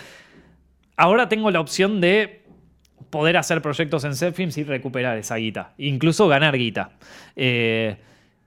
ahora 0.97 1.29
tengo 1.29 1.51
la 1.51 1.61
opción 1.61 2.01
de 2.01 2.43
poder 3.11 3.37
hacer 3.37 3.63
proyectos 3.63 4.05
en 4.05 4.15
set 4.15 4.35
films 4.35 4.59
y 4.59 4.65
recuperar 4.65 5.19
esa 5.19 5.37
guita. 5.37 5.73
Incluso 5.79 6.29
ganar 6.29 6.57
guita. 6.57 6.93
Eh, 7.37 7.97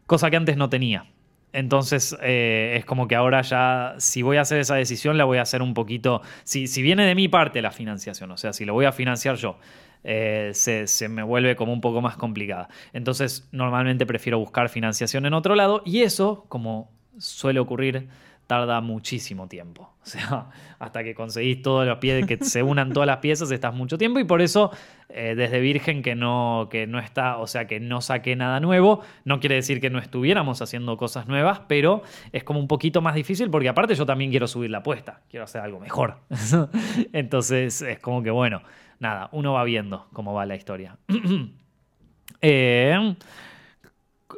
cosa 0.06 0.30
que 0.30 0.38
antes 0.38 0.58
no 0.58 0.70
tenía. 0.70 1.06
Entonces 1.54 2.18
eh, 2.22 2.76
es 2.78 2.86
como 2.86 3.08
que 3.08 3.16
ahora 3.16 3.41
ya, 3.43 3.95
si 3.99 4.24
voy 4.24 4.38
a 4.38 4.41
hacer 4.41 4.60
esa 4.60 4.76
decisión, 4.76 5.18
la 5.18 5.24
voy 5.24 5.38
a 5.38 5.43
hacer 5.43 5.62
un 5.62 5.74
poquito, 5.74 6.22
si, 6.43 6.68
si 6.68 6.82
viene 6.82 7.06
de 7.06 7.16
mi 7.16 7.28
parte 7.28 7.62
la 7.62 7.72
financiación, 7.72 8.32
o 8.32 8.38
sea, 8.38 8.54
si 8.54 8.66
lo 8.66 8.74
voy 8.74 8.86
a 8.86 8.91
financiar 8.91 9.36
yo, 9.36 9.58
eh, 10.04 10.51
se, 10.54 10.88
se, 10.88 11.08
me 11.08 11.24
vuelve 11.24 11.56
como 11.56 11.72
un 11.72 11.80
poco 11.80 12.01
más 12.01 12.18
complicada. 12.18 12.68
Entonces 12.91 13.47
normalmente 13.51 14.06
prefiero 14.06 14.39
buscar 14.39 14.68
financiación 14.68 15.26
en 15.28 15.34
otro 15.34 15.56
lado 15.56 15.84
y 15.86 16.01
eso, 16.01 16.45
como 16.49 16.91
suele 17.20 17.60
ocurrir, 17.60 18.10
tarda 18.48 18.82
muchísimo 18.82 19.48
tiempo. 19.48 19.89
O 20.04 20.06
sea, 20.06 20.50
hasta 20.80 21.02
que 21.02 21.16
conseguís 21.16 21.62
todos 21.62 21.88
los 21.88 21.98
pies, 22.00 22.26
que 22.26 22.38
se 22.44 22.62
unan 22.62 22.91
todas 22.91 23.08
las 23.08 23.20
piezas, 23.20 23.50
estás 23.52 23.74
mucho 23.74 23.98
tiempo 23.98 24.20
y 24.20 24.26
por 24.26 24.41
eso 24.41 24.70
eh, 25.08 25.34
desde 25.34 25.62
Virgen 25.62 26.02
que 26.02 26.14
no, 26.14 26.68
que 26.70 26.88
no 26.88 27.00
está, 27.00 27.38
o 27.38 27.48
sea, 27.48 27.68
que 27.68 27.80
no 27.80 28.02
saqué 28.02 28.36
nada 28.36 28.60
nuevo, 28.60 29.00
no 29.24 29.39
quiere 29.39 29.56
decir 29.56 29.80
que 29.80 29.89
no 29.89 30.00
estuviéramos 30.00 30.62
haciendo 30.62 30.98
cosas 30.98 31.30
nuevas, 31.30 31.62
pero 31.70 32.04
es 32.34 32.44
como 32.44 32.60
un 32.60 32.68
poquito 32.68 33.02
más 33.02 33.16
difícil 33.16 33.50
porque 33.50 33.70
aparte 33.70 33.96
yo 33.96 34.06
también 34.06 34.30
quiero 34.30 34.46
subir 34.46 34.72
la 34.72 34.80
apuesta, 34.80 35.22
quiero 35.30 35.46
hacer 35.46 35.62
algo 35.62 35.80
mejor. 35.80 36.18
Entonces 37.14 37.82
es 37.82 38.00
como 38.00 38.22
que 38.22 38.30
bueno, 38.30 38.62
nada, 39.00 39.30
uno 39.32 39.54
va 39.54 39.64
viendo 39.64 40.10
cómo 40.12 40.34
va 40.34 40.46
la 40.46 40.58
historia. 40.58 40.98
eh, 42.41 43.16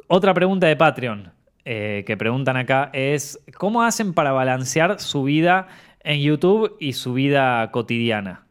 otra 0.06 0.32
pregunta 0.32 0.68
de 0.68 0.76
Patreon 0.76 1.35
eh, 1.66 2.04
que 2.06 2.16
preguntan 2.16 2.56
acá 2.56 2.90
es, 2.92 3.40
¿cómo 3.58 3.82
hacen 3.82 4.14
para 4.14 4.30
balancear 4.30 5.00
su 5.00 5.24
vida 5.24 5.66
en 6.04 6.20
YouTube 6.20 6.76
y 6.78 6.92
su 6.92 7.12
vida 7.12 7.68
cotidiana? 7.72 8.46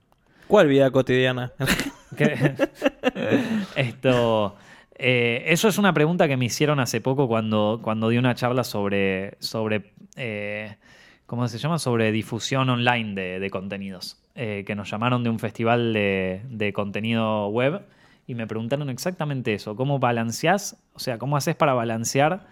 ¿Cuál 0.47 0.67
vida 0.67 0.91
cotidiana? 0.91 1.53
Esto... 3.75 4.57
Eh, 4.97 5.43
eso 5.47 5.67
es 5.67 5.77
una 5.77 5.93
pregunta 5.93 6.27
que 6.27 6.37
me 6.37 6.45
hicieron 6.45 6.79
hace 6.79 7.01
poco 7.01 7.27
cuando, 7.27 7.79
cuando 7.81 8.07
di 8.09 8.17
una 8.17 8.33
charla 8.33 8.63
sobre, 8.63 9.35
sobre 9.39 9.91
eh, 10.15 10.77
¿cómo 11.25 11.47
se 11.47 11.57
llama? 11.57 11.79
Sobre 11.79 12.11
difusión 12.11 12.69
online 12.69 13.13
de, 13.13 13.39
de 13.39 13.49
contenidos. 13.49 14.21
Eh, 14.35 14.63
que 14.67 14.75
nos 14.75 14.89
llamaron 14.89 15.23
de 15.23 15.29
un 15.29 15.39
festival 15.39 15.93
de, 15.93 16.41
de, 16.49 16.73
contenido 16.73 17.47
web 17.47 17.83
y 18.27 18.35
me 18.35 18.47
preguntaron 18.47 18.89
exactamente 18.89 19.53
eso. 19.53 19.77
¿Cómo 19.77 19.99
balanceás? 19.99 20.77
O 20.93 20.99
sea, 20.99 21.17
¿cómo 21.17 21.37
haces 21.37 21.55
para 21.55 21.73
balancear 21.73 22.45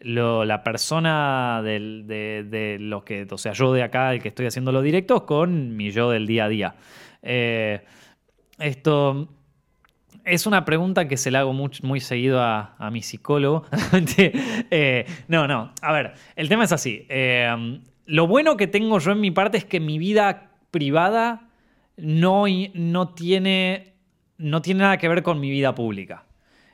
lo, 0.00 0.44
la 0.44 0.64
persona 0.64 1.60
de, 1.62 2.44
de 2.48 2.76
los 2.80 3.04
que, 3.04 3.26
o 3.30 3.38
sea, 3.38 3.52
yo 3.52 3.72
de 3.72 3.82
acá, 3.82 4.12
el 4.12 4.22
que 4.22 4.28
estoy 4.28 4.46
haciendo 4.46 4.72
los 4.72 4.82
directos, 4.82 5.22
con 5.22 5.76
mi 5.76 5.90
yo 5.90 6.10
del 6.10 6.26
día 6.26 6.46
a 6.46 6.48
día? 6.48 6.74
Eh, 7.22 7.84
esto 8.58 9.28
es 10.24 10.46
una 10.46 10.64
pregunta 10.64 11.08
que 11.08 11.16
se 11.16 11.30
la 11.30 11.40
hago 11.40 11.52
muy, 11.52 11.70
muy 11.82 12.00
seguido 12.00 12.40
a, 12.40 12.74
a, 12.78 12.90
mi 12.90 13.02
psicólogo. 13.02 13.64
eh, 14.70 15.06
no, 15.28 15.46
no. 15.48 15.72
A 15.80 15.92
ver, 15.92 16.14
el 16.36 16.48
tema 16.48 16.64
es 16.64 16.72
así. 16.72 17.06
Eh, 17.08 17.80
lo 18.06 18.26
bueno 18.26 18.56
que 18.56 18.66
tengo 18.66 18.98
yo 18.98 19.12
en 19.12 19.20
mi 19.20 19.30
parte 19.30 19.58
es 19.58 19.64
que 19.64 19.80
mi 19.80 19.98
vida 19.98 20.50
privada 20.70 21.48
no, 21.96 22.44
no, 22.74 23.08
tiene, 23.14 23.94
no 24.38 24.62
tiene 24.62 24.80
nada 24.80 24.98
que 24.98 25.08
ver 25.08 25.22
con 25.22 25.40
mi 25.40 25.50
vida 25.50 25.74
pública. 25.74 26.24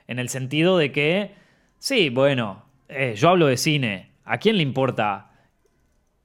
En 0.07 0.19
el 0.19 0.29
sentido 0.29 0.77
de 0.77 0.91
que, 0.91 1.35
sí, 1.77 2.09
bueno, 2.09 2.63
eh, 2.89 3.13
yo 3.15 3.29
hablo 3.29 3.47
de 3.47 3.57
cine. 3.57 4.11
¿A 4.25 4.37
quién 4.37 4.57
le 4.57 4.63
importa 4.63 5.29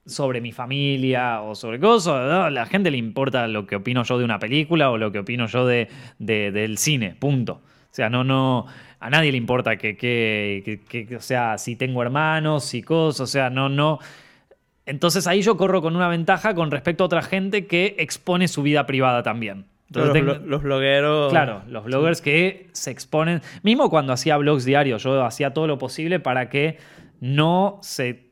sobre 0.05 0.39
mi 0.39 0.51
familia 0.51 1.41
o 1.41 1.55
sobre 1.55 1.79
cosas. 1.79 2.31
A 2.31 2.49
la 2.49 2.65
gente 2.65 2.91
le 2.91 2.97
importa 2.97 3.47
lo 3.47 3.65
que 3.65 3.75
opino 3.75 4.03
yo 4.03 4.17
de 4.17 4.25
una 4.25 4.39
película 4.39 4.91
o 4.91 4.97
lo 4.97 5.11
que 5.11 5.19
opino 5.19 5.47
yo 5.47 5.65
de, 5.65 5.89
de 6.19 6.51
del 6.51 6.77
cine, 6.77 7.15
punto. 7.19 7.53
O 7.53 7.95
sea, 7.95 8.09
no, 8.09 8.23
no, 8.23 8.65
a 8.99 9.09
nadie 9.09 9.31
le 9.31 9.37
importa 9.37 9.77
que, 9.77 9.95
que, 9.95 10.81
que, 10.87 11.07
que, 11.07 11.15
o 11.15 11.21
sea, 11.21 11.57
si 11.57 11.75
tengo 11.75 12.01
hermanos, 12.01 12.65
si 12.65 12.83
cosas, 12.83 13.21
o 13.21 13.27
sea, 13.27 13.49
no, 13.49 13.69
no. 13.69 13.99
Entonces 14.85 15.25
ahí 15.27 15.41
yo 15.41 15.57
corro 15.57 15.81
con 15.81 15.95
una 15.95 16.07
ventaja 16.07 16.53
con 16.53 16.69
respecto 16.71 17.03
a 17.03 17.07
otra 17.07 17.23
gente 17.23 17.65
que 17.65 17.95
expone 17.97 18.47
su 18.47 18.61
vida 18.61 18.85
privada 18.85 19.23
también. 19.23 19.65
Entonces, 19.87 20.23
los, 20.23 20.37
tengo, 20.37 20.47
los, 20.49 20.63
blogueros. 20.63 21.31
Claro, 21.31 21.61
los 21.67 21.85
bloggers 21.85 22.21
que 22.21 22.69
se 22.73 22.91
exponen. 22.91 23.41
Mismo 23.63 23.89
cuando 23.89 24.13
hacía 24.13 24.37
blogs 24.37 24.65
diarios, 24.65 25.03
yo 25.03 25.23
hacía 25.23 25.53
todo 25.53 25.67
lo 25.67 25.77
posible 25.77 26.19
para 26.19 26.49
que 26.49 26.77
no 27.19 27.79
se 27.81 28.25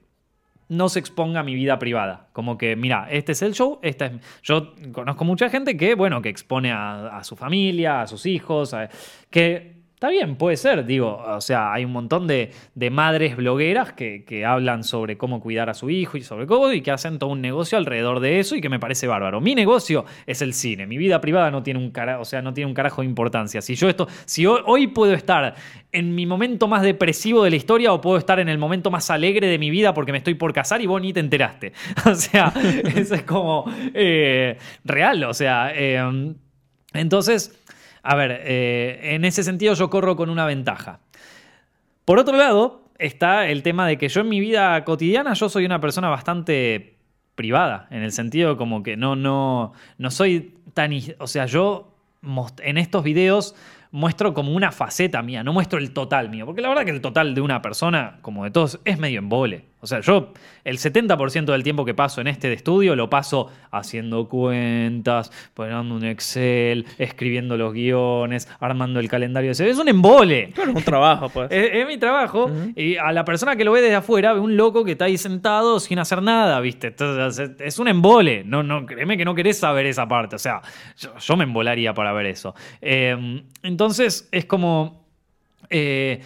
no 0.70 0.89
se 0.89 0.99
exponga 0.99 1.41
a 1.41 1.43
mi 1.43 1.54
vida 1.54 1.78
privada. 1.78 2.30
Como 2.34 2.58
que, 2.58 2.76
mira, 2.76 3.08
este 3.12 3.34
es 3.34 3.41
el 3.43 3.54
show, 3.54 3.80
esta 3.84 4.08
es... 4.08 4.14
Yo 4.41 4.74
conozco 4.91 5.24
mucha 5.24 5.49
gente 5.49 5.78
que, 5.78 5.93
bueno, 5.93 6.22
que 6.22 6.30
expone 6.30 6.72
a, 6.72 7.18
a 7.18 7.24
su 7.24 7.36
familia, 7.36 8.01
a 8.01 8.08
sus 8.08 8.26
hijos, 8.26 8.74
a, 8.74 8.89
que 9.30 9.82
Está 10.04 10.12
bien, 10.12 10.36
puede 10.36 10.58
ser, 10.58 10.84
digo, 10.84 11.24
o 11.26 11.39
sea, 11.39 11.72
hay 11.72 11.86
un 11.86 11.93
montón 11.93 12.28
de, 12.28 12.51
de 12.76 12.89
madres 12.89 13.38
blogueras 13.38 13.93
que, 13.93 14.26
que, 14.26 14.43
hablan 14.43 14.84
sobre 14.84 15.18
cómo 15.18 15.39
cuidar 15.39 15.70
a 15.70 15.74
su 15.74 15.89
hijo 15.89 16.18
y 16.18 16.24
sobre 16.24 16.45
cómo, 16.45 16.74
y 16.74 16.82
que 16.82 16.91
hacen 16.91 17.20
todo 17.20 17.30
un 17.30 17.39
negocio 17.39 17.78
alrededor 17.78 18.20
de 18.20 18.41
eso 18.41 18.58
y 18.58 18.60
que 18.60 18.68
me 18.68 18.82
parece 18.82 19.08
bárbaro. 19.08 19.39
Mi 19.39 19.56
negocio 19.56 20.04
es 20.28 20.41
el 20.41 20.54
cine, 20.54 20.88
mi 20.88 20.97
vida 20.97 21.22
privada 21.22 21.51
no 21.51 21.64
tiene 21.64 21.80
un 21.80 21.89
carajo, 21.91 22.22
o 22.24 22.26
sea, 22.26 22.41
no 22.41 22.54
tiene 22.54 22.68
un 22.68 22.74
carajo 22.74 23.01
de 23.01 23.08
importancia. 23.08 23.62
Si 23.62 23.76
yo 23.76 23.88
esto, 23.88 24.10
si 24.26 24.45
hoy, 24.45 24.88
puedo 24.88 25.14
estar 25.14 25.56
en 25.93 26.14
mi 26.14 26.26
momento 26.26 26.68
más 26.68 26.82
depresivo 26.82 27.45
de 27.45 27.51
la 27.51 27.56
historia 27.56 27.93
o 27.93 28.01
puedo 28.01 28.18
estar 28.18 28.41
en 28.41 28.49
el 28.49 28.58
momento 28.58 28.91
más 28.91 29.10
alegre 29.10 29.47
de 29.47 29.58
mi 29.58 29.70
vida 29.70 29.93
porque 29.93 30.12
me 30.12 30.18
estoy 30.18 30.34
por 30.34 30.51
casar 30.51 30.82
y 30.82 30.86
vos 30.86 31.01
ni 31.01 31.14
te 31.14 31.22
enteraste. 31.22 31.72
O 32.12 32.16
sea, 32.16 32.51
eso 32.93 33.16
es 33.16 33.24
como 33.24 33.64
eh, 33.93 34.58
real, 34.84 35.24
o 35.24 35.34
sea, 35.34 35.72
eh, 35.74 36.34
entonces... 36.91 37.58
A 38.04 38.16
ver, 38.16 38.41
eh, 38.43 38.99
en 39.16 39.26
ese 39.26 39.43
sentido 39.43 39.74
yo 39.74 39.89
corro 39.89 40.16
con 40.16 40.30
una 40.30 40.45
ventaja. 40.45 40.99
Por 42.06 42.20
otro 42.20 42.36
lado, 42.38 42.84
está 42.99 43.47
el 43.47 43.64
tema 43.64 43.88
de 43.88 43.97
que 43.97 44.10
yo 44.10 44.22
en 44.22 44.30
mi 44.30 44.39
vida 44.41 44.84
cotidiana 44.84 45.34
yo 45.34 45.49
soy 45.49 45.66
una 45.66 45.80
persona 45.80 46.10
bastante 46.10 46.97
privada, 47.36 47.88
en 47.89 48.04
el 48.04 48.12
sentido 48.12 48.58
como 48.58 48.84
que 48.84 48.97
no, 48.97 49.16
no, 49.16 49.74
no 49.97 50.12
soy 50.12 50.54
tan... 50.74 50.91
O 51.20 51.28
sea, 51.28 51.45
yo 51.45 51.95
en 52.62 52.78
estos 52.78 53.04
videos 53.04 53.56
muestro 53.91 54.34
como 54.34 54.54
una 54.54 54.72
faceta 54.72 55.22
mía, 55.22 55.43
no 55.43 55.54
muestro 55.54 55.80
el 55.80 55.91
total 55.91 56.30
mío, 56.30 56.45
porque 56.45 56.62
la 56.62 56.70
verdad 56.70 56.84
que 56.84 56.91
el 56.91 57.01
total 57.01 57.34
de 57.34 57.41
una 57.41 57.62
persona, 57.62 58.18
como 58.22 58.43
de 58.43 58.51
todos, 58.51 58.80
es 58.86 58.99
medio 58.99 59.20
embole. 59.20 59.66
O 59.84 59.86
sea, 59.88 59.99
yo 59.99 60.31
el 60.63 60.77
70% 60.77 61.51
del 61.51 61.61
tiempo 61.61 61.84
que 61.84 61.93
paso 61.93 62.21
en 62.21 62.27
este 62.27 62.47
de 62.47 62.53
estudio 62.53 62.95
lo 62.95 63.09
paso 63.09 63.51
haciendo 63.69 64.29
cuentas, 64.29 65.29
poniendo 65.53 65.93
un 65.95 66.05
Excel, 66.05 66.86
escribiendo 66.97 67.57
los 67.57 67.73
guiones, 67.73 68.47
armando 68.61 69.01
el 69.01 69.09
calendario. 69.09 69.51
Es 69.51 69.59
un 69.59 69.89
embole. 69.89 70.51
Claro, 70.53 70.71
es 70.71 70.77
un 70.77 70.84
trabajo, 70.84 71.27
pues. 71.27 71.47
es, 71.51 71.69
es, 71.73 71.86
mi 71.86 71.97
trabajo. 71.97 72.45
Uh 72.45 72.49
-huh. 72.49 72.73
Y 72.77 72.95
a 72.95 73.11
la 73.11 73.25
persona 73.25 73.57
que 73.57 73.65
lo 73.65 73.73
ve 73.73 73.81
desde 73.81 73.95
afuera, 73.95 74.31
ve 74.31 74.39
un 74.39 74.55
loco 74.55 74.86
que 74.86 74.93
está 74.93 75.03
ahí 75.03 75.17
sentado 75.17 75.81
sin 75.81 75.99
hacer 75.99 76.21
nada, 76.21 76.61
¿viste? 76.61 76.88
Entonces, 76.88 77.51
es 77.59 77.77
un 77.77 77.89
embole. 77.89 78.45
No, 78.45 78.63
no, 78.63 78.86
créeme 78.86 79.17
que 79.17 79.25
no 79.25 79.36
querés 79.36 79.57
saber 79.57 79.86
esa 79.86 80.07
parte. 80.07 80.38
O 80.38 80.39
sea, 80.39 80.61
yo, 80.97 81.09
yo 81.17 81.36
me 81.36 81.43
embolaría 81.43 81.93
para 81.93 82.13
ver 82.13 82.27
eso. 82.27 82.55
Eh, 82.81 83.43
entonces, 83.63 84.29
es 84.31 84.45
como. 84.45 85.03
Eh, 85.69 86.21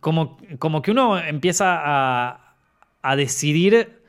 como, 0.00 0.38
como 0.58 0.82
que 0.82 0.90
uno 0.90 1.18
empieza 1.18 1.80
a 1.82 2.49
a 3.02 3.16
decidir 3.16 4.02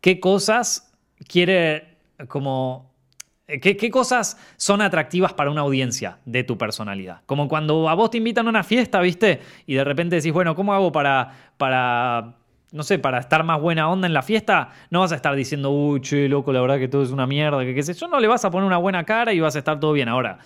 qué 0.00 0.20
cosas 0.20 0.92
quiere 1.28 1.96
como... 2.28 2.90
¿Qué, 3.46 3.76
¿Qué, 3.76 3.90
cosas 3.90 4.38
son 4.56 4.80
atractivas 4.80 5.34
para 5.34 5.50
una 5.50 5.60
audiencia 5.60 6.18
de 6.24 6.42
tu 6.42 6.56
personalidad? 6.56 7.20
Como 7.26 7.48
cuando 7.48 7.88
a 7.88 7.94
vos 7.94 8.08
te 8.08 8.16
invitan 8.16 8.46
a 8.46 8.50
una 8.50 8.62
fiesta, 8.62 9.00
¿viste? 9.00 9.40
Y 9.66 9.74
de 9.74 9.84
repente 9.84 10.16
decís, 10.16 10.32
bueno, 10.32 10.54
¿cómo 10.54 10.72
hago 10.72 10.90
para, 10.90 11.52
para 11.58 12.36
no 12.72 12.82
sé, 12.82 12.98
para 12.98 13.18
estar 13.18 13.44
más 13.44 13.60
buena 13.60 13.90
onda 13.90 14.06
en 14.06 14.14
la 14.14 14.22
fiesta? 14.22 14.70
No 14.90 15.00
vas 15.00 15.12
a 15.12 15.16
estar 15.16 15.34
diciendo, 15.34 15.70
uy, 15.70 16.00
che, 16.00 16.28
loco, 16.28 16.52
la 16.52 16.62
verdad 16.62 16.78
que 16.78 16.88
todo 16.88 17.02
es 17.02 17.10
una 17.10 17.26
mierda, 17.26 17.62
que 17.62 17.74
qué 17.74 17.82
sé 17.82 17.92
yo. 17.92 18.08
No 18.08 18.18
le 18.18 18.26
vas 18.26 18.44
a 18.44 18.50
poner 18.50 18.66
una 18.66 18.78
buena 18.78 19.04
cara 19.04 19.34
y 19.34 19.40
vas 19.40 19.54
a 19.54 19.58
estar 19.58 19.78
todo 19.78 19.92
bien. 19.92 20.08
Ahora, 20.08 20.38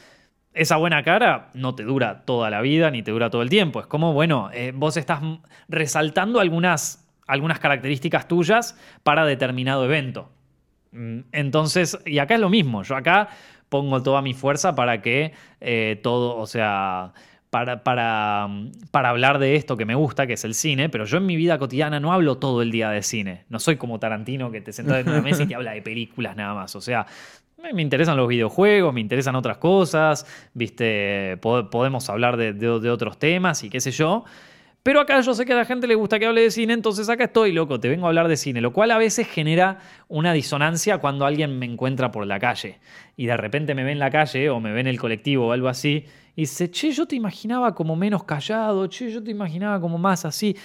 esa 0.52 0.76
buena 0.76 1.02
cara 1.04 1.50
no 1.54 1.74
te 1.74 1.84
dura 1.84 2.24
toda 2.24 2.50
la 2.50 2.60
vida 2.60 2.90
ni 2.90 3.02
te 3.02 3.12
dura 3.12 3.30
todo 3.30 3.42
el 3.42 3.50
tiempo. 3.50 3.78
Es 3.80 3.86
como, 3.86 4.12
bueno, 4.12 4.50
eh, 4.52 4.72
vos 4.74 4.96
estás 4.96 5.20
resaltando 5.68 6.40
algunas 6.40 7.05
algunas 7.26 7.58
características 7.58 8.28
tuyas 8.28 8.78
para 9.02 9.24
determinado 9.26 9.84
evento. 9.84 10.30
Mm, 10.92 11.20
Entonces, 11.32 11.98
y 12.06 12.18
acá 12.18 12.34
es 12.34 12.40
lo 12.40 12.48
mismo, 12.50 12.82
yo 12.82 12.96
acá 12.96 13.28
pongo 13.68 14.02
toda 14.02 14.22
mi 14.22 14.32
fuerza 14.34 14.74
para 14.74 15.02
que 15.02 15.32
eh, 15.60 15.98
todo, 16.02 16.36
o 16.36 16.46
sea, 16.46 17.12
para, 17.50 17.82
para, 17.84 18.48
para 18.90 19.08
hablar 19.08 19.38
de 19.38 19.56
esto 19.56 19.76
que 19.76 19.84
me 19.84 19.94
gusta, 19.94 20.26
que 20.26 20.34
es 20.34 20.44
el 20.44 20.54
cine, 20.54 20.88
pero 20.88 21.04
yo 21.04 21.16
en 21.18 21.26
mi 21.26 21.36
vida 21.36 21.58
cotidiana 21.58 21.98
no 22.00 22.12
hablo 22.12 22.38
todo 22.38 22.62
el 22.62 22.70
día 22.70 22.90
de 22.90 23.02
cine. 23.02 23.44
No 23.48 23.58
soy 23.58 23.76
como 23.76 23.98
Tarantino 23.98 24.50
que 24.50 24.60
te 24.60 24.72
sentás 24.72 24.98
en 25.04 25.08
una 25.10 25.20
mesa 25.22 25.42
y 25.42 25.46
te 25.46 25.54
habla 25.54 25.72
de 25.72 25.82
películas 25.82 26.36
nada 26.36 26.54
más. 26.54 26.76
O 26.76 26.80
sea, 26.80 27.06
me 27.72 27.82
interesan 27.82 28.16
los 28.16 28.28
videojuegos, 28.28 28.92
me 28.94 29.00
interesan 29.00 29.34
otras 29.34 29.58
cosas, 29.58 30.26
viste, 30.54 31.36
Po- 31.40 31.68
podemos 31.70 32.08
hablar 32.10 32.36
de- 32.36 32.52
de 32.52 32.90
otros 32.90 33.18
temas 33.18 33.64
y 33.64 33.70
qué 33.70 33.80
sé 33.80 33.90
yo. 33.90 34.24
Pero 34.86 35.00
acá 35.00 35.20
yo 35.20 35.34
sé 35.34 35.44
que 35.44 35.52
a 35.52 35.56
la 35.56 35.64
gente 35.64 35.88
le 35.88 35.96
gusta 35.96 36.16
que 36.20 36.26
hable 36.26 36.42
de 36.42 36.50
cine, 36.52 36.72
entonces 36.72 37.08
acá 37.08 37.24
estoy, 37.24 37.50
loco, 37.50 37.80
te 37.80 37.88
vengo 37.88 38.06
a 38.06 38.08
hablar 38.10 38.28
de 38.28 38.36
cine, 38.36 38.60
lo 38.60 38.72
cual 38.72 38.92
a 38.92 38.98
veces 38.98 39.26
genera 39.26 39.80
una 40.06 40.32
disonancia 40.32 40.98
cuando 40.98 41.26
alguien 41.26 41.58
me 41.58 41.66
encuentra 41.66 42.12
por 42.12 42.24
la 42.24 42.38
calle 42.38 42.78
y 43.16 43.26
de 43.26 43.36
repente 43.36 43.74
me 43.74 43.82
ve 43.82 43.90
en 43.90 43.98
la 43.98 44.12
calle 44.12 44.48
o 44.48 44.60
me 44.60 44.70
ve 44.70 44.78
en 44.82 44.86
el 44.86 45.00
colectivo 45.00 45.48
o 45.48 45.50
algo 45.52 45.66
así 45.66 46.04
y 46.36 46.42
dice, 46.42 46.70
che, 46.70 46.92
yo 46.92 47.04
te 47.06 47.16
imaginaba 47.16 47.74
como 47.74 47.96
menos 47.96 48.22
callado, 48.22 48.86
che, 48.86 49.10
yo 49.10 49.20
te 49.24 49.32
imaginaba 49.32 49.80
como 49.80 49.98
más 49.98 50.24
así. 50.24 50.56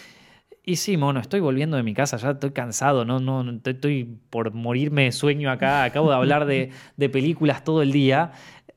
Y 0.64 0.76
sí, 0.76 0.96
mono, 0.96 1.20
estoy 1.20 1.40
volviendo 1.40 1.76
de 1.76 1.82
mi 1.82 1.96
casa, 1.96 2.18
ya 2.18 2.30
estoy 2.30 2.52
cansado, 2.52 3.04
no, 3.04 3.20
no, 3.20 3.60
estoy- 3.66 4.20
por 4.30 4.54
morirme 4.54 5.06
de 5.06 5.12
sueño 5.12 5.50
acá, 5.50 5.84
acabo 5.84 6.12
de 6.12 6.16
hablar 6.16 6.46
de 6.46 7.10
películas 7.10 7.64
todo 7.64 7.82
el 7.82 7.92
día. 7.92 8.34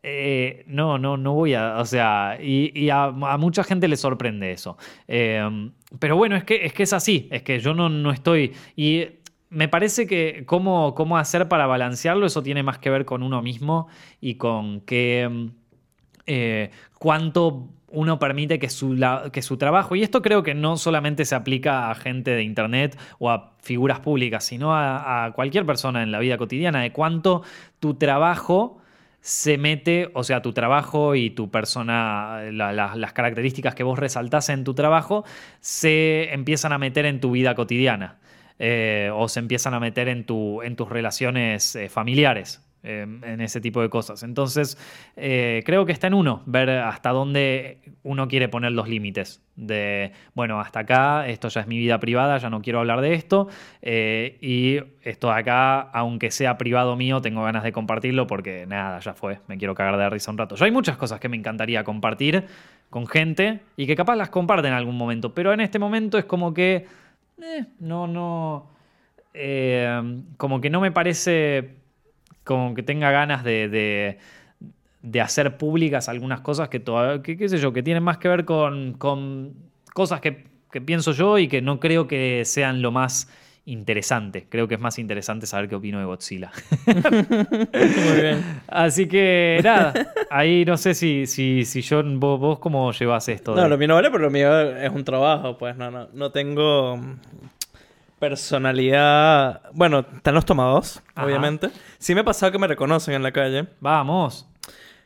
Eh, 0.07 0.65
no, 0.67 0.99
no, 0.99 1.17
no 1.17 1.33
voy 1.33 1.55
a, 1.55 1.79
o 1.79 1.87
sea, 1.87 2.37
y, 2.39 2.91
a, 2.91 3.11
mucha 3.39 3.65
gente 3.65 3.89
le 3.89 3.97
sorprende 3.97 4.53
eso. 4.53 4.77
Eh, 5.09 5.71
pero 5.99 6.15
bueno, 6.15 6.37
es 6.37 6.45
que, 6.45 6.67
es 6.67 6.75
que 6.75 6.83
es 6.83 6.93
así, 6.93 7.27
es 7.33 7.43
que 7.43 7.59
yo 7.59 7.73
no, 7.73 7.89
no 7.89 8.11
estoy, 8.11 8.53
y 8.77 9.07
me 9.49 9.67
parece 9.67 10.07
que 10.07 10.45
cómo, 10.45 10.95
cómo 10.95 11.17
hacer 11.17 11.49
para 11.49 11.67
balancearlo, 11.67 12.27
eso 12.27 12.43
tiene 12.43 12.63
más 12.63 12.77
que 12.77 12.91
ver 12.91 13.07
con 13.07 13.23
uno 13.23 13.41
mismo 13.41 13.89
y 14.21 14.35
con 14.35 14.83
qué, 14.83 15.49
eh, 16.27 16.71
cuánto 16.99 17.71
uno 17.89 18.19
permite 18.19 18.59
que 18.59 18.69
su, 18.69 19.01
que 19.33 19.41
su 19.41 19.57
trabajo, 19.57 19.97
y 19.97 20.03
esto 20.03 20.21
creo 20.21 20.43
que 20.43 20.53
no 20.53 20.77
solamente 20.77 21.25
se 21.25 21.35
aplica 21.35 21.91
a 21.91 21.95
gente 21.95 22.33
de 22.33 22.43
Internet 22.43 22.99
o 23.19 23.31
a 23.31 23.55
figuras 23.63 24.01
públicas, 24.01 24.45
sino 24.45 24.75
a, 24.75 25.25
a 25.25 25.33
cualquier 25.33 25.65
persona 25.65 26.03
en 26.03 26.13
la 26.13 26.19
vida 26.19 26.37
cotidiana, 26.37 26.83
de 26.83 26.93
cuánto 26.93 27.43
tu 27.81 27.95
trabajo 27.95 28.83
se 29.27 29.57
mete, 29.57 30.11
o 30.13 30.23
sea, 30.23 30.43
tu 30.43 30.53
trabajo 30.53 31.15
y 31.15 31.31
tu 31.31 31.51
persona, 31.51 32.43
la- 32.53 32.73
la- 32.75 32.95
las 32.95 33.15
características 33.15 33.75
que 33.75 33.83
vos 33.83 33.99
resaltás 33.99 34.51
en 34.51 34.65
tu 34.65 34.75
trabajo, 34.75 35.25
se 35.61 36.33
empiezan 36.35 36.75
a 36.75 36.79
meter 36.79 37.07
en 37.07 37.21
tu 37.21 37.31
vida 37.31 37.55
cotidiana 37.55 38.19
eh, 38.59 39.11
o 39.15 39.27
se 39.31 39.41
empiezan 39.41 39.73
a 39.73 39.81
meter 39.81 40.09
en, 40.09 40.27
tu, 40.27 40.61
en 40.61 40.77
tus 40.77 40.91
relaciones 40.91 41.75
eh, 41.75 41.89
familiares, 41.89 42.64
eh, 42.85 43.07
en 43.23 43.41
ese 43.41 43.61
tipo 43.61 43.81
de 43.81 43.89
cosas. 43.89 44.23
Entonces, 44.23 44.79
eh, 45.17 45.63
creo 45.65 45.87
que 45.87 45.93
está 45.93 46.07
en 46.07 46.15
uno, 46.15 46.43
ver 46.45 46.69
hasta 46.69 47.11
dónde 47.11 47.81
uno 48.03 48.29
quiere 48.29 48.49
poner 48.49 48.73
los 48.73 48.89
límites. 48.89 49.41
De, 49.57 50.13
bueno, 50.35 50.61
hasta 50.61 50.81
acá, 50.81 51.27
esto 51.27 51.49
ya 51.49 51.63
es 51.63 51.67
mi 51.67 51.79
vida 51.79 51.99
privada, 51.99 52.37
ya 52.39 52.51
no 52.51 52.61
quiero 52.61 52.81
hablar 52.81 53.01
de 53.01 53.15
esto. 53.15 53.49
eh, 53.83 54.37
y 54.41 54.81
esto 55.03 55.29
de 55.29 55.35
acá, 55.35 55.81
aunque 55.81 56.31
sea 56.31 56.59
privado 56.59 56.95
mío, 56.97 57.21
tengo 57.21 57.43
ganas 57.43 57.63
de 57.63 57.73
compartirlo 57.73 58.27
porque 58.27 58.67
nada, 58.67 58.99
ya 59.01 59.15
fue, 59.15 59.41
me 59.49 59.57
quiero 59.57 59.75
cagar 59.75 59.97
de 59.97 60.11
risa 60.11 60.31
un 60.31 60.39
rato. 60.39 60.55
Yo 60.57 60.65
hay 60.65 60.71
muchas 60.71 60.97
cosas 60.97 61.21
que 61.21 61.29
me 61.29 61.37
encantaría 61.37 61.85
compartir 61.85 62.45
con 62.91 63.07
gente 63.07 63.61
y 63.77 63.87
que 63.87 63.97
capaz 63.97 64.17
las 64.17 64.29
comparten 64.29 64.73
en 64.73 64.79
algún 64.79 64.97
momento, 64.97 65.33
pero 65.35 65.53
en 65.53 65.61
este 65.61 65.79
momento 65.79 66.19
es 66.19 66.25
como 66.27 66.53
que, 66.53 66.87
eh, 67.43 67.65
no, 67.81 68.07
no, 68.07 68.71
eh, 69.33 70.21
como 70.37 70.61
que 70.61 70.71
no 70.71 70.81
me 70.81 70.93
parece 70.93 71.84
como 72.45 72.75
que 72.75 72.83
tenga 72.83 73.11
ganas 73.11 73.43
de, 73.45 73.69
de- 73.69 74.19
de 75.03 75.21
hacer 75.21 75.57
públicas 75.59 76.09
algunas 76.09 76.41
cosas 76.41 76.69
que 76.71 76.81
todavía, 76.81 77.23
que, 77.23 77.37
qué 77.37 77.49
sé 77.49 77.59
yo, 77.59 77.73
que 77.73 77.83
tienen 77.83 78.03
más 78.03 78.19
que 78.19 78.29
ver 78.29 78.45
con, 78.45 78.95
con 78.95 79.53
cosas 79.93 80.21
que, 80.21 80.45
que 80.73 80.81
pienso 80.81 81.13
yo 81.13 81.39
y 81.39 81.47
que 81.49 81.61
no 81.61 81.79
creo 81.81 82.07
que 82.09 82.43
sean 82.47 82.81
lo 82.81 82.91
más 82.91 83.29
interesante. 83.67 84.47
Creo 84.49 84.67
que 84.69 84.75
es 84.75 84.81
más 84.81 84.99
interesante 84.99 85.47
saber 85.47 85.69
qué 85.69 85.75
opino 85.75 85.99
de 85.99 86.05
Godzilla. 86.05 86.51
Muy 86.87 88.21
bien. 88.21 88.45
Así 88.69 89.07
que 89.07 89.61
nada, 89.63 89.93
ahí 90.31 90.65
no 90.65 90.77
sé 90.77 90.95
si, 90.95 91.27
si, 91.27 91.65
si 91.65 91.81
yo, 91.83 92.03
vos, 92.05 92.39
vos 92.41 92.59
cómo 92.59 92.91
llevas 92.93 93.29
esto. 93.29 93.55
No, 93.55 93.63
de- 93.63 93.69
lo 93.69 93.79
mío 93.79 93.89
no 93.89 93.95
vale, 93.95 94.11
pero 94.11 94.25
lo 94.25 94.31
mío 94.31 94.71
es 94.77 94.91
un 94.91 95.05
trabajo, 95.05 95.57
pues 95.59 95.77
no, 95.77 95.91
no, 95.91 96.09
no 96.13 96.31
tengo 96.31 96.99
personalidad. 98.29 99.63
Bueno, 99.73 100.05
están 100.17 100.35
los 100.35 100.45
tomados, 100.45 101.03
Ajá. 101.15 101.27
obviamente. 101.27 101.71
Sí 101.99 102.15
me 102.15 102.21
ha 102.23 102.25
pasado 102.25 102.53
que 102.53 102.59
me 102.59 102.67
reconocen 102.67 103.15
en 103.15 103.23
la 103.23 103.33
calle. 103.33 103.67
Vamos. 103.81 104.49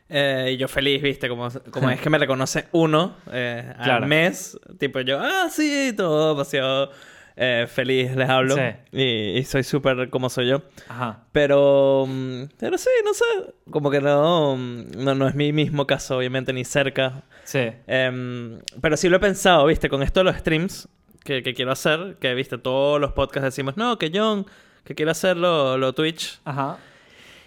eh, 0.09 0.51
y 0.53 0.57
yo 0.57 0.67
feliz, 0.67 1.01
viste, 1.01 1.29
como, 1.29 1.49
como 1.71 1.89
es 1.91 2.01
que 2.01 2.09
me 2.09 2.17
reconoce 2.17 2.67
uno 2.71 3.15
eh, 3.31 3.73
Claro. 3.83 4.03
al 4.03 4.07
mes. 4.07 4.57
Tipo 4.79 4.99
yo, 5.01 5.19
ah, 5.19 5.47
sí, 5.51 5.93
todo 5.95 6.29
demasiado 6.33 6.91
eh, 7.35 7.67
feliz, 7.69 8.15
les 8.15 8.29
hablo. 8.29 8.55
Sí. 8.55 8.61
Y, 8.91 9.37
y 9.37 9.43
soy 9.43 9.63
súper 9.63 10.09
como 10.09 10.29
soy 10.29 10.47
yo. 10.47 10.61
Ajá. 10.87 11.23
Pero, 11.31 12.05
mm, 12.07 12.43
pero 12.59 12.77
sí, 12.77 12.89
no 13.05 13.13
sé. 13.13 13.23
Como 13.71 13.91
que 13.91 14.01
no, 14.01 14.55
mm, 14.57 14.91
no, 14.97 15.15
no 15.15 15.27
es 15.27 15.35
mi 15.35 15.53
mismo 15.53 15.85
caso, 15.85 16.17
obviamente, 16.17 16.51
ni 16.53 16.65
cerca. 16.65 17.23
Sí. 17.43 17.69
Em, 17.87 18.59
pero 18.81 18.97
sí 18.97 19.09
lo 19.09 19.17
he 19.17 19.19
pensado, 19.19 19.65
viste, 19.65 19.89
con 19.89 20.01
esto 20.03 20.21
de 20.21 20.23
los 20.25 20.35
streams 20.37 20.87
que, 21.29 21.43
que 21.43 21.53
quiero 21.53 21.71
hacer, 21.71 22.17
que 22.19 22.33
viste, 22.33 22.57
todos 22.57 22.99
los 22.99 23.11
podcasts 23.11 23.45
decimos, 23.45 23.77
no, 23.77 23.97
que 23.99 24.11
John, 24.13 24.45
que 24.83 24.95
quiero 24.95 25.11
hacerlo 25.11 25.77
lo 25.77 25.93
Twitch. 25.93 26.39
Ajá. 26.43 26.77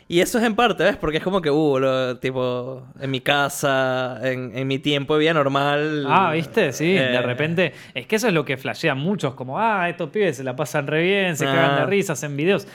Y 0.09 0.20
eso 0.20 0.39
es 0.39 0.45
en 0.45 0.55
parte, 0.55 0.85
¿ves? 0.85 0.97
Porque 0.97 1.16
es 1.18 1.22
como 1.24 1.41
que, 1.41 1.51
uh, 1.51 1.78
lo- 1.78 2.18
tipo, 2.18 2.83
en 3.01 3.11
mi 3.11 3.20
casa, 3.20 4.20
en, 4.22 4.57
en 4.57 4.68
mi 4.68 4.78
tiempo 4.78 5.14
de 5.14 5.20
vida 5.20 5.33
normal. 5.35 6.05
Ah, 6.09 6.33
¿viste? 6.33 6.72
Sí, 6.72 6.93
de 6.93 7.14
eh, 7.14 7.22
repente. 7.22 7.72
Es 7.95 8.07
que 8.07 8.16
eso 8.16 8.28
es 8.28 8.35
lo 8.35 8.45
que 8.45 8.57
flashean 8.57 8.99
muchos, 8.99 9.35
como, 9.35 9.59
ah, 9.59 9.89
estos 9.89 10.11
pibes 10.11 10.37
se 10.37 10.45
la 10.45 10.55
pasan 10.55 10.87
re 10.87 11.03
bien, 11.03 11.37
se 11.37 11.47
Ah. 11.47 11.55
cagan 11.55 11.76
de 11.80 11.87
risas 11.87 12.22
en 12.24 12.37
videos. 12.37 12.68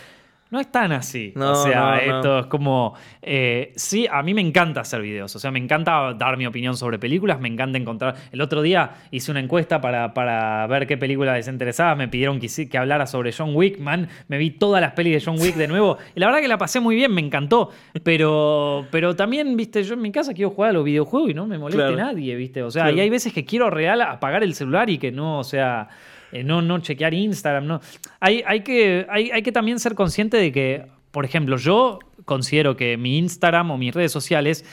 No 0.50 0.60
es 0.62 0.72
tan 0.72 0.94
así. 0.94 1.34
No, 1.36 1.52
o 1.52 1.56
sea, 1.56 1.80
no, 1.82 1.90
no. 1.92 1.96
esto 1.98 2.40
es 2.40 2.46
como. 2.46 2.94
eh, 3.22 3.74
sí, 3.76 4.08
a 4.10 4.24
mí 4.24 4.34
me 4.34 4.42
encanta 4.42 4.82
hacer 4.82 5.02
videos. 5.02 5.36
O 5.36 5.40
sea, 5.40 5.52
me 5.52 5.60
encanta 5.60 6.14
dar 6.14 6.38
mi 6.38 6.46
opinión 6.46 6.78
sobre 6.78 6.98
películas. 7.00 7.40
Me 7.42 7.50
encanta 7.50 7.78
encontrar. 7.78 8.16
El 8.32 8.40
otro 8.42 8.62
día 8.62 8.92
hice 9.12 9.30
una 9.32 9.42
encuesta 9.42 9.82
para, 9.82 10.14
para 10.14 10.66
ver 10.68 10.88
qué 10.88 10.96
película 10.98 11.34
les 11.36 11.48
interesaba. 11.50 11.96
Me 11.96 12.08
pidieron 12.08 12.40
que, 12.40 12.48
que 12.70 12.78
hablara 12.78 13.08
sobre 13.08 13.34
John 13.34 13.52
Wick. 13.56 13.80
Man, 13.80 14.08
me 14.30 14.38
vi 14.38 14.52
todas 14.52 14.82
las 14.82 14.94
pelis 14.94 15.14
de 15.16 15.30
John 15.32 15.40
Wick 15.42 15.56
de 15.56 15.68
nuevo. 15.68 15.98
Y 16.16 16.20
la 16.20 16.28
verdad 16.28 16.40
que 16.42 16.48
la 16.48 16.58
pasé 16.58 16.80
muy 16.80 16.96
bien, 16.96 17.14
me 17.14 17.22
encantó. 17.22 17.72
Pero, 18.04 18.88
pero 18.90 19.16
también, 19.16 19.58
viste, 19.58 19.84
yo 19.84 19.96
en 19.96 20.02
mi 20.02 20.12
casa 20.14 20.34
quiero 20.34 20.52
jugar 20.52 20.70
a 20.70 20.74
los 20.74 20.86
videojuegos 20.86 21.30
y 21.30 21.34
no 21.34 21.46
me 21.46 21.58
moleste 21.58 21.82
Claro. 21.82 21.98
nadie, 21.98 22.36
viste. 22.36 22.64
O 22.64 22.72
sea, 22.72 22.84
Claro. 22.84 22.98
y 22.98 23.02
hay 23.02 23.10
veces 23.10 23.34
que 23.34 23.44
quiero 23.44 23.70
real 23.70 24.02
apagar 24.02 24.44
el 24.44 24.54
celular 24.56 24.90
y 24.90 24.98
que 24.98 25.12
no, 25.12 25.40
o 25.40 25.44
sea. 25.44 25.90
Eh, 26.32 26.44
no, 26.44 26.62
no 26.62 26.80
chequear 26.80 27.14
Instagram, 27.14 27.66
no. 27.68 27.82
Hay, 28.20 28.44
hay, 28.46 28.62
que, 28.62 29.06
hay, 29.10 29.32
hay 29.32 29.42
que 29.42 29.52
también 29.52 29.80
ser 29.80 29.96
consciente 29.96 30.38
de 30.38 30.52
que, 30.52 30.86
por 31.12 31.26
ejemplo, 31.26 31.58
yo 31.58 32.00
considero 32.26 32.76
que 32.76 32.98
mi 32.98 33.18
Instagram 33.18 33.72
o 33.72 33.78
mis 33.78 33.94
redes 33.94 34.12
sociales, 34.12 34.66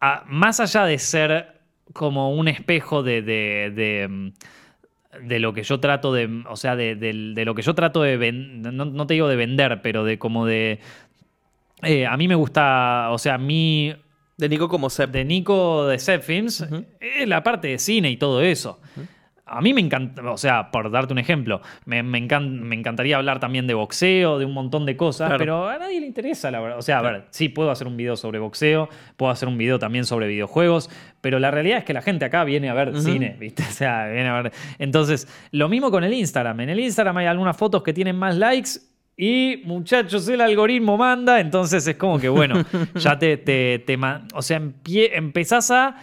a- 0.00 0.24
más 0.26 0.60
allá 0.60 0.84
de 0.84 0.98
ser 0.98 1.60
como 1.92 2.32
un 2.34 2.48
espejo 2.48 3.02
de, 3.02 3.22
de- 3.22 3.72
de, 3.74 4.32
de 5.22 5.38
lo 5.38 5.52
que 5.54 5.62
yo 5.62 5.80
trato 5.80 6.12
de, 6.12 6.42
o 6.48 6.56
sea, 6.56 6.76
de, 6.76 6.94
de- 6.96 7.32
de 7.34 7.44
lo 7.44 7.54
que 7.54 7.62
yo 7.62 7.74
trato 7.74 8.02
de 8.02 8.32
no, 8.32 8.84
no 8.84 9.06
te 9.06 9.14
digo 9.14 9.28
de 9.28 9.36
vender, 9.36 9.80
pero 9.82 10.04
de 10.04 10.18
como 10.18 10.44
de... 10.46 10.80
eh, 11.82 12.06
a 12.06 12.16
mí 12.16 12.28
me 12.28 12.34
gusta, 12.34 13.08
o 13.10 13.18
sea, 13.18 13.38
mi, 13.38 13.94
De 14.36 14.48
Nico 14.48 14.68
como 14.68 14.90
Sep. 14.90 15.10
de 15.10 15.24
Nico 15.24 15.86
de 15.86 15.98
Set 15.98 16.22
Films 16.22 16.66
es 17.00 17.26
la 17.28 17.42
parte 17.42 17.68
de 17.68 17.78
cine 17.78 18.10
y 18.10 18.16
todo 18.16 18.42
eso. 18.42 18.80
A 19.50 19.60
mí 19.60 19.72
me 19.74 19.80
encanta, 19.80 20.22
o 20.30 20.36
sea, 20.36 20.70
por 20.70 20.90
darte 20.90 21.12
un 21.12 21.18
ejemplo, 21.18 21.60
me, 21.84 22.02
me 22.02 22.20
me 22.20 22.76
encantaría 22.76 23.16
hablar 23.16 23.40
también 23.40 23.66
de 23.66 23.74
boxeo, 23.74 24.38
de 24.38 24.44
un 24.44 24.52
montón 24.52 24.86
de 24.86 24.96
cosas, 24.96 25.28
Claro. 25.28 25.38
pero 25.38 25.68
a 25.68 25.78
nadie 25.78 26.00
le 26.00 26.06
interesa, 26.06 26.50
la 26.50 26.60
verdad. 26.60 26.78
O 26.78 26.82
sea, 26.82 26.98
a 26.98 27.02
ver, 27.02 27.24
sí, 27.30 27.48
puedo 27.48 27.70
hacer 27.70 27.86
un 27.86 27.96
video 27.96 28.16
sobre 28.16 28.38
boxeo, 28.38 28.88
puedo 29.16 29.32
hacer 29.32 29.48
un 29.48 29.56
video 29.58 29.78
también 29.78 30.04
sobre 30.04 30.26
videojuegos, 30.28 30.90
pero 31.20 31.38
la 31.38 31.50
realidad 31.50 31.78
es 31.78 31.84
que 31.84 31.92
la 31.94 32.02
gente 32.02 32.24
acá 32.24 32.44
viene 32.44 32.68
a 32.68 32.74
ver 32.74 33.00
cine, 33.00 33.36
¿viste? 33.40 33.62
O 33.68 33.72
sea, 33.72 34.06
viene 34.08 34.28
a 34.28 34.42
ver. 34.42 34.52
Entonces, 34.78 35.26
lo 35.52 35.68
mismo 35.68 35.90
con 35.90 36.04
el 36.04 36.12
Instagram. 36.12 36.60
En 36.60 36.68
el 36.70 36.80
Instagram 36.80 37.16
hay 37.18 37.26
algunas 37.26 37.56
fotos 37.56 37.82
que 37.82 37.92
tienen 37.92 38.16
más 38.16 38.36
likes 38.36 38.70
y 39.16 39.62
muchachos, 39.64 40.28
el 40.28 40.40
algoritmo 40.40 40.96
manda, 40.96 41.40
entonces 41.40 41.84
es 41.88 41.96
como 41.96 42.20
que, 42.20 42.28
bueno, 42.28 42.64
ya 42.94 43.18
te, 43.18 43.36
te, 43.36 43.80
te 43.80 43.98
o 44.34 44.42
sea, 44.42 44.60
empie- 44.60 45.10
empezás 45.12 45.70
a 45.72 45.96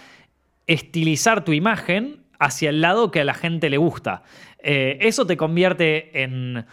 estilizar 0.67 1.43
tu 1.45 1.53
imagen 1.53 2.17
hacia 2.39 2.69
el 2.69 2.81
lado 2.81 3.11
que 3.11 3.21
a 3.21 3.25
la 3.25 3.33
gente 3.33 3.69
le 3.69 3.77
gusta. 3.77 4.23
Eh, 4.59 4.97
eso 5.01 5.25
te 5.25 5.38
convierte 5.38 6.23
en, 6.23 6.65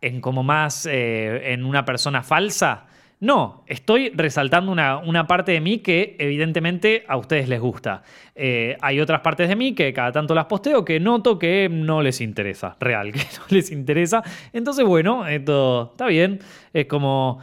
en 0.00 0.20
como 0.20 0.42
más, 0.42 0.86
eh, 0.86 1.52
en 1.52 1.64
una 1.64 1.84
persona 1.84 2.22
falsa. 2.22 2.86
No, 3.20 3.64
estoy 3.66 4.12
resaltando 4.14 4.70
una, 4.70 4.98
una, 4.98 5.26
parte 5.26 5.50
de 5.50 5.60
mí 5.60 5.78
que 5.78 6.14
evidentemente 6.20 7.04
a 7.08 7.16
ustedes 7.16 7.48
les 7.48 7.60
gusta. 7.60 8.04
Eh, 8.36 8.76
hay 8.80 9.00
otras 9.00 9.22
partes 9.22 9.48
de 9.48 9.56
mí 9.56 9.74
que 9.74 9.92
cada 9.92 10.12
tanto 10.12 10.36
las 10.36 10.44
posteo 10.44 10.84
que 10.84 11.00
noto 11.00 11.36
que 11.36 11.68
no 11.68 12.00
les 12.00 12.20
interesa, 12.20 12.76
real, 12.78 13.10
que 13.12 13.18
no 13.18 13.44
les 13.48 13.72
interesa. 13.72 14.22
Entonces, 14.52 14.84
bueno, 14.84 15.26
esto 15.26 15.88
está 15.90 16.06
bien. 16.06 16.38
Es 16.72 16.86
como 16.86 17.40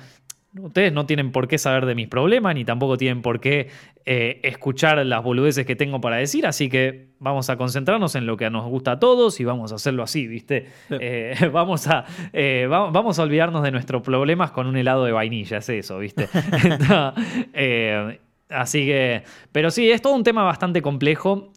Ustedes 0.61 0.93
no 0.93 1.05
tienen 1.05 1.31
por 1.31 1.49
qué 1.49 1.57
saber 1.57 1.85
de 1.85 1.95
mis 1.95 2.07
problemas, 2.07 2.55
ni 2.55 2.63
tampoco 2.63 2.97
tienen 2.97 3.21
por 3.21 3.41
qué 3.41 3.67
eh, 4.05 4.39
escuchar 4.43 5.05
las 5.05 5.21
boludeces 5.21 5.65
que 5.65 5.75
tengo 5.75 5.99
para 5.99 6.15
decir, 6.15 6.45
así 6.45 6.69
que 6.69 7.09
vamos 7.19 7.49
a 7.49 7.57
concentrarnos 7.57 8.15
en 8.15 8.25
lo 8.25 8.37
que 8.37 8.49
nos 8.49 8.65
gusta 8.65 8.93
a 8.93 8.99
todos 8.99 9.39
y 9.41 9.43
vamos 9.43 9.73
a 9.73 9.75
hacerlo 9.75 10.03
así, 10.03 10.27
¿viste? 10.27 10.67
Eh, 10.91 11.35
vamos, 11.51 11.87
a, 11.87 12.05
eh, 12.31 12.67
vamos 12.69 13.19
a 13.19 13.23
olvidarnos 13.23 13.63
de 13.63 13.71
nuestros 13.71 14.01
problemas 14.01 14.51
con 14.51 14.67
un 14.67 14.77
helado 14.77 15.03
de 15.03 15.11
vainilla, 15.11 15.57
es 15.57 15.67
eso, 15.67 15.99
¿viste? 15.99 16.29
así 18.49 18.85
que, 18.85 19.23
pero 19.51 19.71
sí, 19.71 19.91
es 19.91 20.01
todo 20.01 20.13
un 20.13 20.23
tema 20.23 20.43
bastante 20.43 20.81
complejo. 20.81 21.51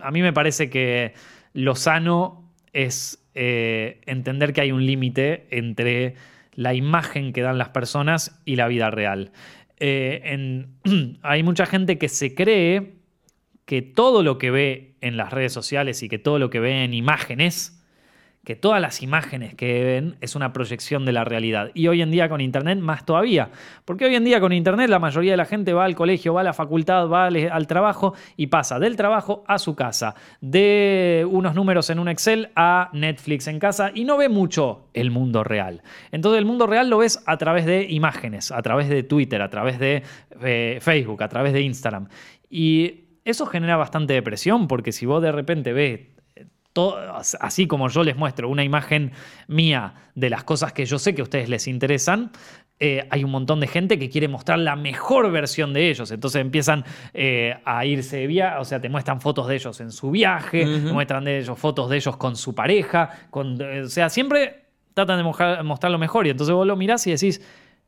A 0.00 0.10
mí 0.10 0.20
me 0.20 0.34
parece 0.34 0.68
que 0.68 1.14
lo 1.54 1.74
sano 1.74 2.52
es 2.74 3.24
entender 3.32 4.52
que 4.52 4.60
hay 4.60 4.72
un 4.72 4.84
límite 4.84 5.46
entre 5.50 6.16
la 6.56 6.74
imagen 6.74 7.32
que 7.32 7.42
dan 7.42 7.58
las 7.58 7.68
personas 7.68 8.40
y 8.44 8.56
la 8.56 8.66
vida 8.66 8.90
real. 8.90 9.30
Eh, 9.78 10.66
hay 11.22 11.42
mucha 11.42 11.66
gente 11.66 11.98
que 11.98 12.08
se 12.08 12.34
cree 12.34 12.96
que 13.66 13.82
todo 13.82 14.22
lo 14.22 14.38
que 14.38 14.50
ve 14.50 14.96
en 15.00 15.16
las 15.16 15.32
redes 15.32 15.52
sociales 15.52 16.02
y 16.02 16.08
que 16.08 16.18
todo 16.18 16.38
lo 16.38 16.50
que 16.50 16.60
ve 16.60 16.82
en 16.84 16.94
imágenes 16.94 17.75
que 18.46 18.54
todas 18.54 18.80
las 18.80 19.02
imágenes 19.02 19.56
que 19.56 19.82
ven 19.82 20.18
es 20.20 20.36
una 20.36 20.52
proyección 20.52 21.04
de 21.04 21.10
la 21.10 21.24
realidad. 21.24 21.72
Y 21.74 21.88
hoy 21.88 22.00
en 22.00 22.12
día 22.12 22.28
con 22.28 22.40
Internet 22.40 22.78
más 22.78 23.04
todavía. 23.04 23.50
Porque 23.84 24.04
hoy 24.04 24.14
en 24.14 24.22
día 24.22 24.38
con 24.38 24.52
Internet 24.52 24.88
la 24.88 25.00
mayoría 25.00 25.32
de 25.32 25.36
la 25.36 25.46
gente 25.46 25.72
va 25.72 25.84
al 25.84 25.96
colegio, 25.96 26.32
va 26.32 26.42
a 26.42 26.44
la 26.44 26.52
facultad, 26.52 27.08
va 27.08 27.26
al, 27.26 27.66
trabajo 27.66 28.14
y 28.36 28.46
pasa 28.46 28.78
del 28.78 28.94
trabajo 28.94 29.42
a 29.48 29.58
su 29.58 29.74
casa. 29.74 30.14
De 30.40 31.26
unos 31.28 31.56
números 31.56 31.90
en 31.90 31.98
un 31.98 32.06
Excel 32.06 32.50
a 32.54 32.88
Netflix 32.92 33.48
en 33.48 33.58
casa 33.58 33.90
y 33.92 34.04
no 34.04 34.16
ve 34.16 34.28
mucho 34.28 34.90
el 34.94 35.10
mundo 35.10 35.42
real. 35.42 35.82
Entonces 36.12 36.38
el 36.38 36.44
mundo 36.44 36.68
real 36.68 36.88
lo 36.88 36.98
ves 36.98 37.24
a 37.26 37.38
través 37.38 37.66
de 37.66 37.88
imágenes, 37.90 38.52
a 38.52 38.62
través 38.62 38.88
de 38.88 39.02
Twitter, 39.02 39.42
a 39.42 39.50
través 39.50 39.80
de 39.80 40.04
eh, 40.40 40.78
Facebook, 40.80 41.20
a 41.20 41.28
través 41.28 41.52
de 41.52 41.62
Instagram. 41.62 42.06
Y 42.48 43.06
eso 43.24 43.44
genera 43.46 43.76
bastante 43.76 44.14
depresión 44.14 44.68
porque 44.68 44.92
si 44.92 45.04
vos 45.04 45.20
de 45.20 45.32
repente 45.32 45.72
ves 45.72 46.15
así 47.40 47.66
como 47.66 47.88
yo 47.88 48.02
les 48.04 48.16
muestro 48.16 48.48
una 48.48 48.64
imagen 48.64 49.12
mía 49.48 49.94
de 50.14 50.30
las 50.30 50.44
cosas 50.44 50.72
que 50.72 50.86
yo 50.86 50.98
sé 50.98 51.14
que 51.14 51.22
a 51.22 51.24
ustedes 51.24 51.48
les 51.48 51.66
interesan, 51.66 52.30
eh, 52.78 53.06
hay 53.08 53.24
un 53.24 53.30
montón 53.30 53.58
de 53.60 53.66
gente 53.66 53.98
que 53.98 54.10
quiere 54.10 54.28
mostrar 54.28 54.58
la 54.58 54.76
mejor 54.76 55.30
versión 55.32 55.72
de 55.72 55.88
ellos. 55.88 56.10
Entonces 56.10 56.40
empiezan 56.40 56.84
eh, 57.14 57.56
a 57.64 57.86
irse 57.86 58.18
de 58.18 58.26
viaje, 58.26 58.58
o 58.58 58.64
sea, 58.64 58.80
te 58.80 58.88
muestran 58.88 59.20
fotos 59.20 59.48
de 59.48 59.54
ellos 59.54 59.80
en 59.80 59.90
su 59.90 60.10
viaje, 60.10 60.64
te 60.64 60.92
muestran 60.92 61.24
de 61.24 61.38
ellos 61.38 61.58
fotos 61.58 61.88
de 61.88 61.96
ellos 61.96 62.16
con 62.16 62.36
su 62.36 62.54
pareja, 62.54 63.10
con, 63.30 63.60
o 63.60 63.88
sea, 63.88 64.10
siempre 64.10 64.66
tratan 64.92 65.18
de 65.18 65.24
mostrar 65.62 65.90
lo 65.90 65.98
mejor. 65.98 66.26
Y 66.26 66.30
entonces 66.30 66.54
vos 66.54 66.66
lo 66.66 66.76
mirás 66.76 67.06
y 67.06 67.12
decís, 67.12 67.40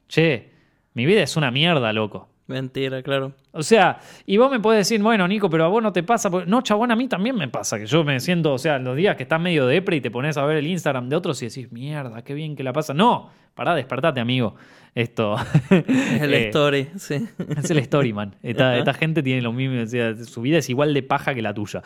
che, 0.09 0.53
mi 0.95 1.05
vida 1.05 1.23
es 1.23 1.37
una 1.37 1.51
mierda, 1.51 1.93
loco. 1.93 2.29
Mentira, 2.49 3.03
claro. 3.03 3.35
O 3.53 3.63
sea, 3.63 4.01
y 4.25 4.39
vos 4.39 4.51
me 4.51 4.59
podés 4.59 4.89
decir, 4.89 5.03
bueno, 5.03 5.29
Nico, 5.29 5.51
pero 5.51 5.67
a 5.67 5.69
vos 5.69 5.83
no 5.83 5.93
te 5.93 6.03
pasa. 6.03 6.31
No, 6.47 6.63
chabón, 6.63 6.91
a 6.91 6.97
mí 6.97 7.07
también 7.07 7.37
me 7.37 7.47
pasa, 7.47 7.79
que 7.79 7.85
yo 7.85 8.03
me 8.05 8.19
siento, 8.21 8.55
o 8.55 8.59
sea, 8.59 8.79
los 8.79 8.97
días 8.97 9.17
que 9.17 9.25
estás 9.25 9.39
medio 9.39 9.67
depre 9.67 9.97
y 9.97 10.01
te 10.01 10.11
pones 10.11 10.39
a 10.39 10.47
ver 10.47 10.57
el 10.57 10.67
Instagram 10.67 11.11
de 11.11 11.17
otros 11.17 11.43
y 11.43 11.49
decís, 11.49 11.71
mierda, 11.71 12.25
qué 12.25 12.33
bien 12.33 12.57
que 12.57 12.63
la 12.63 12.73
pasa. 12.73 12.95
No, 12.95 13.31
pará, 13.55 13.75
despertate, 13.75 14.21
amigo. 14.21 14.55
Esto. 14.95 15.37
Es 15.71 16.23
el 16.23 16.33
eh, 16.33 16.47
story, 16.47 16.89
sí. 16.97 17.29
Es 17.59 17.71
el 17.71 17.79
story, 17.81 18.15
man. 18.15 18.35
Esta, 18.43 18.95
gente 18.95 19.23
tiene 19.23 19.43
lo 19.43 19.53
mismo, 19.53 19.83
o 19.83 19.87
sea, 19.87 20.17
su 20.17 20.41
vida 20.41 20.57
es 20.57 20.71
igual 20.71 20.95
de 20.95 21.03
paja 21.03 21.35
que 21.35 21.43
la 21.43 21.53
tuya. 21.53 21.83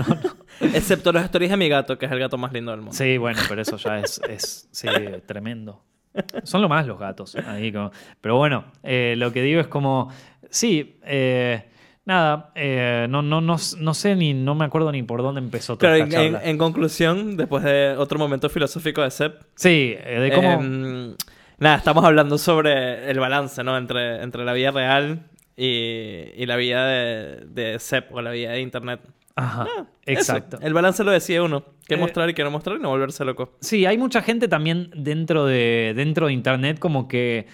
Excepto 0.60 1.12
los 1.12 1.24
stories 1.24 1.50
de 1.50 1.56
mi 1.56 1.70
gato, 1.70 1.96
que 1.96 2.04
es 2.04 2.12
el 2.12 2.18
gato 2.18 2.36
más 2.36 2.52
lindo 2.52 2.72
del 2.72 2.80
mundo. 2.80 2.94
Sí, 2.94 3.16
bueno, 3.16 3.40
pero 3.48 3.62
eso 3.62 3.78
ya 3.78 4.00
es, 4.00 4.20
es 4.28 4.68
sí, 4.70 4.86
tremendo. 5.24 5.82
Son 6.44 6.62
lo 6.62 6.68
más 6.68 6.86
los 6.86 6.98
gatos. 6.98 7.36
Pero 8.20 8.36
bueno, 8.36 8.64
eh, 8.82 9.14
lo 9.16 9.32
que 9.32 9.42
digo 9.42 9.60
es 9.60 9.66
como, 9.66 10.10
sí, 10.50 10.98
eh, 11.04 11.64
nada, 12.04 12.52
eh, 12.54 13.06
no, 13.08 13.22
no, 13.22 13.40
no, 13.40 13.56
no, 13.78 13.94
sé 13.94 14.16
ni, 14.16 14.34
no 14.34 14.54
me 14.54 14.64
acuerdo 14.64 14.92
ni 14.92 15.02
por 15.02 15.22
dónde 15.22 15.40
empezó 15.40 15.76
todo 15.76 15.94
en, 15.94 16.12
en, 16.12 16.58
conclusión, 16.58 17.36
después 17.36 17.64
de 17.64 17.96
otro 17.98 18.18
momento 18.18 18.48
filosófico 18.48 19.02
de 19.02 19.10
Sepp. 19.10 19.42
Sí, 19.54 19.94
de 19.94 20.32
cómo... 20.34 20.52
Em, 20.52 21.14
nada, 21.58 21.76
estamos 21.76 22.04
hablando 22.04 22.38
sobre 22.38 23.10
el 23.10 23.18
balance, 23.18 23.62
¿no? 23.64 23.76
Entre, 23.76 24.22
entre 24.22 24.44
la 24.44 24.52
vida 24.52 24.70
real 24.70 25.26
y, 25.56 26.30
y 26.36 26.46
la 26.46 26.56
vida 26.56 26.86
de, 26.86 27.46
de 27.46 27.78
Sepp 27.78 28.12
o 28.12 28.22
la 28.22 28.30
vida 28.30 28.52
de 28.52 28.60
Internet. 28.60 29.00
Ajá, 29.36 29.66
ah, 29.78 29.86
exacto. 30.06 30.58
El 30.60 30.74
balance 30.74 31.02
lo 31.02 31.10
decía 31.10 31.42
uno. 31.42 31.64
Qué 31.86 31.94
eh, 31.94 31.98
mostrar 31.98 32.30
y 32.30 32.34
qué 32.34 32.44
no 32.44 32.50
mostrar 32.50 32.76
y 32.76 32.80
no 32.80 32.90
volverse 32.90 33.24
loco. 33.24 33.56
Sí, 33.60 33.84
hay 33.84 33.98
mucha 33.98 34.22
gente 34.22 34.48
también 34.48 34.90
dentro 34.94 35.44
de, 35.46 35.92
dentro 35.96 36.28
de 36.28 36.32
Internet 36.32 36.78
como 36.78 37.08
que... 37.08 37.46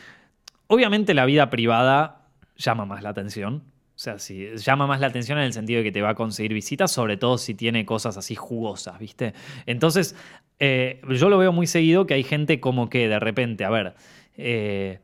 Obviamente 0.67 1.15
la 1.15 1.25
vida 1.25 1.51
privada 1.51 2.29
llama 2.57 2.85
más 2.85 3.03
la 3.03 3.09
atención. 3.09 3.65
O 4.01 4.03
sea, 4.03 4.19
sí, 4.19 4.49
llama 4.57 4.87
más 4.87 5.01
la 5.01 5.09
atención 5.09 5.39
en 5.39 5.45
el 5.45 5.53
sentido 5.53 5.79
de 5.79 5.85
que 5.85 5.93
te 5.93 6.01
va 6.01 6.11
a 6.11 6.15
conseguir 6.15 6.55
visitas, 6.55 6.93
sobre 6.93 7.17
todo 7.17 7.39
si 7.39 7.55
tiene 7.55 7.85
cosas 7.85 8.17
así 8.17 8.35
jugosas, 8.35 8.99
¿viste? 8.99 9.35
Entonces, 9.67 10.15
eh, 10.59 11.03
yo 11.09 11.29
lo 11.29 11.39
veo 11.39 11.53
muy 11.53 11.67
seguido 11.67 12.07
que 12.07 12.15
hay 12.15 12.23
gente 12.23 12.61
como 12.61 12.89
que 12.89 13.09
de 13.09 13.19
repente, 13.19 13.65
a 13.65 13.71
ver, 13.71 13.95
eh, 14.37 15.01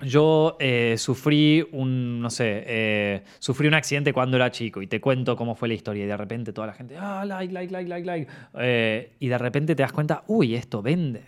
yo 0.00 0.56
eh, 0.58 0.96
sufrí 0.98 1.66
un, 1.72 2.20
no 2.20 2.28
sé, 2.28 2.64
eh, 2.66 3.22
sufrí 3.38 3.68
un 3.68 3.74
accidente 3.74 4.12
cuando 4.12 4.36
era 4.36 4.50
chico 4.50 4.82
y 4.82 4.88
te 4.88 5.00
cuento 5.00 5.36
cómo 5.36 5.54
fue 5.54 5.68
la 5.68 5.74
historia 5.74 6.04
y 6.04 6.06
de 6.06 6.16
repente 6.16 6.52
toda 6.52 6.66
la 6.66 6.72
gente, 6.72 6.96
ah, 6.98 7.24
like, 7.24 7.52
like, 7.52 7.72
like, 7.72 7.88
like, 7.88 8.06
like. 8.06 8.32
Eh, 8.58 9.12
y 9.20 9.28
de 9.28 9.38
repente 9.38 9.76
te 9.76 9.82
das 9.82 9.92
cuenta, 9.92 10.24
uy, 10.26 10.56
esto 10.56 10.82
vende. 10.82 11.22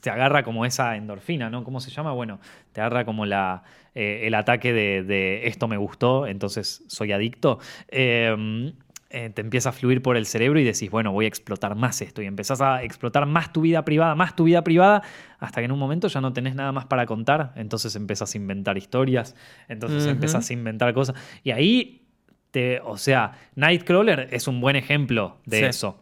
te 0.00 0.10
agarra 0.10 0.42
como 0.42 0.66
esa 0.66 0.96
endorfina, 0.96 1.48
¿no? 1.48 1.64
¿Cómo 1.64 1.80
se 1.80 1.90
llama? 1.90 2.12
Bueno, 2.12 2.38
te 2.72 2.82
agarra 2.82 3.06
como 3.06 3.24
la, 3.24 3.62
el 3.94 4.34
ataque 4.34 4.74
de, 4.74 5.02
de, 5.02 5.46
esto 5.46 5.66
me 5.66 5.78
gustó, 5.78 6.26
entonces 6.26 6.84
soy 6.88 7.12
adicto. 7.12 7.60
Eh, 9.14 9.28
te 9.28 9.42
empieza 9.42 9.68
a 9.68 9.72
fluir 9.72 10.00
por 10.00 10.16
el 10.16 10.24
cerebro 10.24 10.58
y 10.58 10.64
decís, 10.64 10.90
bueno, 10.90 11.12
voy 11.12 11.26
a 11.26 11.28
explotar 11.28 11.74
más 11.74 12.00
esto. 12.00 12.22
Y 12.22 12.26
empezás 12.26 12.62
a 12.62 12.82
explotar 12.82 13.26
más 13.26 13.52
tu 13.52 13.60
vida 13.60 13.84
privada, 13.84 14.14
más 14.14 14.34
tu 14.34 14.44
vida 14.44 14.64
privada, 14.64 15.02
hasta 15.38 15.60
que 15.60 15.66
en 15.66 15.72
un 15.72 15.78
momento 15.78 16.08
ya 16.08 16.22
no 16.22 16.32
tenés 16.32 16.54
nada 16.54 16.72
más 16.72 16.86
para 16.86 17.04
contar. 17.04 17.52
Entonces 17.56 17.94
empezás 17.94 18.34
a 18.34 18.38
inventar 18.38 18.78
historias, 18.78 19.36
entonces 19.68 20.06
empezás 20.06 20.48
a 20.48 20.52
inventar 20.54 20.94
cosas. 20.94 21.14
Y 21.44 21.50
ahí, 21.50 22.06
te, 22.52 22.80
o 22.80 22.96
sea, 22.96 23.32
Nightcrawler 23.54 24.28
es 24.30 24.48
un 24.48 24.62
buen 24.62 24.76
ejemplo 24.76 25.36
de 25.44 25.66
eso. 25.66 26.00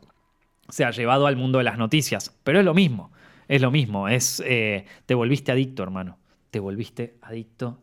O 0.68 0.72
sea, 0.72 0.92
llevado 0.92 1.26
al 1.26 1.34
mundo 1.34 1.58
de 1.58 1.64
las 1.64 1.78
noticias. 1.78 2.38
Pero 2.44 2.60
es 2.60 2.64
lo 2.64 2.74
mismo, 2.74 3.10
es 3.48 3.60
lo 3.60 3.72
mismo. 3.72 4.06
Es, 4.06 4.40
eh, 4.46 4.84
te 5.06 5.14
volviste 5.14 5.50
adicto, 5.50 5.82
hermano. 5.82 6.18
Te 6.52 6.60
volviste 6.60 7.16
adicto 7.22 7.82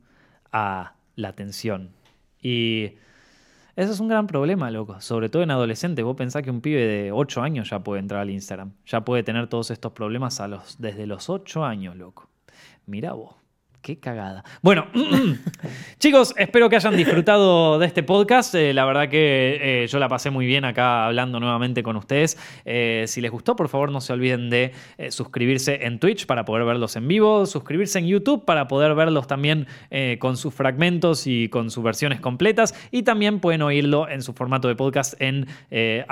a 0.53 0.93
la 1.15 1.27
atención. 1.27 1.91
Y 2.41 2.93
eso 3.77 3.91
es 3.91 3.99
un 3.99 4.07
gran 4.07 4.25
problema, 4.25 4.71
loco. 4.71 4.99
Sobre 5.01 5.29
todo 5.29 5.43
en 5.43 5.51
adolescentes. 5.51 6.03
Vos 6.03 6.17
pensás 6.17 6.41
que 6.41 6.49
un 6.49 6.61
pibe 6.61 6.81
de 6.81 7.11
8 7.11 7.43
años 7.43 7.69
ya 7.69 7.79
puede 7.83 7.99
entrar 7.99 8.21
al 8.21 8.31
Instagram. 8.31 8.73
Ya 8.87 9.05
puede 9.05 9.21
tener 9.21 9.47
todos 9.47 9.69
estos 9.69 9.91
problemas 9.91 10.39
a 10.39 10.47
los, 10.47 10.81
desde 10.81 11.05
los 11.05 11.29
8 11.29 11.63
años, 11.63 11.95
loco. 11.95 12.27
Mira 12.87 13.13
vos. 13.13 13.35
Qué 13.87 13.97
cagada. 13.97 14.43
Bueno, 14.61 14.87
chicos, 15.97 16.33
espero 16.35 16.67
que 16.67 16.75
hayan 16.75 16.97
disfrutado 16.97 17.79
de 17.79 17.85
este 17.85 18.03
podcast. 18.03 18.53
Eh, 18.53 18.73
la 18.73 18.83
verdad 18.83 19.07
que 19.07 19.83
eh, 19.83 19.87
yo 19.87 19.97
la 19.97 20.09
pasé 20.09 20.29
muy 20.29 20.45
bien 20.45 20.65
acá 20.65 21.05
hablando 21.05 21.39
nuevamente 21.39 21.83
con 21.83 21.95
ustedes. 21.95 22.37
Eh, 22.65 23.05
si 23.07 23.21
les 23.21 23.31
gustó, 23.31 23.55
por 23.55 23.69
favor 23.69 23.89
no 23.89 24.01
se 24.01 24.11
olviden 24.11 24.49
de 24.49 24.73
suscribirse 25.07 25.85
en 25.85 25.99
Twitch 25.99 26.25
para 26.25 26.43
poder 26.43 26.65
verlos 26.65 26.97
en 26.97 27.07
vivo, 27.07 27.45
suscribirse 27.45 27.99
en 27.99 28.07
YouTube 28.07 28.43
para 28.43 28.67
poder 28.67 28.93
verlos 28.93 29.25
también 29.25 29.67
con 30.19 30.35
sus 30.35 30.53
fragmentos 30.53 31.25
y 31.25 31.47
con 31.47 31.71
sus 31.71 31.81
versiones 31.81 32.19
completas. 32.19 32.75
Y 32.91 33.03
también 33.03 33.39
pueden 33.39 33.61
oírlo 33.61 34.09
en 34.09 34.21
su 34.21 34.33
formato 34.33 34.67
de 34.67 34.75
podcast 34.75 35.13
en 35.21 35.47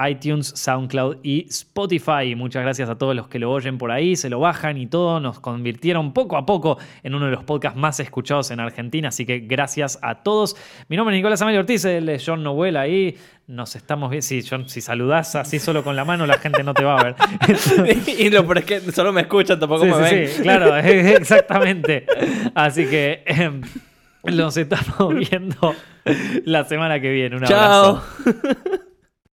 iTunes, 0.10 0.48
SoundCloud 0.56 1.18
y 1.24 1.46
Spotify. 1.50 2.36
Muchas 2.38 2.64
gracias 2.64 2.88
a 2.90 2.98
todos 2.98 3.18
los 3.18 3.28
que 3.28 3.38
lo 3.38 3.52
oyen 3.52 3.78
por 3.78 3.92
ahí, 3.92 4.16
se 4.16 4.30
lo 4.30 4.40
bajan 4.40 4.78
y 4.78 4.88
todo. 4.88 5.20
Nos 5.20 5.42
convirtieron 5.42 6.14
poco 6.14 6.38
a 6.38 6.46
poco 6.46 6.78
en 7.04 7.16
uno 7.16 7.26
de 7.26 7.32
los 7.32 7.44
podcasts 7.44 7.65
más 7.74 8.00
escuchados 8.00 8.52
en 8.52 8.60
Argentina, 8.60 9.08
así 9.08 9.26
que 9.26 9.40
gracias 9.40 9.98
a 10.02 10.22
todos. 10.24 10.56
Mi 10.90 10.98
nombre 10.98 11.16
es 11.16 11.20
Nicolás 11.20 11.42
Amelio 11.42 11.62
Ortiz, 11.62 11.86
él 11.86 12.10
es 12.10 12.24
John 12.26 12.44
Noel 12.44 12.78
ahí. 12.78 13.18
Nos 13.48 13.76
estamos 13.76 14.10
viendo. 14.10 14.26
Sí, 14.26 14.44
John, 14.48 14.68
si 14.68 14.82
saludás 14.82 15.36
así 15.36 15.60
solo 15.60 15.84
con 15.84 15.96
la 15.96 16.04
mano, 16.04 16.26
la 16.26 16.38
gente 16.38 16.64
no 16.64 16.74
te 16.74 16.84
va 16.84 17.00
a 17.00 17.04
ver. 17.04 17.16
y 18.20 18.30
lo 18.30 18.46
pero 18.46 18.60
es 18.60 18.66
que 18.66 18.80
solo 18.92 19.14
me 19.14 19.22
escuchan, 19.22 19.60
tampoco 19.60 19.86
me 19.86 19.98
ven. 19.98 20.28
Sí, 20.28 20.42
claro, 20.42 20.76
exactamente. 20.78 22.06
Así 22.54 22.86
que 22.88 23.24
em, 23.26 23.62
nos 24.24 24.58
estamos 24.58 25.16
viendo 25.16 25.74
la 26.44 26.66
semana 26.66 27.00
que 27.00 27.10
viene. 27.10 27.38
Un 27.38 27.44
Chao. 27.44 28.04
abrazo. 28.24 28.86